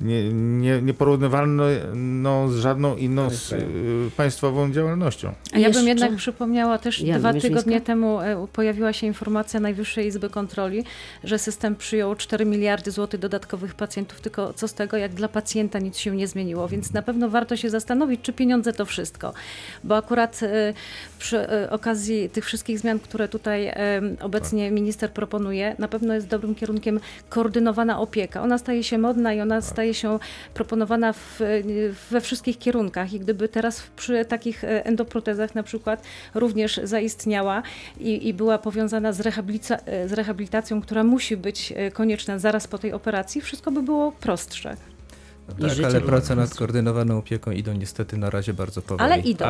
nie, 0.00 0.32
nie, 0.32 0.82
nieporównywalną 0.82 2.48
z 2.48 2.56
żadną 2.56 2.96
inną 2.96 3.26
s- 3.26 3.52
y, 3.52 4.10
państwową 4.16 4.72
działalnością. 4.72 5.28
A 5.52 5.58
ja 5.58 5.64
bym 5.68 5.74
Jeszcze- 5.74 5.88
jednak 5.88 6.16
przypomniała 6.16 6.78
też, 6.78 7.02
dwa 7.02 7.32
tygodnie 7.32 7.80
temu 7.80 8.20
e, 8.20 8.46
pojawiła 8.52 8.92
się 8.92 9.06
informacja 9.06 9.60
Najwyższej 9.60 10.06
Izby 10.06 10.30
Kontroli, 10.30 10.84
że 11.24 11.38
system 11.38 11.76
przyjął 11.76 12.14
4 12.14 12.44
miliardy 12.44 12.90
złotych 12.90 13.20
dodatkowych 13.20 13.74
pacjentów, 13.74 14.20
tylko 14.20 14.52
co 14.52 14.68
z 14.68 14.74
tego, 14.74 14.96
jak 14.96 15.14
dla 15.14 15.28
pacjenta 15.28 15.78
nic 15.78 15.98
się 15.98 16.16
nie 16.16 16.26
zmieniło, 16.28 16.67
więc 16.70 16.92
na 16.92 17.02
pewno 17.02 17.28
warto 17.28 17.56
się 17.56 17.70
zastanowić, 17.70 18.20
czy 18.22 18.32
pieniądze 18.32 18.72
to 18.72 18.84
wszystko, 18.84 19.34
bo 19.84 19.96
akurat 19.96 20.40
e, 20.42 20.74
przy 21.18 21.38
e, 21.38 21.70
okazji 21.70 22.30
tych 22.30 22.44
wszystkich 22.44 22.78
zmian, 22.78 22.98
które 22.98 23.28
tutaj 23.28 23.72
obecnie 24.20 24.70
minister 24.70 25.12
proponuje, 25.12 25.76
na 25.78 25.88
pewno 25.88 26.14
jest 26.14 26.26
dobrym 26.26 26.54
kierunkiem 26.54 27.00
koordynowana 27.28 28.00
opieka. 28.00 28.42
Ona 28.42 28.58
staje 28.58 28.84
się 28.84 28.98
modna 28.98 29.34
i 29.34 29.40
ona 29.40 29.60
staje 29.60 29.94
się 29.94 30.18
proponowana 30.54 31.12
w, 31.12 31.40
we 32.10 32.20
wszystkich 32.20 32.58
kierunkach 32.58 33.12
i 33.12 33.20
gdyby 33.20 33.48
teraz 33.48 33.82
przy 33.96 34.24
takich 34.24 34.64
endoprotezach 34.64 35.54
na 35.54 35.62
przykład 35.62 36.02
również 36.34 36.80
zaistniała 36.84 37.62
i, 38.00 38.28
i 38.28 38.34
była 38.34 38.58
powiązana 38.58 39.12
z, 39.12 39.16
z 40.06 40.12
rehabilitacją, 40.12 40.80
która 40.80 41.04
musi 41.04 41.36
być 41.36 41.72
konieczna 41.92 42.38
zaraz 42.38 42.68
po 42.68 42.78
tej 42.78 42.92
operacji, 42.92 43.40
wszystko 43.40 43.70
by 43.70 43.82
było 43.82 44.12
prostsze. 44.12 44.76
Tak, 45.48 45.84
ale 45.84 46.00
prace 46.00 46.36
nad 46.36 46.50
skoordynowaną 46.50 47.18
opieką 47.18 47.50
idą 47.50 47.72
niestety 47.72 48.16
na 48.16 48.30
razie 48.30 48.54
bardzo 48.54 48.82
powoli. 48.82 49.12
Ale 49.12 49.22
idą. 49.22 49.44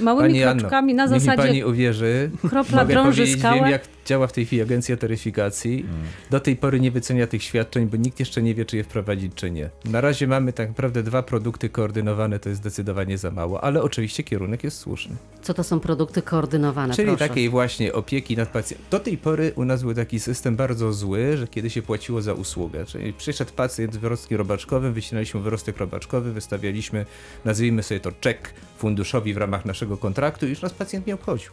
Małymi 0.00 0.28
Pani 0.28 0.44
Anno, 0.44 0.60
kroczkami 0.60 0.94
na 0.94 1.04
niech 1.04 1.12
mi 1.14 1.20
zasadzie 1.20 1.42
pani 1.42 1.64
uwierzy, 1.64 2.30
kropla 2.48 2.84
drąży 2.84 3.26
skałę. 3.26 3.60
wiem 3.60 3.70
jak 3.70 3.95
działa 4.06 4.26
w 4.26 4.32
tej 4.32 4.46
chwili 4.46 4.62
agencja 4.62 4.96
taryfikacji. 4.96 5.86
Do 6.30 6.40
tej 6.40 6.56
pory 6.56 6.80
nie 6.80 6.90
wycenia 6.90 7.26
tych 7.26 7.42
świadczeń, 7.42 7.86
bo 7.86 7.96
nikt 7.96 8.20
jeszcze 8.20 8.42
nie 8.42 8.54
wie, 8.54 8.64
czy 8.64 8.76
je 8.76 8.84
wprowadzić, 8.84 9.32
czy 9.34 9.50
nie. 9.50 9.70
Na 9.84 10.00
razie 10.00 10.26
mamy 10.26 10.52
tak 10.52 10.68
naprawdę 10.68 11.02
dwa 11.02 11.22
produkty 11.22 11.68
koordynowane, 11.68 12.38
to 12.38 12.48
jest 12.48 12.60
zdecydowanie 12.60 13.18
za 13.18 13.30
mało, 13.30 13.64
ale 13.64 13.82
oczywiście 13.82 14.22
kierunek 14.22 14.64
jest 14.64 14.78
słuszny. 14.78 15.16
Co 15.42 15.54
to 15.54 15.64
są 15.64 15.80
produkty 15.80 16.22
koordynowane? 16.22 16.94
Czyli 16.94 17.08
proszę. 17.08 17.28
takiej 17.28 17.48
właśnie 17.48 17.92
opieki 17.92 18.36
nad 18.36 18.48
pacjentem. 18.48 18.86
Do 18.90 19.00
tej 19.00 19.18
pory 19.18 19.52
u 19.56 19.64
nas 19.64 19.82
był 19.82 19.94
taki 19.94 20.20
system 20.20 20.56
bardzo 20.56 20.92
zły, 20.92 21.36
że 21.36 21.48
kiedy 21.48 21.70
się 21.70 21.82
płaciło 21.82 22.22
za 22.22 22.34
usługę, 22.34 22.84
czyli 22.84 23.12
przyszedł 23.12 23.52
pacjent 23.52 23.94
z 23.94 23.96
wyrostkiem 23.96 24.38
robaczkowym, 24.38 24.92
wycinaliśmy 24.92 25.40
wyrostek 25.40 25.76
robaczkowy, 25.76 26.32
wystawialiśmy, 26.32 27.06
nazwijmy 27.44 27.82
sobie 27.82 28.00
to 28.00 28.12
czek 28.12 28.54
funduszowi 28.78 29.34
w 29.34 29.36
ramach 29.36 29.64
naszego 29.64 29.96
kontraktu 29.96 30.46
i 30.46 30.50
już 30.50 30.62
nas 30.62 30.72
pacjent 30.72 31.06
nie 31.06 31.14
obchodził. 31.14 31.50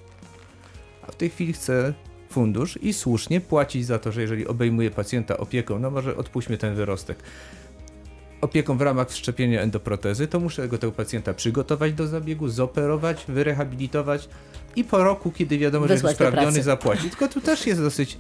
A 1.08 1.12
w 1.12 1.16
tej 1.16 1.30
chwili 1.30 1.54
chce 1.54 1.94
fundusz 2.34 2.80
i 2.82 2.94
słusznie 2.94 3.42
płacić 3.42 3.86
za 3.86 4.00
to, 4.00 4.12
że 4.12 4.22
jeżeli 4.22 4.48
obejmuje 4.48 4.92
pacjenta 4.92 5.38
opieką, 5.38 5.80
no 5.80 5.92
może 5.92 6.18
odpuśćmy 6.18 6.58
ten 6.58 6.76
wyrostek, 6.76 7.18
opieką 8.42 8.78
w 8.78 8.82
ramach 8.82 9.10
wszczepienia 9.10 9.62
endoprotezy, 9.62 10.28
to 10.28 10.40
muszę 10.40 10.68
go 10.68 10.78
tego 10.78 10.92
pacjenta 10.94 11.34
przygotować 11.34 11.94
do 11.94 12.08
zabiegu, 12.08 12.48
zoperować, 12.48 13.26
wyrehabilitować 13.28 14.30
i 14.76 14.84
po 14.84 15.04
roku, 15.04 15.32
kiedy 15.32 15.58
wiadomo, 15.58 15.88
że 15.88 15.94
jest 15.94 16.18
pracy. 16.18 16.64
zapłacić. 16.64 17.10
Tylko 17.10 17.28
tu 17.28 17.42
też 17.42 17.68
jest 17.68 17.82
dosyć 17.82 18.18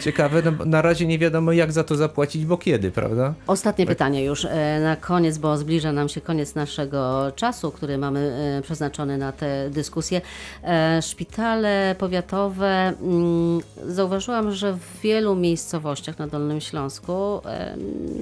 ciekawe, 0.00 0.42
no, 0.42 0.64
na 0.64 0.82
razie 0.82 1.06
nie 1.06 1.18
wiadomo 1.18 1.52
jak 1.52 1.72
za 1.72 1.84
to 1.84 1.96
zapłacić, 1.96 2.44
bo 2.46 2.58
kiedy, 2.58 2.90
prawda? 2.90 3.34
Ostatnie 3.46 3.86
Tak. 3.86 3.96
pytanie 3.96 4.24
już 4.24 4.44
e, 4.44 4.80
na 4.80 4.96
koniec, 4.96 5.38
bo 5.38 5.56
zbliża 5.56 5.92
nam 5.92 6.08
się 6.08 6.20
koniec 6.20 6.54
naszego 6.54 7.32
czasu, 7.36 7.70
który 7.70 7.98
mamy 7.98 8.20
e, 8.58 8.62
przeznaczony 8.62 9.18
na 9.18 9.32
tę 9.32 9.70
dyskusję. 9.70 10.20
E, 10.64 11.02
Szpitale 11.02 11.94
powiatowe, 11.98 12.66
mm, 13.02 13.60
zauważyłam, 13.86 14.52
że 14.52 14.72
w 14.72 15.00
wielu 15.02 15.34
miejscowościach 15.36 16.18
na 16.18 16.26
Dolnym 16.26 16.60
Śląsku 16.60 17.40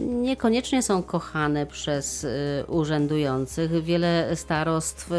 niekoniecznie 0.06 0.82
są 0.82 1.02
kochane 1.02 1.66
przez 1.66 2.26
urzędujących. 2.68 3.84
Wiele 3.84 4.36
starostw 4.36 5.10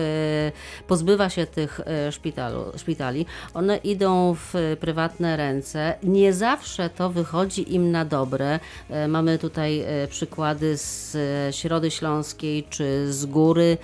pozbywa 0.88 1.30
się 1.30 1.46
tych 1.46 1.82
szpitalu, 2.12 2.55
szpitali. 2.78 3.26
One 3.54 3.78
idą 3.78 4.36
w 4.36 4.54
prywatne 4.80 5.38
ręce. 5.38 5.96
Nie 6.04 6.34
zawsze 6.34 6.90
to 6.90 7.10
wychodzi 7.10 7.74
im 7.76 7.92
na 7.92 8.06
dobre. 8.06 8.60
E, 8.90 9.08
Mamy 9.08 9.38
tutaj 9.38 9.80
e, 9.80 10.08
przykłady 10.08 10.78
z 10.78 11.16
e, 11.16 11.54
Środy 11.54 11.92
Śląskiej 11.92 12.64
czy 12.70 13.14
z 13.14 13.26
Góry, 13.26 13.78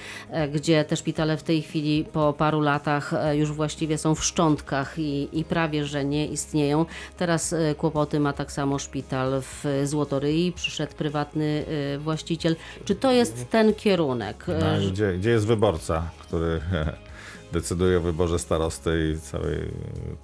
gdzie 0.54 0.86
te 0.86 0.96
szpitale 0.96 1.38
w 1.38 1.44
tej 1.44 1.62
chwili 1.62 2.06
po 2.14 2.34
paru 2.34 2.62
latach 2.62 3.14
już 3.34 3.52
właściwie 3.52 3.98
są 3.98 4.16
w 4.16 4.26
szczątkach 4.26 5.00
i, 5.00 5.30
i 5.40 5.44
prawie, 5.44 5.86
że 5.86 6.06
nie 6.06 6.28
istnieją. 6.28 6.86
Teraz 7.18 7.56
kłopoty 7.78 8.20
ma 8.20 8.34
tak 8.34 8.52
samo 8.52 8.80
szpital 8.80 9.42
w 9.42 9.66
Złotoryi. 9.86 10.52
Przyszedł 10.52 10.94
prywatny 10.94 11.66
właściciel. 12.00 12.56
Czy 12.86 12.96
to 12.96 13.12
jest 13.12 13.50
ten 13.50 13.74
kierunek? 13.74 14.46
No, 14.48 14.92
gdzie, 14.92 15.14
gdzie 15.14 15.30
jest 15.30 15.48
wyborca, 15.48 16.10
który 16.20 16.62
decyduje 17.54 17.98
o 17.98 18.02
wyborze 18.02 18.40
starosty 18.40 19.14
i 19.18 19.20
całej 19.22 19.58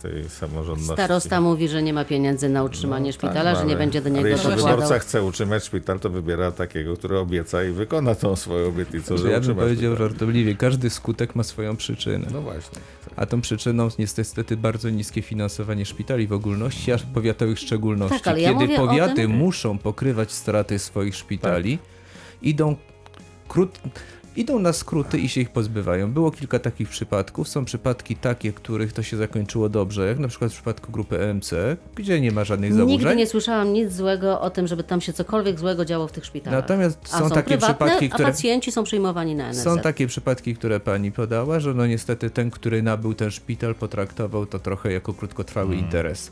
tej 0.01 0.29
samorządności? 0.29 0.93
Starosta 0.93 1.41
mówi, 1.41 1.67
że 1.67 1.83
nie 1.83 1.93
ma 1.93 2.05
pieniędzy 2.05 2.49
na 2.49 2.63
utrzymanie 2.63 3.13
szpitala, 3.13 3.43
Tak, 3.43 3.55
że 3.55 3.65
nie 3.65 3.71
ale- 3.71 3.77
będzie 3.77 4.01
do 4.01 4.05
ale 4.09 4.15
niego 4.15 4.27
jeśli 4.27 4.43
dokładał. 4.49 4.75
wyborca 4.75 4.99
chce 4.99 5.23
utrzymać 5.23 5.63
szpital, 5.63 5.99
to 5.99 6.09
wybiera 6.09 6.51
takiego, 6.51 6.97
który 6.97 7.17
obieca 7.19 7.63
i 7.63 7.71
wykona 7.71 8.15
tą 8.15 8.35
swoją 8.35 8.67
obietnicę, 8.67 9.17
że 9.17 9.31
ja 9.31 9.39
bym 9.39 9.55
powiedział 9.55 9.91
szpital. 9.93 10.09
żartobliwie, 10.09 10.55
każdy 10.55 10.89
skutek 10.89 11.35
ma 11.35 11.43
swoją 11.43 11.75
przyczynę. 11.77 12.27
No 12.33 12.41
właśnie. 12.41 12.79
A 13.15 13.25
tą 13.25 13.41
przyczyną 13.41 13.83
jest 13.99 13.99
niestety 14.17 14.57
bardzo 14.57 14.89
niskie 14.89 15.21
finansowanie 15.21 15.85
szpitali 15.85 16.27
w 16.27 16.33
ogólności, 16.33 16.91
a 16.91 16.97
powiatowych 17.13 17.57
w 17.57 17.59
szczególności. 17.61 18.17
Tak, 18.17 18.27
ale 18.27 18.41
ja 18.41 18.53
Kiedy 18.59 18.75
powiaty 18.75 19.15
tym- 19.15 19.31
muszą 19.31 19.77
pokrywać 19.77 20.31
straty 20.31 20.79
swoich 20.79 21.15
szpitali, 21.15 21.79
idą, 22.41 22.75
krót, 23.47 23.79
idą 24.37 24.59
na 24.59 24.73
skróty 24.73 25.19
i 25.19 25.29
się 25.29 25.41
ich 25.41 25.49
pozbywają. 25.49 26.11
Było 26.11 26.31
kilka 26.31 26.59
takich 26.59 26.89
przypadków. 26.89 27.47
Są 27.47 27.65
przypadki 27.65 28.15
takie, 28.15 28.53
których 28.53 28.93
to 28.93 29.03
się 29.03 29.17
zakończyło 29.17 29.69
dobrze, 29.69 30.07
jak 30.07 30.19
na 30.19 30.27
przykład 30.27 30.51
w 30.51 30.53
przypadku 30.53 30.91
grupy 30.91 31.19
EMC, 31.19 31.53
gdzie 31.95 32.21
nie 32.21 32.31
ma 32.31 32.43
żadnych 32.43 32.73
zaburzeń. 32.73 32.99
Nigdy 32.99 33.15
nie 33.15 33.27
słyszałam 33.27 33.73
nic 33.73 33.93
złego 33.93 34.41
o 34.41 34.49
tym, 34.49 34.67
żeby 34.67 34.83
tam 34.83 35.01
się 35.01 35.13
cokolwiek 35.13 35.59
złego 35.59 35.85
działo 35.85 36.07
w 36.07 36.11
tych 36.11 36.25
szpitalach. 36.25 36.61
Natomiast 36.61 36.99
A 37.11 37.19
są, 37.19 37.29
takie 37.29 37.47
prywatne, 37.47 37.75
przypadki, 37.75 38.09
które... 38.09 38.27
A 38.27 38.31
pacjenci 38.31 38.71
są 38.71 38.83
przyjmowani 38.83 39.35
na 39.35 39.49
NFZ. 39.49 39.63
Są 39.63 39.79
takie 39.79 40.07
przypadki, 40.07 40.55
które 40.55 40.79
pani 40.79 41.11
podała, 41.11 41.59
że 41.59 41.73
no 41.73 41.87
niestety 41.87 42.29
ten, 42.29 42.51
który 42.51 42.83
nabył 42.83 43.13
ten 43.13 43.31
szpital, 43.31 43.75
potraktował 43.75 44.45
to 44.45 44.59
trochę 44.59 44.91
jako 44.91 45.13
krótkotrwały 45.13 45.67
Hmm. 45.67 45.85
interes. 45.85 46.31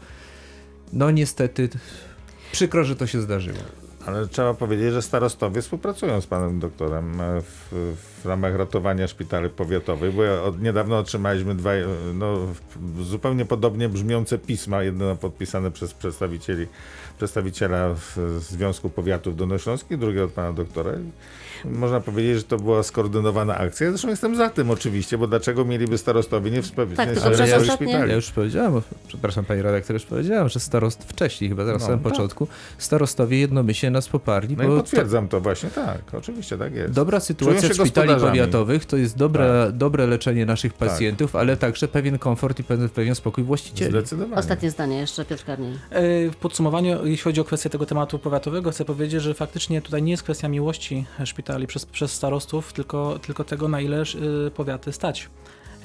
No 0.93 1.12
niestety, 1.12 1.70
przykro, 2.51 2.84
że 2.84 2.95
to 2.95 3.08
się 3.08 3.22
zdarzyło. 3.22 3.85
Ale 4.06 4.28
trzeba 4.28 4.53
powiedzieć, 4.53 4.93
że 4.93 5.01
starostowie 5.01 5.62
współpracują 5.62 6.22
z 6.22 6.28
panem 6.28 6.60
doktorem 6.60 7.22
e, 7.22 7.41
w, 7.41 7.95
w 8.24 8.26
ramach 8.26 8.56
ratowania 8.56 9.08
szpitali 9.08 9.49
powiatowych, 9.49 10.14
bo 10.14 10.43
od 10.43 10.62
niedawno 10.62 10.97
otrzymaliśmy 10.97 11.56
dwa 11.56 11.74
e, 11.74 11.86
no, 12.14 12.38
zupełnie 13.01 13.45
podobnie 13.45 13.89
brzmiące 13.89 14.38
pisma, 14.38 14.84
jedno 14.84 15.16
podpisane 15.16 15.72
przez 15.72 15.93
przedstawicieli, 15.93 16.68
przedstawiciela 17.18 17.95
Związku 18.39 18.89
Powiatów 18.89 19.36
Dolnośląskich, 19.36 19.97
drugie 19.97 20.24
od 20.24 20.32
pana 20.32 20.53
doktora. 20.53 20.91
Można 21.72 21.99
powiedzieć, 21.99 22.38
że 22.38 22.43
to 22.43 22.57
była 22.57 22.84
skoordynowana 22.84 23.57
akcja. 23.57 23.89
Zresztą 23.89 24.07
jestem 24.09 24.36
za 24.36 24.49
tym 24.49 24.72
oczywiście, 24.72 25.18
bo 25.18 25.28
dlaczego 25.28 25.66
mieliby 25.66 25.97
starostowie 25.97 26.51
nie 26.51 26.61
wspomnieć 26.61 26.97
Tak, 26.97 27.09
tylko 27.11 27.30
przez 27.32 27.49
ja 27.49 27.57
ostatnie... 27.57 27.93
Ja 27.93 28.16
już 28.16 28.32
powiedziałem, 28.32 28.82
przepraszam 29.07 29.45
pani 29.45 29.61
redaktor, 29.61 29.93
już 29.93 30.05
powiedziałem, 30.05 30.49
że 30.49 30.59
starost 30.59 31.03
wcześniej, 31.03 31.49
chyba 31.49 31.66
zaraz 31.66 31.82
No, 31.82 31.88
na 31.88 31.91
samym 31.93 32.03
tak. 32.03 32.11
początku, 32.13 32.47
starostowie 32.78 33.39
jednomyślnie 33.39 33.91
nas 33.91 34.09
poparli. 34.09 34.57
No 34.57 34.63
i 34.63 34.68
potwierdzam 34.68 35.28
to 35.28 35.41
właśnie, 35.41 35.70
tak, 35.70 36.01
oczywiście 36.13 36.57
tak 36.57 36.76
jest. 36.76 36.93
Dobra 36.93 37.20
sytuacja 37.20 37.74
szpitali. 37.74 38.09
Tak. 38.09 38.20
powiatowych 38.20 38.86
to 38.86 38.97
jest 38.97 39.18
dobre, 39.18 39.72
dobre 39.74 40.07
leczenie 40.07 40.45
naszych 40.45 40.74
pacjentów, 40.74 41.36
ale 41.36 41.57
także 41.57 41.88
pewien 41.88 42.20
komfort 42.20 42.59
i 42.59 42.63
pewien, 42.63 42.89
pewien 42.89 43.16
spokój 43.16 43.43
właścicieli. 43.43 43.91
Zdecydowanie. 43.91 44.36
Ostatnie 44.39 44.72
zdanie 44.72 44.97
jeszcze, 44.97 45.26
Piotr 45.26 45.45
Karniej. 45.45 45.74
E, 45.89 46.30
W 46.30 46.36
podsumowaniu, 46.36 47.05
jeśli 47.05 47.24
chodzi 47.24 47.41
o 47.41 47.43
kwestię 47.43 47.70
tego 47.70 47.86
tematu 47.86 48.20
powiatowego, 48.20 48.72
chcę 48.72 48.86
powiedzieć, 48.86 49.22
że 49.22 49.34
faktycznie 49.34 49.82
tutaj 49.82 50.03
nie 50.03 50.11
jest 50.11 50.24
kwestia 50.24 50.47
miłości 50.47 51.05
przez, 51.68 51.86
przez 51.86 52.14
starostów, 52.14 52.74
tylko, 52.74 53.20
tylko 53.20 53.43
tego, 53.43 53.68
na 53.68 53.82
ile 53.82 54.03
y, 54.47 54.51
powiaty 54.51 54.91
stać. 54.91 55.30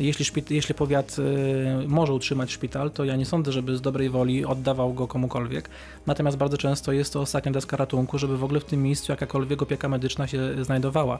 Jeśli, 0.01 0.25
szpit, 0.25 0.51
jeśli 0.51 0.75
powiat 0.75 1.17
y, 1.19 1.89
może 1.89 2.13
utrzymać 2.13 2.53
szpital, 2.53 2.91
to 2.91 3.05
ja 3.05 3.17
nie 3.17 3.27
sądzę, 3.27 3.53
żeby 3.53 3.77
z 3.77 3.81
dobrej 3.81 4.11
woli 4.11 4.45
oddawał 4.45 4.95
go 4.95 5.09
komukolwiek. 5.09 5.71
Natomiast 6.07 6.37
bardzo 6.37 6.57
często 6.59 6.93
jest 6.93 7.13
to 7.13 7.21
ostatnia 7.21 7.53
deska 7.53 7.77
ratunku, 7.77 8.19
żeby 8.19 8.39
w 8.39 8.45
ogóle 8.45 8.61
w 8.61 8.65
tym 8.65 8.83
miejscu 8.83 9.13
jakakolwiek 9.13 9.63
opieka 9.63 9.89
medyczna 9.89 10.27
się 10.27 10.65
znajdowała. 10.65 11.19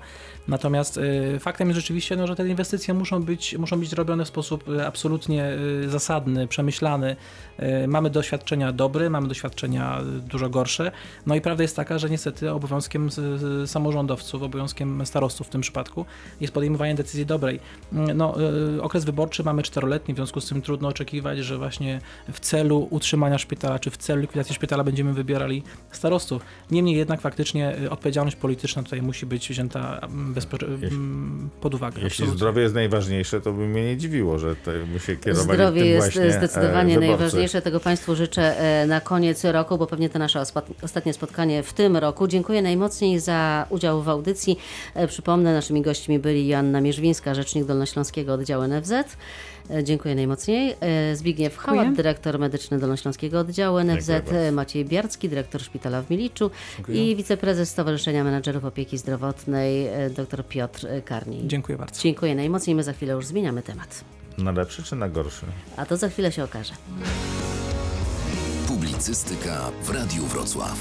Natomiast 0.49 0.97
y, 0.97 1.39
faktem 1.41 1.69
jest 1.69 1.81
rzeczywiście, 1.81 2.17
no, 2.17 2.27
że 2.27 2.37
te 2.37 2.49
inwestycje 2.49 2.95
muszą 2.95 3.23
być, 3.23 3.59
muszą 3.59 3.81
być 3.81 3.93
robione 3.93 4.25
w 4.25 4.29
sposób 4.29 4.69
y, 4.69 4.87
absolutnie 4.87 5.51
zasadny, 5.89 6.49
przemyślany. 6.49 7.17
Mamy 7.89 8.11
doświadczenia 8.11 8.73
dobre, 8.73 9.11
mamy 9.11 9.29
doświadczenia 9.29 10.01
dużo 10.31 10.51
gorsze. 10.51 10.93
No 11.27 11.35
i 11.35 11.41
prawda 11.41 11.63
jest 11.63 11.77
taka, 11.77 11.99
że 11.99 12.11
niestety 12.11 12.51
obowiązkiem 12.51 13.09
samorządowców, 13.67 14.43
obowiązkiem 14.43 15.07
starostów 15.07 15.47
w 15.47 15.51
tym 15.51 15.61
przypadku 15.61 16.05
jest 16.41 16.55
podejmowanie 16.55 16.95
decyzji 16.95 17.27
dobrej. 17.27 17.61
Mm, 17.93 18.17
No, 18.17 18.35
okres 18.83 19.05
wyborczy 19.05 19.45
mamy 19.45 19.63
czteroletni, 19.63 20.15
w 20.15 20.17
związku 20.17 20.41
z 20.41 20.49
tym 20.49 20.63
trudno 20.63 20.89
oczekiwać, 20.89 21.39
że 21.39 21.59
właśnie 21.59 22.01
w 22.33 22.41
celu 22.41 22.89
utrzymania 22.91 23.39
szpitala, 23.39 23.79
czy 23.79 23.91
w 23.91 23.97
celu 23.97 24.21
likwidacji 24.21 24.55
szpitala 24.55 24.85
będziemy 24.85 25.13
wybierali 25.13 25.63
starostów. 25.93 26.43
Niemniej 26.71 26.97
jednak 26.97 27.21
faktycznie 27.21 27.79
y, 27.79 27.91
odpowiedzialność 27.91 28.37
polityczna 28.37 28.83
tutaj 28.83 29.03
musi 29.03 29.27
być 29.27 29.49
wzięta 29.49 29.99
mm, 29.99 30.35
mm, 30.83 31.51
pod 31.61 31.75
uwagę. 31.75 31.95
Jeśli 32.03 32.07
absolutnie. 32.07 32.37
zdrowie 32.37 32.63
jest 32.63 32.75
najważniejsze, 32.75 33.41
to 33.41 33.53
by 33.53 33.67
mnie 33.67 33.85
nie 33.85 33.97
dziwiło, 33.97 34.39
że 34.39 34.55
by 34.93 35.01
się 35.01 35.17
kierowali 35.17 35.59
Zdrowie 35.59 35.81
tym 35.81 35.91
jest 35.91 36.07
właśnie, 36.07 36.33
zdecydowanie 36.33 36.97
e, 36.97 37.01
wyborcy. 37.01 37.19
najważniejsze. 37.19 37.63
Tego 37.63 37.81
Państwu 37.81 38.15
życzę 38.15 38.59
e, 38.59 38.87
na 38.87 39.01
koniec 39.01 39.45
roku, 39.45 39.79
bo 39.79 39.87
pewnie 39.87 40.09
to 40.09 40.19
nasze 40.19 40.43
ostatnie 40.83 41.13
spotkanie 41.13 41.63
w 41.63 41.73
tym 41.73 41.97
roku. 41.97 42.27
Dziękuję 42.27 42.63
najmocniej 42.63 43.21
za 43.21 43.67
udział 43.71 44.03
w 44.03 44.09
audycji. 44.09 44.59
E, 44.95 45.09
Przypomnę, 45.09 45.55
naszymi 45.55 45.83
gośćmi 45.83 46.19
byli 46.19 46.49
Joanna 46.49 46.81
Mierzwińska, 46.81 47.35
rzecznik 47.35 47.65
Dolnośląskiego 47.65 48.35
Oddziału 48.35 48.60
NFZ. 48.63 48.93
E, 49.71 49.85
Dziękuję 49.85 50.15
najmocniej. 50.15 50.77
E, 50.81 51.17
Zbigniew 51.17 51.53
Dziękuję. 51.53 51.81
Hałat, 51.81 51.95
dyrektor 51.97 52.39
medyczny 52.39 52.79
Dolnośląskiego 52.79 53.39
Oddziału 53.41 53.79
NFZ. 53.79 54.07
Dziękuję. 54.07 54.41
E, 54.41 54.53
Maciej 54.53 54.85
Biarcki, 54.85 55.29
dyrektor 55.29 55.61
szpitala 55.63 56.03
w 56.03 56.11
Miliczu 56.11 56.51
i 56.89 57.17
wiceprezes 57.17 57.71
Stowarzyszenia 57.71 58.25
Menadżerów 58.25 58.65
Opieki 58.65 58.99
Zdrowotnej, 58.99 59.87
dr 60.17 60.47
Piotr 60.47 60.87
Karniej. 61.05 61.47
Dziękuję 61.47 61.79
bardzo. 61.79 62.03
Dziękuję 62.03 62.35
najmocniej. 62.35 62.77
My 62.77 62.83
za 62.83 62.93
chwilę 62.93 63.15
już 63.15 63.27
zmieniamy 63.27 63.63
temat. 63.63 64.05
Na 64.39 64.51
lepszy 64.53 64.83
czy 64.83 64.97
na 64.97 65.09
gorszy? 65.09 65.47
A 65.77 65.87
to 65.87 65.97
za 65.97 66.09
chwilę 66.09 66.33
się 66.33 66.45
okaże. 66.45 66.75
Publicystyka 68.69 69.71
w 69.83 69.91
Radiu 69.91 70.27
Wrocław. 70.27 70.79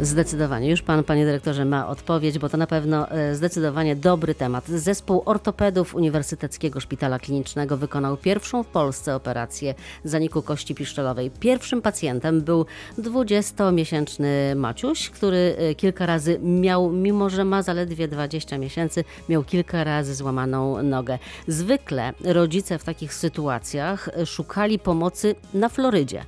Zdecydowanie. 0.00 0.70
Już 0.70 0.82
pan, 0.82 1.04
panie 1.04 1.24
dyrektorze, 1.24 1.64
ma 1.64 1.88
odpowiedź, 1.88 2.38
bo 2.38 2.48
to 2.48 2.56
na 2.56 2.66
pewno 2.66 3.10
e, 3.10 3.34
zdecydowanie 3.34 3.96
dobry 3.96 4.34
temat. 4.34 4.68
Zespół 4.68 5.22
ortopedów 5.24 5.94
Uniwersyteckiego 5.94 6.80
Szpitala 6.80 7.18
Klinicznego 7.18 7.76
wykonał 7.76 8.16
pierwszą 8.16 8.62
w 8.62 8.66
Polsce 8.66 9.14
operację 9.14 9.74
zaniku 10.04 10.42
kości 10.42 10.74
piszczelowej. 10.74 11.30
Pierwszym 11.30 11.82
pacjentem 11.82 12.42
był 12.42 12.66
20-miesięczny 12.98 14.56
Maciuś, 14.56 15.10
który 15.10 15.56
e, 15.58 15.74
kilka 15.74 16.06
razy 16.06 16.38
miał, 16.42 16.90
mimo 16.90 17.30
że 17.30 17.44
ma 17.44 17.62
zaledwie 17.62 18.08
20 18.08 18.58
miesięcy, 18.58 19.04
miał 19.28 19.44
kilka 19.44 19.84
razy 19.84 20.14
złamaną 20.14 20.82
nogę. 20.82 21.18
Zwykle 21.48 22.12
rodzice 22.24 22.78
w 22.78 22.84
takich 22.84 23.14
sytuacjach 23.14 24.08
e, 24.08 24.26
szukali 24.26 24.78
pomocy 24.78 25.34
na 25.54 25.68
Florydzie, 25.68 26.24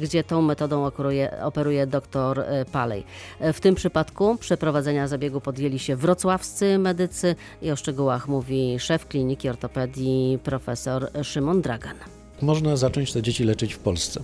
gdzie 0.00 0.24
tą 0.24 0.42
metodą 0.42 0.86
operuje, 0.86 1.42
operuje 1.42 1.86
dr 1.86 2.40
e, 2.40 2.64
Palej. 2.92 3.04
E, 3.40 3.52
W 3.52 3.60
tym 3.60 3.74
przypadku 3.74 4.36
przeprowadzenia 4.36 5.08
zabiegu 5.08 5.40
podjęli 5.40 5.78
się 5.78 5.96
wrocławscy 5.96 6.78
medycy 6.78 7.34
i 7.62 7.70
o 7.70 7.76
szczegółach 7.76 8.28
mówi 8.28 8.78
szef 8.78 9.06
kliniki 9.06 9.48
ortopedii 9.48 10.38
profesor 10.44 11.10
Szymon 11.22 11.62
Dragan. 11.62 11.96
Można 12.42 12.76
zacząć 12.76 13.12
te 13.12 13.22
dzieci 13.22 13.44
leczyć 13.44 13.74
w 13.74 13.78
Polsce. 13.78 14.20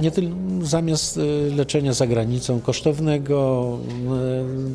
Nie 0.00 0.10
tylko 0.10 0.36
zamiast 0.62 1.16
y, 1.16 1.50
leczenia 1.56 1.92
za 1.92 2.06
granicą 2.06 2.60
kosztownego, 2.60 3.78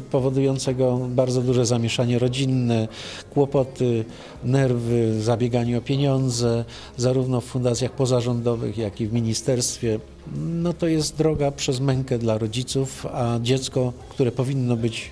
y, 0.05 0.11
powodującego 0.11 0.99
bardzo 1.09 1.41
duże 1.41 1.65
zamieszanie 1.65 2.19
rodzinne, 2.19 2.87
kłopoty, 3.33 4.05
nerwy, 4.43 5.21
zabieganie 5.21 5.77
o 5.77 5.81
pieniądze, 5.81 6.65
zarówno 6.97 7.41
w 7.41 7.45
fundacjach 7.45 7.91
pozarządowych, 7.91 8.77
jak 8.77 9.01
i 9.01 9.07
w 9.07 9.13
ministerstwie. 9.13 9.99
No 10.37 10.73
to 10.73 10.87
jest 10.87 11.17
droga 11.17 11.51
przez 11.51 11.79
mękę 11.79 12.17
dla 12.17 12.37
rodziców, 12.37 13.05
a 13.05 13.39
dziecko, 13.41 13.93
które 14.09 14.31
powinno 14.31 14.77
być 14.77 15.11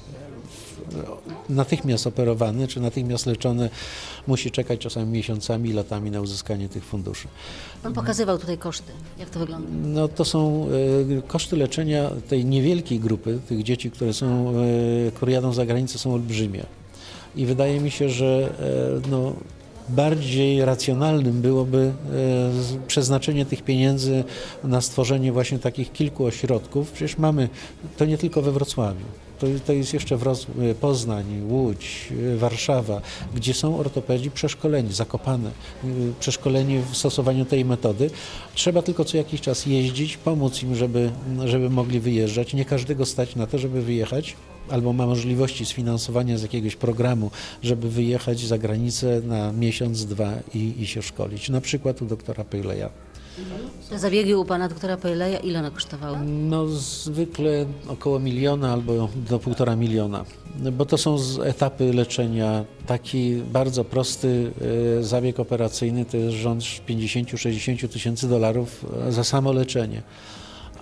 natychmiast 1.49 2.07
operowane 2.07 2.67
czy 2.67 2.79
natychmiast 2.79 3.25
leczone, 3.25 3.69
musi 4.27 4.51
czekać 4.51 4.79
czasami 4.79 5.11
miesiącami, 5.11 5.73
latami 5.73 6.11
na 6.11 6.21
uzyskanie 6.21 6.69
tych 6.69 6.85
funduszy. 6.85 7.27
Pan 7.83 7.93
pokazywał 7.93 8.37
tutaj 8.37 8.57
koszty. 8.57 8.91
Jak 9.19 9.29
to 9.29 9.39
wygląda? 9.39 9.67
No 9.83 10.07
to 10.07 10.25
są 10.25 10.67
e, 11.17 11.21
koszty 11.21 11.57
leczenia 11.57 12.11
tej 12.29 12.45
niewielkiej 12.45 12.99
grupy, 12.99 13.39
tych 13.47 13.63
dzieci, 13.63 13.91
które 13.91 14.13
są, 14.13 14.53
e, 15.07 15.11
które 15.11 15.31
jadą 15.31 15.53
za 15.53 15.65
granicę, 15.65 15.97
są 15.97 16.13
olbrzymie. 16.13 16.65
I 17.35 17.45
wydaje 17.45 17.79
mi 17.79 17.91
się, 17.91 18.09
że 18.09 18.53
e, 19.05 19.09
no, 19.09 19.33
bardziej 19.89 20.65
racjonalnym 20.65 21.41
byłoby 21.41 21.93
przeznaczenie 22.87 23.45
tych 23.45 23.61
pieniędzy 23.61 24.23
na 24.63 24.81
stworzenie 24.81 25.31
właśnie 25.31 25.59
takich 25.59 25.93
kilku 25.93 26.25
ośrodków. 26.25 26.91
Przecież 26.91 27.17
mamy, 27.17 27.49
to 27.97 28.05
nie 28.05 28.17
tylko 28.17 28.41
we 28.41 28.51
Wrocławiu. 28.51 29.05
To, 29.39 29.47
to 29.65 29.73
jest 29.73 29.93
jeszcze 29.93 30.15
e, 30.15 30.75
Poznań, 30.75 31.25
Łódź, 31.49 32.13
Warszawa, 32.37 33.01
gdzie 33.35 33.53
są 33.53 33.79
ortopedzi 33.79 34.31
przeszkoleni, 34.31 34.93
zakopane, 34.93 35.49
e, 35.49 35.87
przeszkoleni 36.19 36.79
w 36.91 36.97
stosowaniu 36.97 37.45
tej 37.45 37.65
metody. 37.65 38.09
Trzeba 38.55 38.81
tylko 38.81 39.05
co 39.05 39.17
jakiś 39.17 39.41
czas 39.41 39.65
jeździć, 39.65 40.17
pomóc 40.17 40.63
im, 40.63 40.75
żeby, 40.75 41.11
żeby 41.45 41.69
mogli 41.69 41.99
wyjeżdżać. 41.99 42.53
Nie 42.53 42.65
każdego 42.65 43.05
stać 43.05 43.35
na 43.35 43.47
to, 43.47 43.57
żeby 43.57 43.81
wyjechać, 43.81 44.35
albo 44.69 44.93
ma 44.93 45.05
możliwości 45.05 45.65
sfinansowania 45.65 46.37
z 46.37 46.41
jakiegoś 46.41 46.75
programu, 46.75 47.31
żeby 47.63 47.89
wyjechać 47.89 48.39
za 48.39 48.57
granicę 48.57 49.21
na 49.21 49.51
miesiąc, 49.51 50.05
dwa 50.05 50.33
i, 50.53 50.73
i 50.79 50.87
się 50.87 51.01
szkolić. 51.01 51.49
Na 51.49 51.61
przykład 51.61 52.01
u 52.01 52.05
doktora 52.05 52.43
Pejleja. 52.43 52.89
Te 53.89 53.99
zabiegi 53.99 54.35
u 54.35 54.45
pana 54.45 54.67
doktora 54.67 54.97
Pejleja, 54.97 55.39
ile 55.39 55.59
one 55.59 55.71
kosztowały? 55.71 56.17
No 56.25 56.67
zwykle 56.67 57.65
około 57.87 58.19
miliona 58.19 58.73
albo 58.73 59.09
do 59.15 59.39
półtora 59.39 59.75
miliona, 59.75 60.25
bo 60.71 60.85
to 60.85 60.97
są 60.97 61.17
etapy 61.43 61.93
leczenia. 61.93 62.65
Taki 62.85 63.35
bardzo 63.35 63.83
prosty 63.83 64.51
e, 64.99 65.03
zabieg 65.03 65.39
operacyjny 65.39 66.05
to 66.05 66.17
jest 66.17 66.37
rząd 66.37 66.63
50-60 66.63 67.87
tysięcy 67.87 68.29
dolarów 68.29 68.85
e, 69.07 69.11
za 69.11 69.23
samo 69.23 69.51
leczenie. 69.53 70.01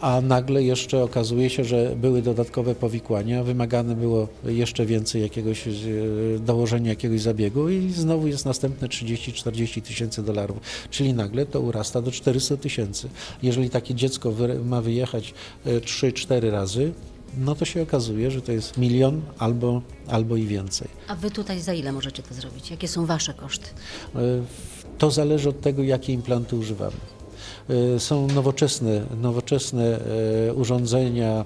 A 0.03 0.21
nagle 0.21 0.63
jeszcze 0.63 1.03
okazuje 1.03 1.49
się, 1.49 1.63
że 1.63 1.95
były 1.95 2.21
dodatkowe 2.21 2.75
powikłania, 2.75 3.43
wymagane 3.43 3.95
było 3.95 4.27
jeszcze 4.45 4.85
więcej 4.85 5.21
jakiegoś 5.21 5.67
e, 5.67 5.71
dołożenia 6.39 6.89
jakiegoś 6.89 7.21
zabiegu 7.21 7.69
i 7.69 7.91
znowu 7.91 8.27
jest 8.27 8.45
następne 8.45 8.87
30-40 8.87 9.81
tysięcy 9.81 10.23
dolarów, 10.23 10.57
czyli 10.89 11.13
nagle 11.13 11.45
to 11.45 11.61
urasta 11.61 12.01
do 12.01 12.11
400 12.11 12.57
tysięcy. 12.57 13.09
Jeżeli 13.43 13.69
takie 13.69 13.95
dziecko 13.95 14.33
ma 14.65 14.81
wyjechać 14.81 15.33
e, 15.65 15.79
3-4 15.79 16.49
razy, 16.51 16.91
no 17.37 17.55
to 17.55 17.65
się 17.65 17.81
okazuje, 17.81 18.31
że 18.31 18.41
to 18.41 18.51
jest 18.51 18.77
milion 18.77 19.21
albo, 19.37 19.81
albo 20.07 20.35
i 20.35 20.45
więcej. 20.45 20.87
A 21.07 21.15
wy 21.15 21.31
tutaj 21.31 21.59
za 21.61 21.73
ile 21.73 21.91
możecie 21.91 22.23
to 22.23 22.33
zrobić? 22.33 22.71
Jakie 22.71 22.87
są 22.87 23.05
wasze 23.05 23.33
koszty? 23.33 23.67
E, 24.15 24.19
To 24.97 25.11
zależy 25.11 25.49
od 25.49 25.61
tego, 25.61 25.83
jakie 25.83 26.13
implanty 26.13 26.55
używamy. 26.55 26.97
E, 27.69 27.99
Są 27.99 28.27
nowoczesne, 28.27 29.05
nowoczesne 29.21 29.99
e, 30.49 30.53
urządzenia, 30.53 31.45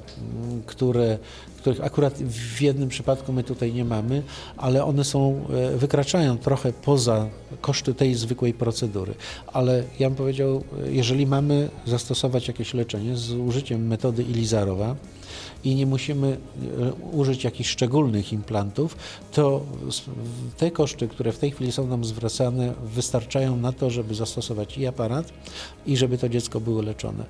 które, 0.66 1.18
których 1.58 1.84
akurat 1.84 2.14
w 2.24 2.62
jednym 2.62 2.90
przypadku 2.90 3.34
my 3.34 3.44
tutaj 3.44 3.74
nie 3.74 3.86
mamy, 3.86 4.24
ale 4.58 4.84
one 4.86 5.04
są, 5.04 5.46
e, 5.74 5.78
wykraczają 5.78 6.38
trochę 6.38 6.74
poza 6.74 7.28
koszty 7.62 7.94
tej 7.94 8.16
zwykłej 8.16 8.54
procedury. 8.54 9.14
Ale 9.48 9.84
ja 10.00 10.10
bym 10.10 10.18
powiedział, 10.18 10.64
jeżeli 10.90 11.28
mamy 11.28 11.70
zastosować 11.86 12.48
jakieś 12.48 12.74
leczenie 12.74 13.18
z 13.18 13.32
użyciem 13.32 13.88
metody 13.88 14.24
Ilizarowa, 14.24 14.96
i 15.64 15.76
nie 15.76 15.86
musimy 15.86 16.38
e, 16.80 16.94
użyć 16.94 17.44
jakichś 17.44 17.70
szczególnych 17.70 18.34
implantów, 18.34 18.98
to 19.32 19.62
te 20.58 20.72
koszty, 20.72 21.08
które 21.08 21.32
w 21.32 21.40
tej 21.40 21.52
chwili 21.52 21.72
są 21.72 21.88
nam 21.88 22.06
zwracane, 22.06 22.74
wystarczają 22.84 23.58
na 23.58 23.72
to, 23.72 23.90
żeby 23.90 24.16
zastosować 24.16 24.78
i 24.78 24.88
aparat, 24.88 25.34
i 25.86 25.98
żeby 25.98 26.18
to 26.18 26.30
dziecko 26.30 26.60
było 26.60 26.82
leczone. 26.82 27.26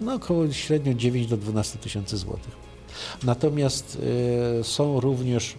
No 0.00 0.14
około 0.14 0.52
średnio 0.52 0.94
9 0.94 1.26
do 1.26 1.36
12 1.36 1.78
tysięcy 1.78 2.16
złotych. 2.16 2.67
Natomiast 3.22 3.98
e, 4.60 4.64
są 4.64 5.00
również 5.00 5.54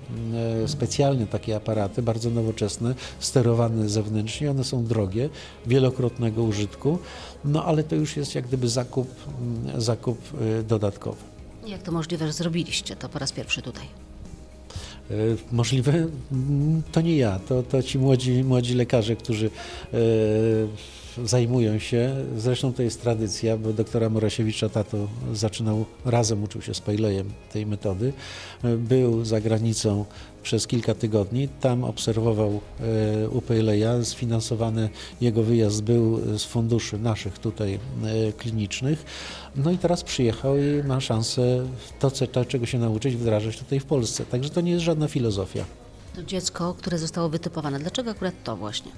e, 0.63 0.67
specjalne 0.67 1.27
takie 1.27 1.55
aparaty, 1.55 2.01
bardzo 2.01 2.29
nowoczesne, 2.29 2.95
sterowane 3.19 3.89
zewnętrznie. 3.89 4.51
One 4.51 4.63
są 4.63 4.83
drogie, 4.85 5.29
wielokrotnego 5.67 6.43
użytku, 6.43 6.99
no 7.45 7.65
ale 7.65 7.83
to 7.83 7.95
już 7.95 8.17
jest 8.17 8.35
jak 8.35 8.47
gdyby 8.47 8.69
zakup, 8.69 9.07
mm, 9.41 9.81
zakup 9.81 10.19
e, 10.59 10.63
dodatkowy. 10.63 11.17
Jak 11.67 11.81
to 11.83 11.91
możliwe, 11.91 12.27
że 12.27 12.33
zrobiliście 12.33 12.95
to 12.95 13.09
po 13.09 13.19
raz 13.19 13.31
pierwszy 13.31 13.61
tutaj? 13.61 13.85
Możliwe? 15.51 15.91
Mm, 16.31 16.83
To 16.91 17.01
nie 17.01 17.17
ja, 17.17 17.39
to, 17.39 17.63
to 17.63 17.83
ci 17.83 17.99
młodzi, 17.99 18.43
młodzi 18.43 18.73
lekarze, 18.75 19.15
którzy 19.15 19.49
zajmują 21.23 21.79
się. 21.79 22.15
Zresztą 22.37 22.73
to 22.73 22.83
jest 22.83 23.01
tradycja, 23.01 23.57
bo 23.57 23.73
doktora 23.73 24.09
Morasiewicza 24.09 24.69
tato 24.69 25.07
zaczynał 25.33 25.85
razem, 26.05 26.43
uczył 26.43 26.61
się 26.61 26.73
z 26.73 26.79
Pejlejem 26.79 27.31
tej 27.53 27.65
metody. 27.65 28.13
Był 28.77 29.25
za 29.25 29.41
granicą 29.41 30.05
przez 30.43 30.67
kilka 30.67 30.93
tygodni, 30.93 31.47
tam 31.47 31.83
obserwował 31.83 32.61
e, 32.79 33.29
u 33.29 33.41
Pejleja, 33.41 34.03
sfinansowany 34.03 34.89
jego 35.21 35.43
wyjazd 35.43 35.83
był 35.83 36.19
z 36.37 36.43
funduszy 36.43 36.97
naszych 36.99 37.39
tutaj 37.39 37.73
e, 38.03 38.33
klinicznych. 38.33 39.05
No 39.55 39.71
i 39.71 39.77
teraz 39.77 40.03
przyjechał 40.03 40.57
i 40.57 40.83
ma 40.87 41.01
szansę 41.01 41.65
to, 41.99 42.11
co, 42.11 42.27
to, 42.27 42.45
czego 42.45 42.65
się 42.65 42.79
nauczyć, 42.79 43.15
wdrażać 43.15 43.57
tutaj 43.57 43.79
w 43.79 43.85
Polsce. 43.85 44.25
Także 44.25 44.49
to 44.49 44.61
nie 44.61 44.71
jest 44.71 44.83
żadna 44.83 45.07
filozofia, 45.07 45.65
To 46.15 46.23
dziecko, 46.23 46.73
które 46.73 46.97
zostało 46.97 47.29
wytypowane. 47.29 47.79
Dlaczego 47.79 48.11
akurat 48.11 48.33
to 48.43 48.55
właśnie? 48.55 48.91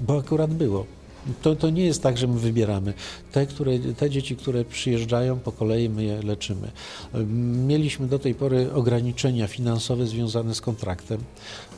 bo 0.00 0.18
akurat 0.18 0.54
było. 0.54 0.86
To, 1.42 1.56
to 1.56 1.70
nie 1.70 1.84
jest 1.84 2.02
tak, 2.02 2.18
że 2.18 2.26
my 2.26 2.38
wybieramy. 2.38 2.94
Te, 3.32 3.46
które, 3.46 3.78
te 3.78 4.10
dzieci, 4.10 4.36
które 4.36 4.64
przyjeżdżają, 4.64 5.38
po 5.38 5.52
kolei 5.52 5.88
my 5.88 6.04
je 6.04 6.22
leczymy. 6.22 6.70
Mieliśmy 7.66 8.06
do 8.06 8.18
tej 8.18 8.34
pory 8.34 8.72
ograniczenia 8.72 9.46
finansowe 9.46 10.06
związane 10.06 10.54
z 10.54 10.60
kontraktem 10.60 11.20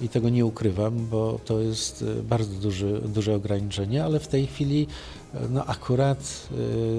i 0.02 0.08
tego 0.08 0.28
nie 0.28 0.46
ukrywam, 0.46 1.06
bo 1.06 1.40
to 1.44 1.60
jest 1.60 2.04
e, 2.18 2.22
bardzo 2.22 2.60
duży, 2.60 3.00
duże 3.08 3.34
ograniczenie, 3.34 4.04
ale 4.04 4.20
w 4.20 4.28
tej 4.28 4.46
chwili 4.46 4.86
e, 5.34 5.48
no 5.50 5.66
akurat 5.66 6.48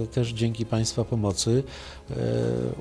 e, 0.03 0.07
też 0.07 0.29
dzięki 0.29 0.65
Państwa 0.65 1.05
pomocy 1.05 1.63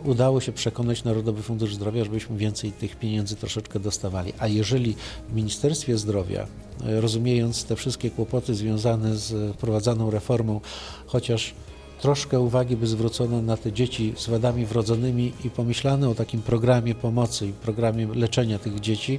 udało 0.05 0.41
się 0.41 0.53
przekonać 0.53 1.05
Narodowy 1.05 1.43
Fundusz 1.43 1.75
Zdrowia, 1.75 2.05
żebyśmy 2.05 2.37
więcej 2.37 2.73
tych 2.73 2.97
pieniędzy 2.97 3.37
troszeczkę 3.37 3.81
dostawali. 3.81 4.33
A 4.39 4.47
jeżeli 4.49 4.97
w 5.29 5.35
Ministerstwie 5.35 5.99
Zdrowia, 5.99 6.47
rozumiejąc 6.83 7.65
te 7.65 7.77
wszystkie 7.77 8.11
kłopoty 8.11 8.55
związane 8.55 9.17
z 9.17 9.55
wprowadzaną 9.57 10.11
reformą, 10.11 10.61
chociaż 11.07 11.55
troszkę 12.01 12.41
uwagi 12.41 12.77
by 12.77 12.87
zwrócono 12.87 13.43
na 13.43 13.57
te 13.57 13.73
dzieci 13.73 14.15
z 14.17 14.27
wadami 14.29 14.67
wrodzonymi 14.67 15.33
i 15.45 15.51
pomyślano 15.51 16.11
o 16.11 16.15
takim 16.15 16.43
programie 16.43 16.95
pomocy 16.95 17.47
i 17.47 17.53
programie 17.53 18.07
leczenia 18.15 18.59
tych 18.59 18.81
dzieci, 18.81 19.19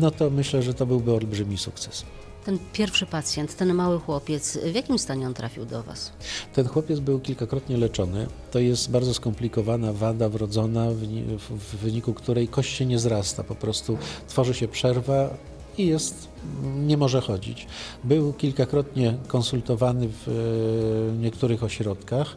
no 0.00 0.10
to 0.10 0.30
myślę, 0.30 0.62
że 0.62 0.74
to 0.74 0.86
byłby 0.86 1.12
olbrzymi 1.12 1.58
sukces. 1.58 2.04
Ten 2.44 2.58
pierwszy 2.72 3.06
pacjent, 3.06 3.56
ten 3.56 3.74
mały 3.74 3.98
chłopiec, 4.00 4.58
w 4.72 4.74
jakim 4.74 4.98
stanie 4.98 5.26
on 5.26 5.34
trafił 5.34 5.64
do 5.66 5.82
Was? 5.82 6.12
Ten 6.54 6.66
chłopiec 6.68 7.00
był 7.00 7.20
kilkakrotnie 7.20 7.76
leczony. 7.76 8.26
To 8.50 8.58
jest 8.58 8.90
bardzo 8.90 9.14
skomplikowana 9.14 9.92
wada 9.92 10.28
wrodzona, 10.28 10.90
w, 10.90 10.94
wyni- 10.94 11.22
w- 11.38 11.50
w 11.50 11.76
wyniku 11.76 12.14
której 12.14 12.48
kość 12.48 12.76
się 12.76 12.86
nie 12.86 12.98
zrasta. 12.98 13.44
Po 13.44 13.54
prostu 13.54 13.98
tworzy 14.28 14.54
się 14.54 14.68
przerwa 14.68 15.30
i 15.78 15.86
jest, 15.86 16.28
nie 16.62 16.96
może 16.96 17.20
chodzić. 17.20 17.66
Był 18.04 18.32
kilkakrotnie 18.32 19.14
konsultowany 19.28 20.08
w 20.08 20.28
e, 20.28 21.18
niektórych 21.22 21.62
ośrodkach. 21.62 22.36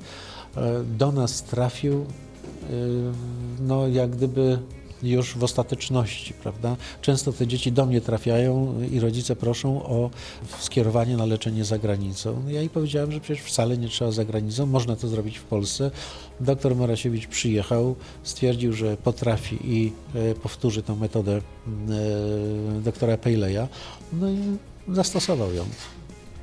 E, 0.58 0.84
Do 0.84 1.12
nas 1.12 1.44
trafił, 1.44 1.94
e, 1.94 2.06
no 3.60 3.88
jak 3.88 4.10
gdyby 4.10 4.60
już 5.04 5.36
w 5.38 5.44
ostateczności, 5.44 6.34
prawda? 6.34 6.76
Często 7.02 7.34
te 7.34 7.48
dzieci 7.48 7.72
do 7.72 7.86
mnie 7.86 8.02
trafiają 8.02 8.82
i 8.92 9.00
rodzice 9.00 9.36
proszą 9.36 9.84
o 9.84 10.10
skierowanie 10.60 11.18
na 11.18 11.26
leczenie 11.26 11.66
za 11.66 11.78
granicą. 11.78 12.44
Ja 12.48 12.60
jej 12.60 12.70
powiedziałem, 12.70 13.12
że 13.12 13.20
przecież 13.20 13.46
wcale 13.46 13.78
nie 13.78 13.88
trzeba 13.88 14.12
za 14.12 14.26
granicą, 14.26 14.66
można 14.66 14.96
to 14.96 15.08
zrobić 15.08 15.38
w 15.38 15.44
Polsce. 15.44 15.92
Doktor 16.40 16.76
Morasiewicz 16.76 17.28
przyjechał, 17.28 17.96
stwierdził, 18.24 18.74
że 18.74 18.98
potrafi 18.98 19.58
i 19.64 19.92
e, 20.16 20.36
powtórzy 20.36 20.84
tę 20.84 20.96
metodę 20.96 21.38
e, 21.38 21.42
doktora 22.82 23.18
Pejleja, 23.18 23.68
no 24.14 24.30
i 24.30 24.38
zastosował 24.88 25.54
ją. 25.54 25.66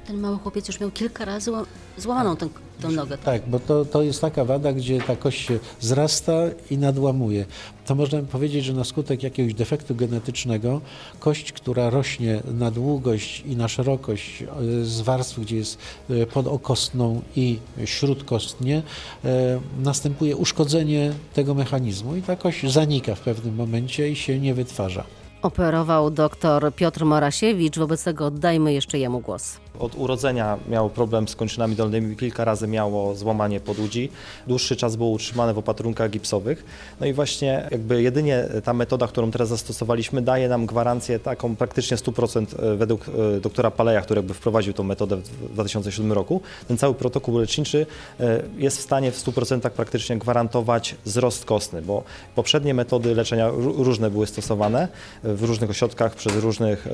Ten 0.06 0.20
mały 0.20 0.38
chłopiec 0.38 0.68
już 0.68 0.80
miał 0.80 0.90
kilka 0.90 1.24
razy 1.24 1.50
ła- 1.50 1.64
złamaną 1.98 2.36
tę, 2.36 2.48
tę 2.82 2.88
nogę. 2.88 3.18
Tak, 3.18 3.42
bo 3.48 3.58
to, 3.58 3.84
to 3.84 4.02
jest 4.02 4.20
taka 4.20 4.44
wada, 4.44 4.72
gdzie 4.72 5.00
ta 5.00 5.16
kość 5.16 5.46
się 5.46 5.58
zrasta 5.80 6.32
i 6.70 6.78
nadłamuje. 6.78 7.44
To 7.86 7.94
można 7.94 8.22
powiedzieć, 8.22 8.64
że 8.64 8.72
na 8.72 8.84
skutek 8.84 9.22
jakiegoś 9.22 9.54
defektu 9.54 9.94
genetycznego 9.94 10.80
kość, 11.20 11.52
która 11.52 11.90
rośnie 11.90 12.40
na 12.54 12.70
długość 12.70 13.42
i 13.46 13.56
na 13.56 13.68
szerokość 13.68 14.42
e, 14.42 14.46
z 14.84 15.00
warstw, 15.00 15.40
gdzie 15.40 15.56
jest 15.56 15.78
e, 16.10 16.26
podokostną 16.26 17.22
i 17.36 17.58
śródkostnie, 17.84 18.82
e, 19.24 19.60
następuje 19.82 20.36
uszkodzenie 20.36 21.12
tego 21.34 21.54
mechanizmu 21.54 22.16
i 22.16 22.22
ta 22.22 22.36
kość 22.36 22.72
zanika 22.72 23.14
w 23.14 23.20
pewnym 23.20 23.54
momencie 23.54 24.08
i 24.08 24.16
się 24.16 24.38
nie 24.40 24.54
wytwarza. 24.54 25.04
Operował 25.42 26.10
dr 26.10 26.72
Piotr 26.76 27.04
Morasiewicz, 27.04 27.78
wobec 27.78 28.04
tego 28.04 28.26
oddajmy 28.26 28.72
jeszcze 28.72 28.98
jemu 28.98 29.20
głos. 29.20 29.56
Od 29.78 29.94
urodzenia 29.94 30.58
miało 30.68 30.90
problem 30.90 31.28
z 31.28 31.36
kończynami 31.36 31.76
dolnymi, 31.76 32.16
kilka 32.16 32.44
razy 32.44 32.66
miało 32.66 33.14
złamanie 33.14 33.60
podłudzi. 33.60 34.08
Dłuższy 34.46 34.76
czas 34.76 34.96
było 34.96 35.10
utrzymane 35.10 35.54
w 35.54 35.58
opatrunkach 35.58 36.10
gipsowych. 36.10 36.64
No 37.00 37.06
i 37.06 37.12
właśnie 37.12 37.68
jakby 37.70 38.02
jedynie 38.02 38.44
ta 38.64 38.72
metoda, 38.74 39.06
którą 39.08 39.30
teraz 39.30 39.48
zastosowaliśmy, 39.48 40.22
daje 40.22 40.48
nam 40.48 40.66
gwarancję 40.66 41.18
taką 41.18 41.56
praktycznie 41.56 41.96
100% 41.96 42.76
według 42.76 43.06
e, 43.36 43.40
doktora 43.40 43.70
Paleja, 43.70 44.00
który 44.02 44.18
jakby 44.18 44.34
wprowadził 44.34 44.72
tą 44.72 44.82
metodę 44.82 45.16
w 45.16 45.52
2007 45.52 46.12
roku. 46.12 46.40
Ten 46.68 46.78
cały 46.78 46.94
protokół 46.94 47.38
leczniczy 47.38 47.86
e, 48.20 48.42
jest 48.58 48.78
w 48.78 48.82
stanie 48.82 49.12
w 49.12 49.24
100% 49.24 49.70
praktycznie 49.70 50.18
gwarantować 50.18 50.94
wzrost 51.04 51.44
kostny, 51.44 51.82
bo 51.82 52.02
poprzednie 52.34 52.74
metody 52.74 53.14
leczenia 53.14 53.48
ró- 53.50 53.84
różne 53.84 54.10
były 54.10 54.26
stosowane 54.26 54.88
w 55.24 55.42
różnych 55.42 55.70
ośrodkach 55.70 56.14
przez 56.14 56.36
różnych 56.36 56.86
e, 56.86 56.90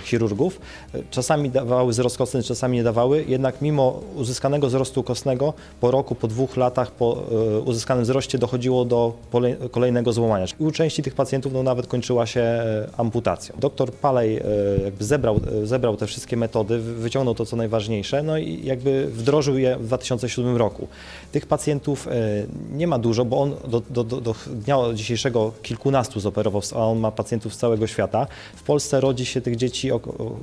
chirurgów. 0.00 0.60
E, 0.94 0.98
Czasami 1.10 1.50
dawały 1.50 1.89
wzrost 1.90 2.18
kostny, 2.18 2.42
czasami 2.42 2.76
nie 2.76 2.84
dawały, 2.84 3.24
jednak 3.28 3.62
mimo 3.62 4.00
uzyskanego 4.16 4.66
wzrostu 4.66 5.02
kostnego 5.02 5.52
po 5.80 5.90
roku, 5.90 6.14
po 6.14 6.28
dwóch 6.28 6.56
latach 6.56 6.90
po 6.90 7.22
e, 7.56 7.58
uzyskanym 7.58 8.04
wzroście 8.04 8.38
dochodziło 8.38 8.84
do 8.84 9.12
kolejnego 9.70 10.12
złamania. 10.12 10.46
U 10.58 10.70
części 10.70 11.02
tych 11.02 11.14
pacjentów 11.14 11.52
no, 11.52 11.62
nawet 11.62 11.86
kończyła 11.86 12.26
się 12.26 12.40
e, 12.40 12.88
amputacją. 12.96 13.54
Doktor 13.58 13.92
Palej 13.92 14.36
e, 14.36 14.42
jakby 14.84 15.04
zebrał, 15.04 15.40
zebrał 15.64 15.96
te 15.96 16.06
wszystkie 16.06 16.36
metody, 16.36 16.78
wy- 16.78 16.94
wyciągnął 16.94 17.34
to 17.34 17.46
co 17.46 17.56
najważniejsze, 17.56 18.22
no 18.22 18.38
i 18.38 18.64
jakby 18.64 19.06
wdrożył 19.06 19.58
je 19.58 19.76
w 19.76 19.86
2007 19.86 20.56
roku. 20.56 20.88
Tych 21.32 21.46
pacjentów 21.46 22.08
e, 22.08 22.10
nie 22.72 22.86
ma 22.86 22.98
dużo, 22.98 23.24
bo 23.24 23.40
on 23.40 23.54
do, 23.68 23.80
do, 23.90 24.04
do, 24.04 24.34
dnia 24.46 24.76
dzisiejszego 24.94 25.52
kilkunastu 25.62 26.20
zoperował, 26.20 26.62
a 26.74 26.78
on 26.78 26.98
ma 26.98 27.10
pacjentów 27.10 27.54
z 27.54 27.56
całego 27.56 27.86
świata. 27.86 28.26
W 28.56 28.62
Polsce 28.62 29.00
rodzi 29.00 29.26
się 29.26 29.40
tych 29.40 29.56
dzieci 29.56 29.90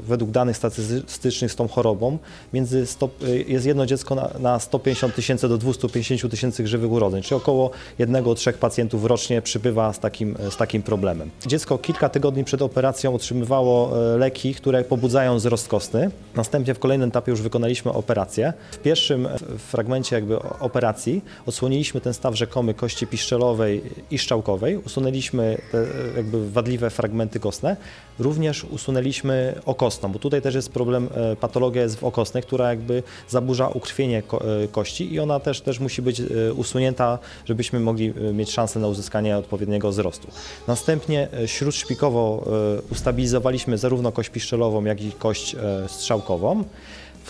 według 0.04 0.32
danych 0.32 0.58
statystycznych 0.58 1.52
z 1.52 1.56
tą 1.56 1.68
chorobą 1.68 2.18
między 2.54 2.86
sto, 2.86 3.10
jest 3.48 3.66
jedno 3.66 3.86
dziecko 3.86 4.16
na, 4.16 4.30
na 4.40 4.60
150 4.60 5.16
tysięcy 5.16 5.50
do 5.50 5.58
250 5.58 6.32
tysięcy 6.32 6.68
żywych 6.68 6.92
urodzeń, 6.92 7.22
czyli 7.22 7.36
około 7.36 7.72
jednego, 8.00 8.36
trzech 8.36 8.58
pacjentów 8.58 9.06
rocznie 9.06 9.42
przybywa 9.42 9.94
z 9.94 10.00
takim, 10.00 10.38
z 10.50 10.58
takim 10.58 10.84
problemem. 10.84 11.30
Dziecko 11.48 11.78
kilka 11.78 12.10
tygodni 12.10 12.44
przed 12.44 12.62
operacją 12.62 13.16
otrzymywało 13.16 13.98
e, 14.14 14.18
leki, 14.18 14.54
które 14.54 14.84
pobudzają 14.84 15.36
wzrost 15.36 15.68
kostny. 15.68 16.12
Następnie 16.36 16.74
w 16.74 16.80
kolejnym 16.80 17.10
etapie 17.10 17.32
już 17.32 17.42
wykonaliśmy 17.42 17.92
operację. 17.94 18.54
W 18.72 18.78
pierwszym 18.78 19.26
e, 19.26 19.38
fragmencie 19.58 20.16
jakby 20.16 20.40
o- 20.40 20.60
operacji 20.78 21.22
odsłoniliśmy 21.46 22.02
ten 22.02 22.14
staw 22.14 22.36
rzekomy 22.36 22.74
kości 22.74 23.08
piszczelowej 23.08 23.82
i 24.12 24.18
szczałkowej, 24.20 24.78
usunęliśmy 24.78 25.58
te 25.72 25.78
e, 25.78 25.84
jakby 26.16 26.52
wadliwe 26.52 26.90
fragmenty 26.90 27.40
kostne, 27.40 27.78
również 28.20 28.64
usunęliśmy 28.64 29.62
okostną, 29.66 30.12
bo 30.12 30.20
tutaj 30.20 30.42
też 30.42 30.56
jest 30.56 30.72
problem, 30.72 31.10
e, 31.16 31.36
patologia 31.36 31.82
jest 31.82 31.96
w 31.96 32.04
okostnej, 32.04 32.44
która 32.44 32.70
jakby 32.70 33.04
zaburza 33.30 33.68
ukrwienie 33.68 34.18
e, 34.64 34.68
kości 34.68 35.14
i 35.14 35.20
ona 35.20 35.40
też, 35.40 35.62
też 35.62 35.80
musi 35.80 36.02
być 36.02 36.22
usunięta, 36.56 37.20
żebyśmy 37.46 37.80
mogli 37.80 38.14
mieć 38.34 38.52
szansę 38.52 38.80
na 38.80 38.88
uzyskanie 38.88 39.38
odpowiedniego 39.38 39.90
wzrostu. 39.90 40.28
Następnie 40.68 41.28
śródszpikowo 41.46 42.46
ustabilizowaliśmy 42.92 43.78
zarówno 43.78 44.12
kość 44.12 44.30
piszczelową, 44.30 44.86
jak 44.86 45.02
i 45.02 45.12
kość 45.12 45.56
strzałkową. 45.88 46.64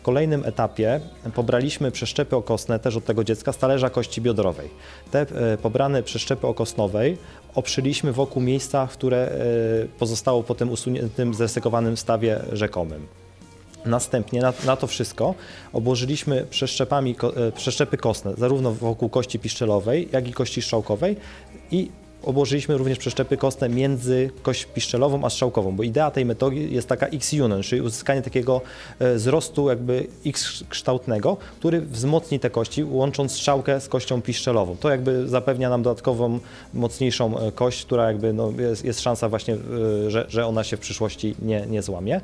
Kolejnym 0.08 0.45
etapie 0.45 0.99
pobraliśmy 1.36 1.91
przeszczepy 1.91 2.36
okostne 2.36 2.80
też 2.80 2.95
od 2.95 3.05
tego 3.05 3.24
dziecka 3.24 3.53
z 3.53 3.58
talerza 3.58 3.89
kości 3.89 4.22
biodrowej. 4.22 4.70
Te 5.12 5.22
e, 5.22 5.58
pobrane 5.58 6.03
przeszczepy 6.03 6.47
okostnowej 6.47 7.18
oprzyliśmy 7.55 8.14
wokół 8.14 8.41
miejsca, 8.41 8.88
które 8.91 9.18
e, 9.18 9.32
pozostało 9.99 10.43
po 10.43 10.55
tym 10.55 10.72
usuniętym, 10.72 11.34
zresekowanym 11.34 11.97
stawie 11.97 12.39
rzekomym. 12.51 13.08
Następnie 13.86 14.41
na, 14.41 14.53
na 14.66 14.76
to 14.76 14.88
wszystko 14.88 15.36
obłożyliśmy 15.74 16.45
przeszczepami, 16.49 17.16
e, 17.36 17.51
przeszczepy 17.51 17.97
kostne, 17.97 18.34
zarówno 18.38 18.74
wokół 18.74 19.10
kości 19.10 19.39
piszczelowej, 19.39 20.10
jak 20.12 20.28
i 20.28 20.34
kości 20.34 20.62
strzałkowej 20.62 21.16
i 21.72 21.91
obłożyliśmy 22.24 22.78
również 22.78 22.97
przeszczepy 22.97 23.38
kostne 23.38 23.70
między 23.70 24.30
kość 24.41 24.65
piszczelową 24.65 25.26
a 25.26 25.30
strzałkową, 25.30 25.76
bo 25.76 25.84
idea 25.84 26.11
tej 26.11 26.26
metody 26.26 26.55
jest 26.55 26.88
taka 26.88 27.07
X-unit, 27.07 27.65
czyli 27.65 27.82
uzyskanie 27.82 28.22
takiego 28.22 28.61
e, 28.99 29.15
wzrostu 29.15 29.70
jakby 29.70 30.07
X-kształtnego, 30.26 31.38
który 31.59 31.82
wzmocni 31.82 32.39
te 32.39 32.49
kości, 32.49 32.84
łącząc 32.84 33.32
strzałkę 33.32 33.82
z 33.82 33.89
kością 33.89 34.22
piszczelową. 34.22 34.78
To 34.78 34.89
jakby 34.89 35.28
zapewnia 35.28 35.70
nam 35.70 35.84
dodatkową, 35.84 36.39
mocniejszą 36.74 37.39
e, 37.39 37.51
kość, 37.51 37.86
która 37.86 38.07
jakby 38.07 38.34
no, 38.34 38.51
jest, 38.57 38.86
jest 38.86 39.01
szansa 39.01 39.30
właśnie, 39.30 39.53
e, 39.53 40.11
że, 40.11 40.26
że 40.30 40.45
ona 40.45 40.63
się 40.63 40.78
w 40.78 40.80
przyszłości 40.80 41.36
nie, 41.41 41.65
nie 41.65 41.82
złamie. 41.82 42.22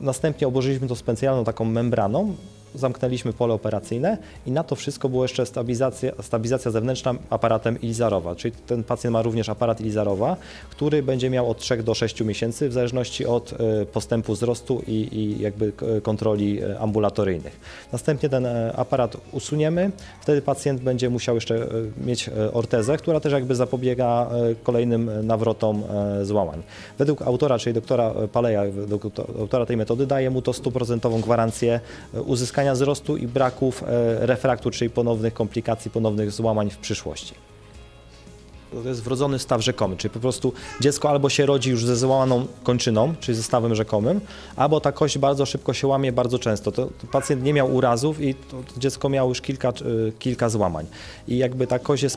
Następnie 0.00 0.48
obłożyliśmy 0.48 0.88
to 0.88 0.96
specjalną 0.96 1.44
taką 1.44 1.64
membraną, 1.64 2.34
zamknęliśmy 2.74 3.32
pole 3.32 3.54
operacyjne 3.54 4.18
i 4.46 4.50
na 4.50 4.64
to 4.64 4.76
wszystko 4.76 5.08
była 5.08 5.24
jeszcze 5.24 5.46
stabilizacja, 5.46 6.12
stabilizacja 6.22 6.70
zewnętrzna 6.70 7.14
aparatem 7.30 7.80
Ilizarowa, 7.80 8.34
czyli 8.36 8.54
ten 8.66 8.84
pacjent 8.84 9.12
ma 9.12 9.22
również 9.22 9.48
aparat 9.48 9.80
Ilizarowa, 9.80 10.36
który 10.70 11.02
będzie 11.02 11.30
miał 11.30 11.50
od 11.50 11.58
3 11.58 11.76
do 11.82 11.94
6 11.94 12.20
miesięcy 12.20 12.68
w 12.68 12.72
zależności 12.72 13.26
od 13.26 13.52
e, 13.52 13.86
postępu 13.86 14.32
wzrostu 14.32 14.82
i, 14.86 15.08
i 15.12 15.42
jakby 15.42 15.72
k- 15.72 15.86
kontroli 16.02 16.62
e, 16.62 16.78
ambulatoryjnych. 16.78 17.60
Następnie 17.92 18.28
ten 18.28 18.46
e, 18.46 18.72
aparat 18.76 19.16
usuniemy, 19.32 19.90
wtedy 20.20 20.42
pacjent 20.42 20.80
będzie 20.82 21.10
musiał 21.10 21.34
jeszcze 21.34 21.54
e, 21.56 21.66
mieć 22.06 22.28
e, 22.28 22.52
ortezę, 22.52 22.96
która 22.96 23.20
też 23.20 23.32
jakby 23.32 23.54
zapobiega 23.54 24.30
e, 24.50 24.54
kolejnym 24.54 25.08
e, 25.08 25.22
nawrotom 25.22 25.82
e, 26.20 26.24
złamań. 26.24 26.62
Według 26.98 27.22
autora, 27.22 27.58
czyli 27.58 27.74
doktora 27.74 28.12
Paleja, 28.32 28.64
według 28.70 29.02
autora 29.40 29.66
tej 29.66 29.76
metody, 29.76 30.06
daje 30.06 30.30
mu 30.30 30.42
to 30.42 30.52
stuprocentową 30.52 31.20
gwarancję 31.20 31.80
e, 32.14 32.22
uzyskania 32.60 32.74
wzrostu 32.74 33.16
i 33.16 33.26
braków 33.26 33.82
e, 33.82 34.26
refraktu, 34.26 34.70
czyli 34.70 34.90
ponownych 34.90 35.34
komplikacji, 35.34 35.90
ponownych 35.90 36.30
złamań 36.30 36.70
w 36.70 36.78
przyszłości. 36.78 37.34
To 38.82 38.88
jest 38.88 39.02
wrodzony 39.02 39.38
staw 39.38 39.62
rzekomy, 39.64 39.96
czyli 39.96 40.14
po 40.14 40.20
prostu 40.20 40.52
dziecko 40.80 41.10
albo 41.10 41.28
się 41.28 41.46
rodzi 41.46 41.70
już 41.70 41.84
ze 41.84 41.96
złamaną 41.96 42.46
kończyną, 42.62 43.14
czyli 43.20 43.36
ze 43.36 43.42
stawem 43.42 43.74
rzekomym, 43.74 44.20
albo 44.56 44.80
ta 44.80 44.92
kość 44.92 45.18
bardzo 45.18 45.46
szybko 45.46 45.72
się 45.72 45.86
łamie, 45.86 46.12
bardzo 46.12 46.38
często. 46.38 46.72
To, 46.72 46.86
to 46.86 47.06
pacjent 47.12 47.42
nie 47.42 47.52
miał 47.54 47.74
urazów 47.74 48.20
i 48.20 48.34
to, 48.34 48.50
to 48.74 48.80
dziecko 48.80 49.08
miało 49.08 49.28
już 49.28 49.40
kilka, 49.40 49.68
y, 50.08 50.12
kilka 50.18 50.48
złamań. 50.48 50.86
I 51.28 51.38
jakby 51.38 51.66
ta 51.66 51.78
kość 51.78 52.02
jest 52.02 52.16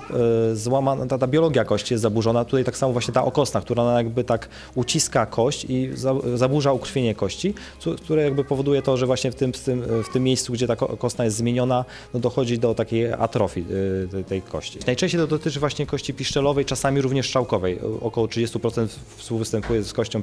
y, 0.51 0.55
złamana, 0.55 1.05
ta, 1.05 1.17
ta 1.17 1.27
biologia 1.27 1.65
kości 1.65 1.93
jest 1.93 2.01
zaburzona. 2.01 2.45
Tutaj 2.45 2.63
tak 2.63 2.77
samo 2.77 2.93
właśnie 2.93 3.13
ta 3.13 3.23
okostna, 3.25 3.61
która 3.61 3.93
jakby 3.97 4.23
tak 4.23 4.49
uciska 4.75 5.25
kość 5.25 5.65
i 5.69 5.89
za, 5.93 6.13
zaburza 6.35 6.73
ukrwienie 6.73 7.15
kości, 7.15 7.53
co- 7.79 7.95
które 7.95 8.23
jakby 8.23 8.43
powoduje 8.43 8.81
to, 8.81 8.97
że 8.97 9.05
właśnie 9.05 9.31
w 9.31 9.35
tym, 9.35 9.53
w 9.53 9.59
tym, 9.59 9.83
w 10.09 10.13
tym 10.13 10.23
miejscu, 10.23 10.53
gdzie 10.53 10.67
ta 10.67 10.75
ko- 10.75 10.97
kostna 10.97 11.25
jest 11.25 11.37
zmieniona, 11.37 11.85
no 12.13 12.19
dochodzi 12.19 12.59
do 12.59 12.75
takiej 12.75 13.13
atrofii 13.13 13.65
y, 14.03 14.07
tej, 14.11 14.23
tej 14.23 14.41
kości. 14.41 14.79
Najczęściej 14.87 15.21
to 15.21 15.27
dotyczy 15.27 15.59
właśnie 15.59 15.85
kości 15.85 16.13
piszczelowej, 16.13 16.42
czasami 16.65 17.01
również 17.01 17.25
szczałkowej. 17.25 17.79
Około 18.01 18.27
30% 18.27 18.87
współwystępuje 19.17 19.83
z 19.83 19.93
kością 19.93 20.21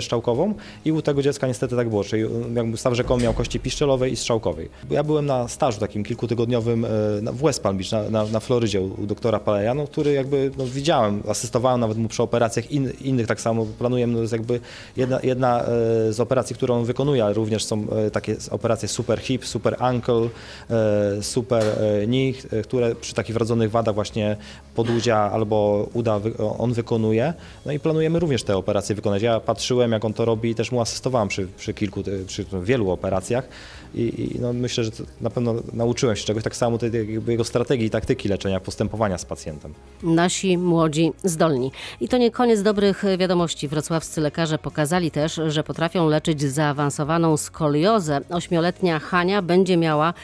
szczałkową 0.00 0.54
i 0.84 0.92
u 0.92 1.02
tego 1.02 1.22
dziecka 1.22 1.46
niestety 1.46 1.76
tak 1.76 1.88
było, 1.88 2.04
czyli 2.04 2.24
jakby 2.54 2.76
staw 2.76 2.94
rzekomy 2.94 3.22
miał 3.22 3.34
kości 3.34 3.60
piszczelowej 3.60 4.12
i 4.12 4.16
strzałkowej. 4.16 4.68
Ja 4.90 5.02
byłem 5.04 5.26
na 5.26 5.48
stażu 5.48 5.80
takim 5.80 6.04
kilkutygodniowym 6.04 6.84
e, 6.84 6.88
w 7.32 7.42
West 7.42 7.62
Palm 7.62 7.76
Beach, 7.76 7.92
na, 7.92 8.10
na, 8.10 8.24
na 8.24 8.40
Florydzie 8.40 8.80
u, 8.80 9.06
doktora 9.06 9.40
Paleja, 9.40 9.74
no, 9.74 9.86
który 9.86 10.12
jakby 10.12 10.50
no, 10.58 10.66
widziałem, 10.66 11.22
asystowałem 11.28 11.80
nawet 11.80 11.98
mu 11.98 12.08
przy 12.08 12.22
operacjach 12.22 12.70
in, 12.70 12.92
innych 13.00 13.26
tak 13.26 13.40
samo 13.40 13.66
planujemy, 13.78 14.12
no, 14.12 14.20
jest 14.20 14.32
jakby 14.32 14.60
jedna, 14.96 15.20
jedna 15.22 15.62
e, 15.62 15.66
z 16.12 16.20
operacji, 16.20 16.56
którą 16.56 16.76
on 16.76 16.84
wykonuje, 16.84 17.24
ale 17.24 17.34
również 17.34 17.64
są 17.64 17.86
e, 17.90 18.10
takie 18.10 18.36
operacje 18.50 18.88
super 18.88 19.20
hip, 19.20 19.46
super 19.46 19.76
ankle, 19.78 20.28
e, 20.70 21.22
super 21.22 21.64
e, 21.64 22.06
knee, 22.06 22.34
e, 22.52 22.62
które 22.62 22.94
przy 22.94 23.14
takich 23.14 23.34
wrodzonych 23.34 23.70
wadach 23.70 23.94
właśnie 23.94 24.36
podłudzia 24.74 25.16
albo 25.16 25.61
uda 25.92 26.20
on 26.58 26.72
wykonuje. 26.72 27.34
No 27.66 27.72
i 27.72 27.80
planujemy 27.80 28.18
również 28.18 28.42
te 28.42 28.56
operacje 28.56 28.94
wykonać. 28.94 29.22
Ja 29.22 29.40
patrzyłem, 29.40 29.92
jak 29.92 30.04
on 30.04 30.12
to 30.12 30.24
robi 30.24 30.50
i 30.50 30.54
też 30.54 30.72
mu 30.72 30.80
asystowałem 30.80 31.28
przy, 31.28 31.46
przy 31.46 31.74
kilku, 31.74 32.00
e, 32.00 32.24
przy 32.26 32.44
wielu 32.62 32.90
operacjach 32.90 33.48
i, 33.94 34.32
i 34.36 34.40
no 34.40 34.52
myślę, 34.52 34.84
że 34.84 34.90
na 35.20 35.30
pewno 35.30 35.54
nauczyłem 35.72 36.16
się 36.16 36.24
czegoś, 36.24 36.42
tak 36.42 36.56
samo 36.56 36.78
tej, 36.78 36.90
jego 37.26 37.44
strategii 37.44 37.86
i 37.86 37.90
taktyki 37.90 38.28
leczenia, 38.28 38.60
postępowania 38.60 39.18
z 39.18 39.24
pacjentem. 39.24 39.74
Nasi 40.02 40.58
młodzi 40.58 41.12
zdolni. 41.24 41.72
I 42.00 42.08
to 42.08 42.18
nie 42.18 42.30
koniec 42.30 42.62
dobrych 42.62 43.04
wiadomości. 43.18 43.68
Wrocławscy 43.68 44.20
lekarze 44.20 44.58
pokazali 44.58 45.10
też, 45.10 45.40
że 45.48 45.64
potrafią 45.64 46.08
leczyć 46.08 46.42
zaawansowaną 46.42 47.36
skoliozę. 47.36 48.20
Ośmioletnia 48.30 48.98
Hania 48.98 49.42
będzie 49.42 49.76
miała 49.76 50.14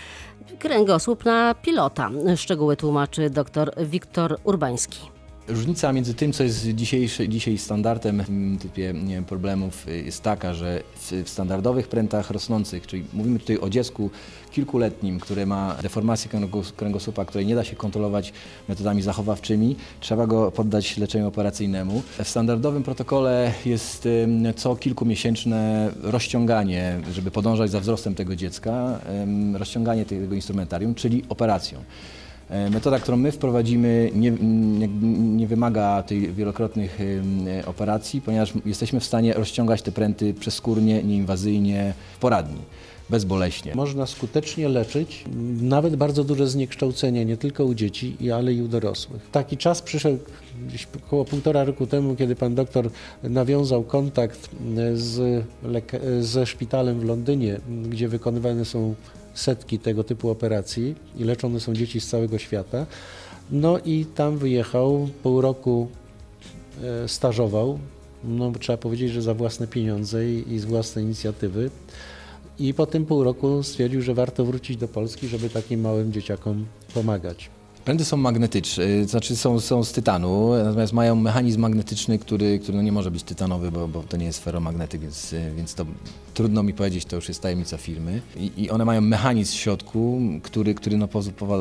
kręgosłup 0.58 1.24
na 1.24 1.54
pilota. 1.54 2.10
Szczegóły 2.36 2.76
tłumaczy 2.76 3.30
dr 3.30 3.72
Wiktor 3.76 4.38
Urbański. 4.44 5.17
Różnica 5.48 5.92
między 5.92 6.14
tym, 6.14 6.32
co 6.32 6.44
jest 6.44 6.68
dzisiejszy, 6.68 7.28
dzisiaj 7.28 7.58
standardem 7.58 8.22
w 8.22 8.26
tym 8.26 8.58
typie 8.62 8.94
problemów 9.26 9.88
y, 9.88 10.02
jest 10.02 10.22
taka, 10.22 10.54
że 10.54 10.82
w, 10.94 11.28
standardowych 11.28 11.88
prętach 11.88 12.30
rosnących, 12.30 12.86
czyli 12.86 13.04
mówimy 13.12 13.38
tutaj 13.38 13.58
o 13.58 13.70
dziecku 13.70 14.10
kilkuletnim, 14.50 15.20
które 15.20 15.46
ma 15.46 15.76
deformację 15.82 16.30
kręgos- 16.30 16.72
kręgosłupa, 16.72 17.24
której 17.24 17.46
nie 17.46 17.54
da 17.54 17.64
się 17.64 17.76
kontrolować 17.76 18.32
metodami 18.68 19.02
zachowawczymi, 19.02 19.76
trzeba 20.00 20.26
go 20.26 20.50
poddać 20.52 20.96
leczeniu 20.96 21.28
operacyjnemu. 21.28 22.02
W 22.24 22.28
standardowym 22.28 22.82
protokole 22.82 23.52
jest 23.66 24.08
co 24.56 24.76
kilkumiesięczne 24.76 25.90
rozciąganie, 26.02 27.00
żeby 27.12 27.30
podążać 27.30 27.70
za 27.70 27.80
wzrostem 27.80 28.14
tego 28.14 28.36
dziecka, 28.36 29.00
rozciąganie 29.54 30.04
tego 30.04 30.34
instrumentarium, 30.34 30.94
czyli 30.94 31.24
operacją. 31.28 31.78
E, 32.50 32.70
Metoda, 32.70 32.98
którą 32.98 33.16
my 33.16 33.32
wprowadzimy, 33.32 34.10
nie, 34.14 34.28
jakby 34.80 35.06
nie 35.06 35.46
wymaga 35.46 36.02
tych 36.02 36.34
wielokrotnych 36.34 36.98
operacji, 37.66 38.20
ponieważ 38.20 38.52
jesteśmy 38.66 39.00
w 39.00 39.04
stanie 39.04 39.34
rozciągać 39.34 39.82
te 39.82 39.92
pręty 39.92 40.34
przeskórnie, 40.34 41.02
nieinwazyjnie, 41.02 41.94
w 42.16 42.18
poradni, 42.18 42.60
bezboleśnie. 43.10 43.74
Można 43.74 44.06
skutecznie 44.06 44.68
leczyć 44.68 45.24
nawet 45.60 45.96
bardzo 45.96 46.24
duże 46.24 46.48
zniekształcenia, 46.48 47.22
nie 47.24 47.36
tylko 47.36 47.64
u 47.64 47.74
dzieci, 47.74 48.16
ale 48.34 48.52
i 48.52 48.62
u 48.62 48.68
dorosłych. 48.68 49.28
Taki 49.32 49.56
czas 49.56 49.82
przyszedł 49.82 50.18
gdzieś 50.68 50.88
około 51.06 51.24
półtora 51.24 51.64
roku 51.64 51.86
temu, 51.86 52.16
kiedy 52.16 52.36
pan 52.36 52.54
doktor 52.54 52.90
nawiązał 53.22 53.82
kontakt 53.82 54.50
z 54.94 55.44
leka- 55.64 55.98
ze 56.22 56.46
szpitalem 56.46 57.00
w 57.00 57.04
Londynie, 57.04 57.60
gdzie 57.90 58.08
wykonywane 58.08 58.64
są 58.64 58.94
setki 59.38 59.78
tego 59.78 60.04
typu 60.04 60.30
operacji 60.30 60.94
i 61.16 61.24
leczone 61.24 61.60
są 61.60 61.74
dzieci 61.74 62.00
z 62.00 62.06
całego 62.06 62.38
świata. 62.38 62.86
No 63.50 63.78
i 63.78 64.06
tam 64.14 64.38
wyjechał, 64.38 65.08
pół 65.22 65.40
roku 65.40 65.88
e, 66.82 67.08
stażował, 67.08 67.78
no 68.24 68.52
trzeba 68.60 68.76
powiedzieć, 68.76 69.12
że 69.12 69.22
za 69.22 69.34
własne 69.34 69.66
pieniądze 69.66 70.30
i, 70.30 70.58
z 70.58 70.64
własnej 70.64 71.04
inicjatywy. 71.04 71.70
I 72.58 72.74
po 72.74 72.86
tym 72.86 73.06
pół 73.06 73.24
roku 73.24 73.62
stwierdził, 73.62 74.02
że 74.02 74.14
warto 74.14 74.44
wrócić 74.44 74.76
do 74.76 74.88
Polski, 74.88 75.28
żeby 75.28 75.50
takim 75.50 75.80
małym 75.80 76.12
dzieciakom 76.12 76.66
pomagać. 76.94 77.50
Pręty 77.88 78.04
są 78.04 78.16
magnetyczne, 78.16 78.84
y, 78.84 79.04
znaczy 79.04 79.36
są, 79.36 79.60
są 79.60 79.84
z 79.84 79.92
tytanu, 79.92 80.50
natomiast 80.64 80.92
mają 80.92 81.16
mechanizm 81.16 81.60
magnetyczny, 81.60 82.18
który, 82.18 82.58
który 82.58 82.76
no 82.76 82.82
nie 82.82 82.92
może 82.92 83.10
być 83.10 83.22
tytanowy, 83.22 83.70
bo, 83.70 83.88
bo 83.88 84.02
to 84.02 84.16
nie 84.16 84.26
jest 84.26 84.44
ferromagnetyk, 84.44 85.00
więc, 85.00 85.32
y, 85.32 85.52
więc 85.56 85.74
to 85.74 85.86
trudno 86.34 86.62
mi 86.62 86.74
powiedzieć, 86.74 87.04
to 87.04 87.16
już 87.16 87.28
jest 87.28 87.40
tajemnica 87.40 87.76
firmy. 87.76 88.22
I, 88.36 88.52
i 88.56 88.70
one 88.70 88.84
mają 88.84 89.00
mechanizm 89.00 89.52
w 89.52 89.56
środku, 89.56 90.20
który, 90.42 90.74
który 90.74 90.96
no 90.96 91.08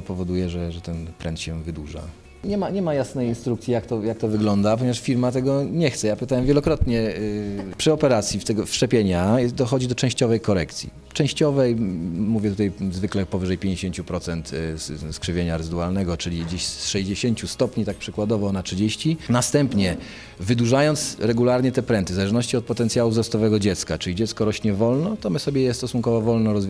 powoduje, 0.07 0.49
że, 0.49 0.71
że 0.71 0.81
ten 0.81 1.07
pręt 1.19 1.39
się 1.39 1.63
wydłuża. 1.63 2.01
Nie 2.43 2.57
ma, 2.57 2.69
nie 2.69 2.81
ma 2.81 2.93
jasnej 2.93 3.27
instrukcji, 3.27 3.73
jak 3.73 3.85
to, 3.85 4.03
jak 4.03 4.17
to 4.17 4.27
wygląda, 4.27 4.77
ponieważ 4.77 4.99
firma 4.99 5.31
tego 5.31 5.63
nie 5.63 5.91
chce. 5.91 6.07
Ja 6.07 6.15
pytałem 6.15 6.45
wielokrotnie 6.45 6.99
y, 6.99 7.73
przy 7.77 7.93
operacji 7.93 8.39
w 8.39 8.45
tego 8.45 8.65
wszczepienia 8.65 9.37
dochodzi 9.53 9.87
do 9.87 9.95
częściowej 9.95 10.39
korekcji. 10.39 10.89
Częściowej, 11.21 11.75
mówię 12.15 12.49
tutaj 12.49 12.71
zwykle 12.91 13.25
powyżej 13.25 13.57
50% 13.59 14.41
s- 14.53 14.89
s- 14.89 15.15
skrzywienia 15.15 15.57
rezydualnego, 15.57 16.17
czyli 16.17 16.45
gdzieś 16.45 16.65
z 16.65 16.87
60 16.87 17.47
stopni, 17.49 17.85
tak 17.85 17.97
przykładowo 17.97 18.51
na 18.51 18.63
30. 18.63 19.17
Następnie 19.29 19.97
wydłużając 20.39 21.17
regularnie 21.19 21.71
te 21.71 21.83
pręty, 21.83 22.13
w 22.13 22.15
zależności 22.15 22.57
od 22.57 22.65
potencjału 22.65 23.11
wzrostowego 23.11 23.59
dziecka, 23.59 23.97
czyli 23.97 24.15
dziecko 24.15 24.45
rośnie 24.45 24.73
wolno, 24.73 25.17
to 25.21 25.29
my 25.29 25.39
sobie 25.39 25.61
je 25.61 25.73
stosunkowo 25.73 26.21
wolno 26.21 26.51
e, 26.51 26.61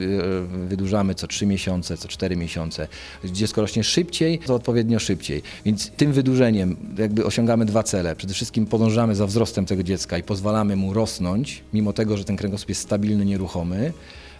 wydłużamy 0.67 1.15
co 1.15 1.27
3 1.27 1.45
miesiące, 1.45 1.97
co 1.97 2.07
4 2.07 2.35
miesiące. 2.35 2.87
Dziecko 3.25 3.61
rośnie 3.61 3.83
szybciej, 3.83 4.39
to 4.39 4.55
odpowiednio 4.55 4.99
szybciej. 4.99 5.41
Więc 5.65 5.89
tym 5.89 6.13
wydłużeniem 6.13 6.75
jakby 6.97 7.25
osiągamy 7.25 7.65
dwa 7.65 7.83
cele. 7.83 8.15
Przede 8.15 8.33
wszystkim 8.33 8.65
podążamy 8.65 9.15
za 9.15 9.27
wzrostem 9.27 9.65
tego 9.65 9.83
dziecka 9.83 10.17
i 10.17 10.23
pozwalamy 10.23 10.75
mu 10.75 10.93
rosnąć, 10.93 11.63
mimo 11.73 11.93
tego, 11.93 12.17
że 12.17 12.23
ten 12.23 12.35
kręgosłup 12.37 12.69
jest 12.69 12.81
stabilny, 12.81 13.25
nieruchomy. 13.25 13.93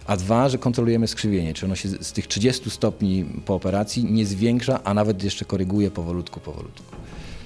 A 0.08 0.16
dwa, 0.16 0.48
że 0.48 0.58
kontrolujemy 0.58 1.06
skrzywienie, 1.08 1.54
czy 1.54 1.66
ono 1.66 1.74
się 1.76 1.88
z 1.88 2.12
tych 2.12 2.26
30 2.26 2.70
stopni 2.70 3.24
po 3.44 3.54
operacji 3.54 4.04
nie 4.04 4.26
zwiększa, 4.26 4.80
a 4.84 4.94
nawet 4.94 5.22
jeszcze 5.24 5.44
koryguje 5.44 5.90
powolutku, 5.90 6.40
powolutku. 6.40 6.96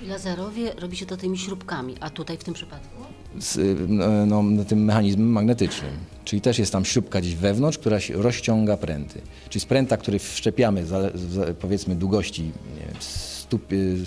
Laserowie 0.09 0.73
robi 0.79 0.97
się 0.97 1.07
to 1.07 1.17
tymi 1.17 1.39
śrubkami, 1.39 1.95
a 2.01 2.11
tutaj 2.11 2.39
w 2.39 2.45
tym 2.45 2.55
przypadku? 2.55 3.03
z 3.41 3.57
y, 3.57 3.77
no, 3.89 4.43
no, 4.43 4.65
tym 4.65 4.85
mechanizmem 4.85 5.27
magnetycznym. 5.29 5.91
Czyli 6.25 6.43
też 6.43 6.59
jest 6.59 6.73
tam 6.73 6.85
śrubka 6.85 7.21
gdzieś 7.21 7.35
wewnątrz, 7.35 7.79
która 7.79 8.01
się 8.01 8.15
rozciąga 8.23 8.77
pręty. 8.77 9.21
Czyli 9.49 9.61
z 9.61 9.65
pręta, 9.65 9.97
który 9.97 10.19
wszczepiamy 10.19 10.87
zale- 10.87 11.19
z- 11.19 11.57
powiedzmy 11.57 11.97
długości 11.97 12.43
wiem, 12.79 12.95
100, 13.01 13.57
y, 13.73 14.05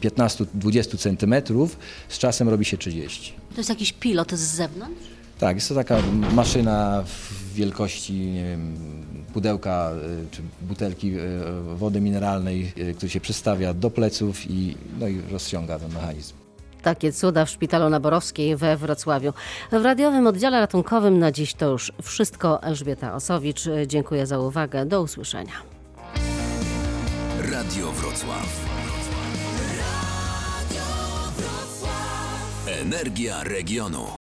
15-20 0.00 0.98
centymetrów, 0.98 1.78
z 2.08 2.18
czasem 2.18 2.48
robi 2.48 2.64
się 2.64 2.78
30. 2.78 3.32
To 3.54 3.56
jest 3.60 3.70
jakiś 3.70 3.92
pilot 3.92 4.32
z 4.32 4.54
zewnątrz? 4.54 5.02
Tak, 5.38 5.56
jest 5.56 5.68
to 5.68 5.74
taka 5.74 5.98
maszyna 6.34 7.04
w 7.06 7.43
wielkości 7.54 8.12
nie 8.12 8.44
wiem, 8.44 8.76
pudełka 9.32 9.90
y, 9.92 10.30
czy 10.30 10.42
butelki 10.62 11.18
y, 11.18 11.20
wody 11.76 12.00
mineralnej, 12.00 12.72
y, 12.78 12.94
który 12.94 13.10
się 13.10 13.20
przystawia 13.20 13.74
do 13.74 13.90
pleców 13.90 14.50
i, 14.50 14.76
no 15.00 15.08
i 15.08 15.20
rozciąga 15.32 15.78
ten 15.78 15.92
mechanizm. 15.92 16.34
Takie 16.82 17.12
cuda 17.12 17.44
w 17.44 17.50
Szpitalu 17.50 17.90
Naborowskiej 17.90 18.56
we 18.56 18.76
Wrocławiu. 18.76 19.32
W 19.72 19.84
radiowym 19.84 20.26
oddziale 20.26 20.60
ratunkowym 20.60 21.18
na 21.18 21.32
dziś 21.32 21.54
to 21.54 21.70
już 21.70 21.92
wszystko. 22.02 22.62
Elżbieta 22.62 23.14
Osowicz, 23.14 23.64
dziękuję 23.86 24.26
za 24.26 24.38
uwagę. 24.38 24.86
Do 24.86 25.02
usłyszenia. 25.02 25.52
Radio 27.52 27.92
Wrocław. 27.92 28.64
Energia 32.66 33.44
regionu. 33.44 34.06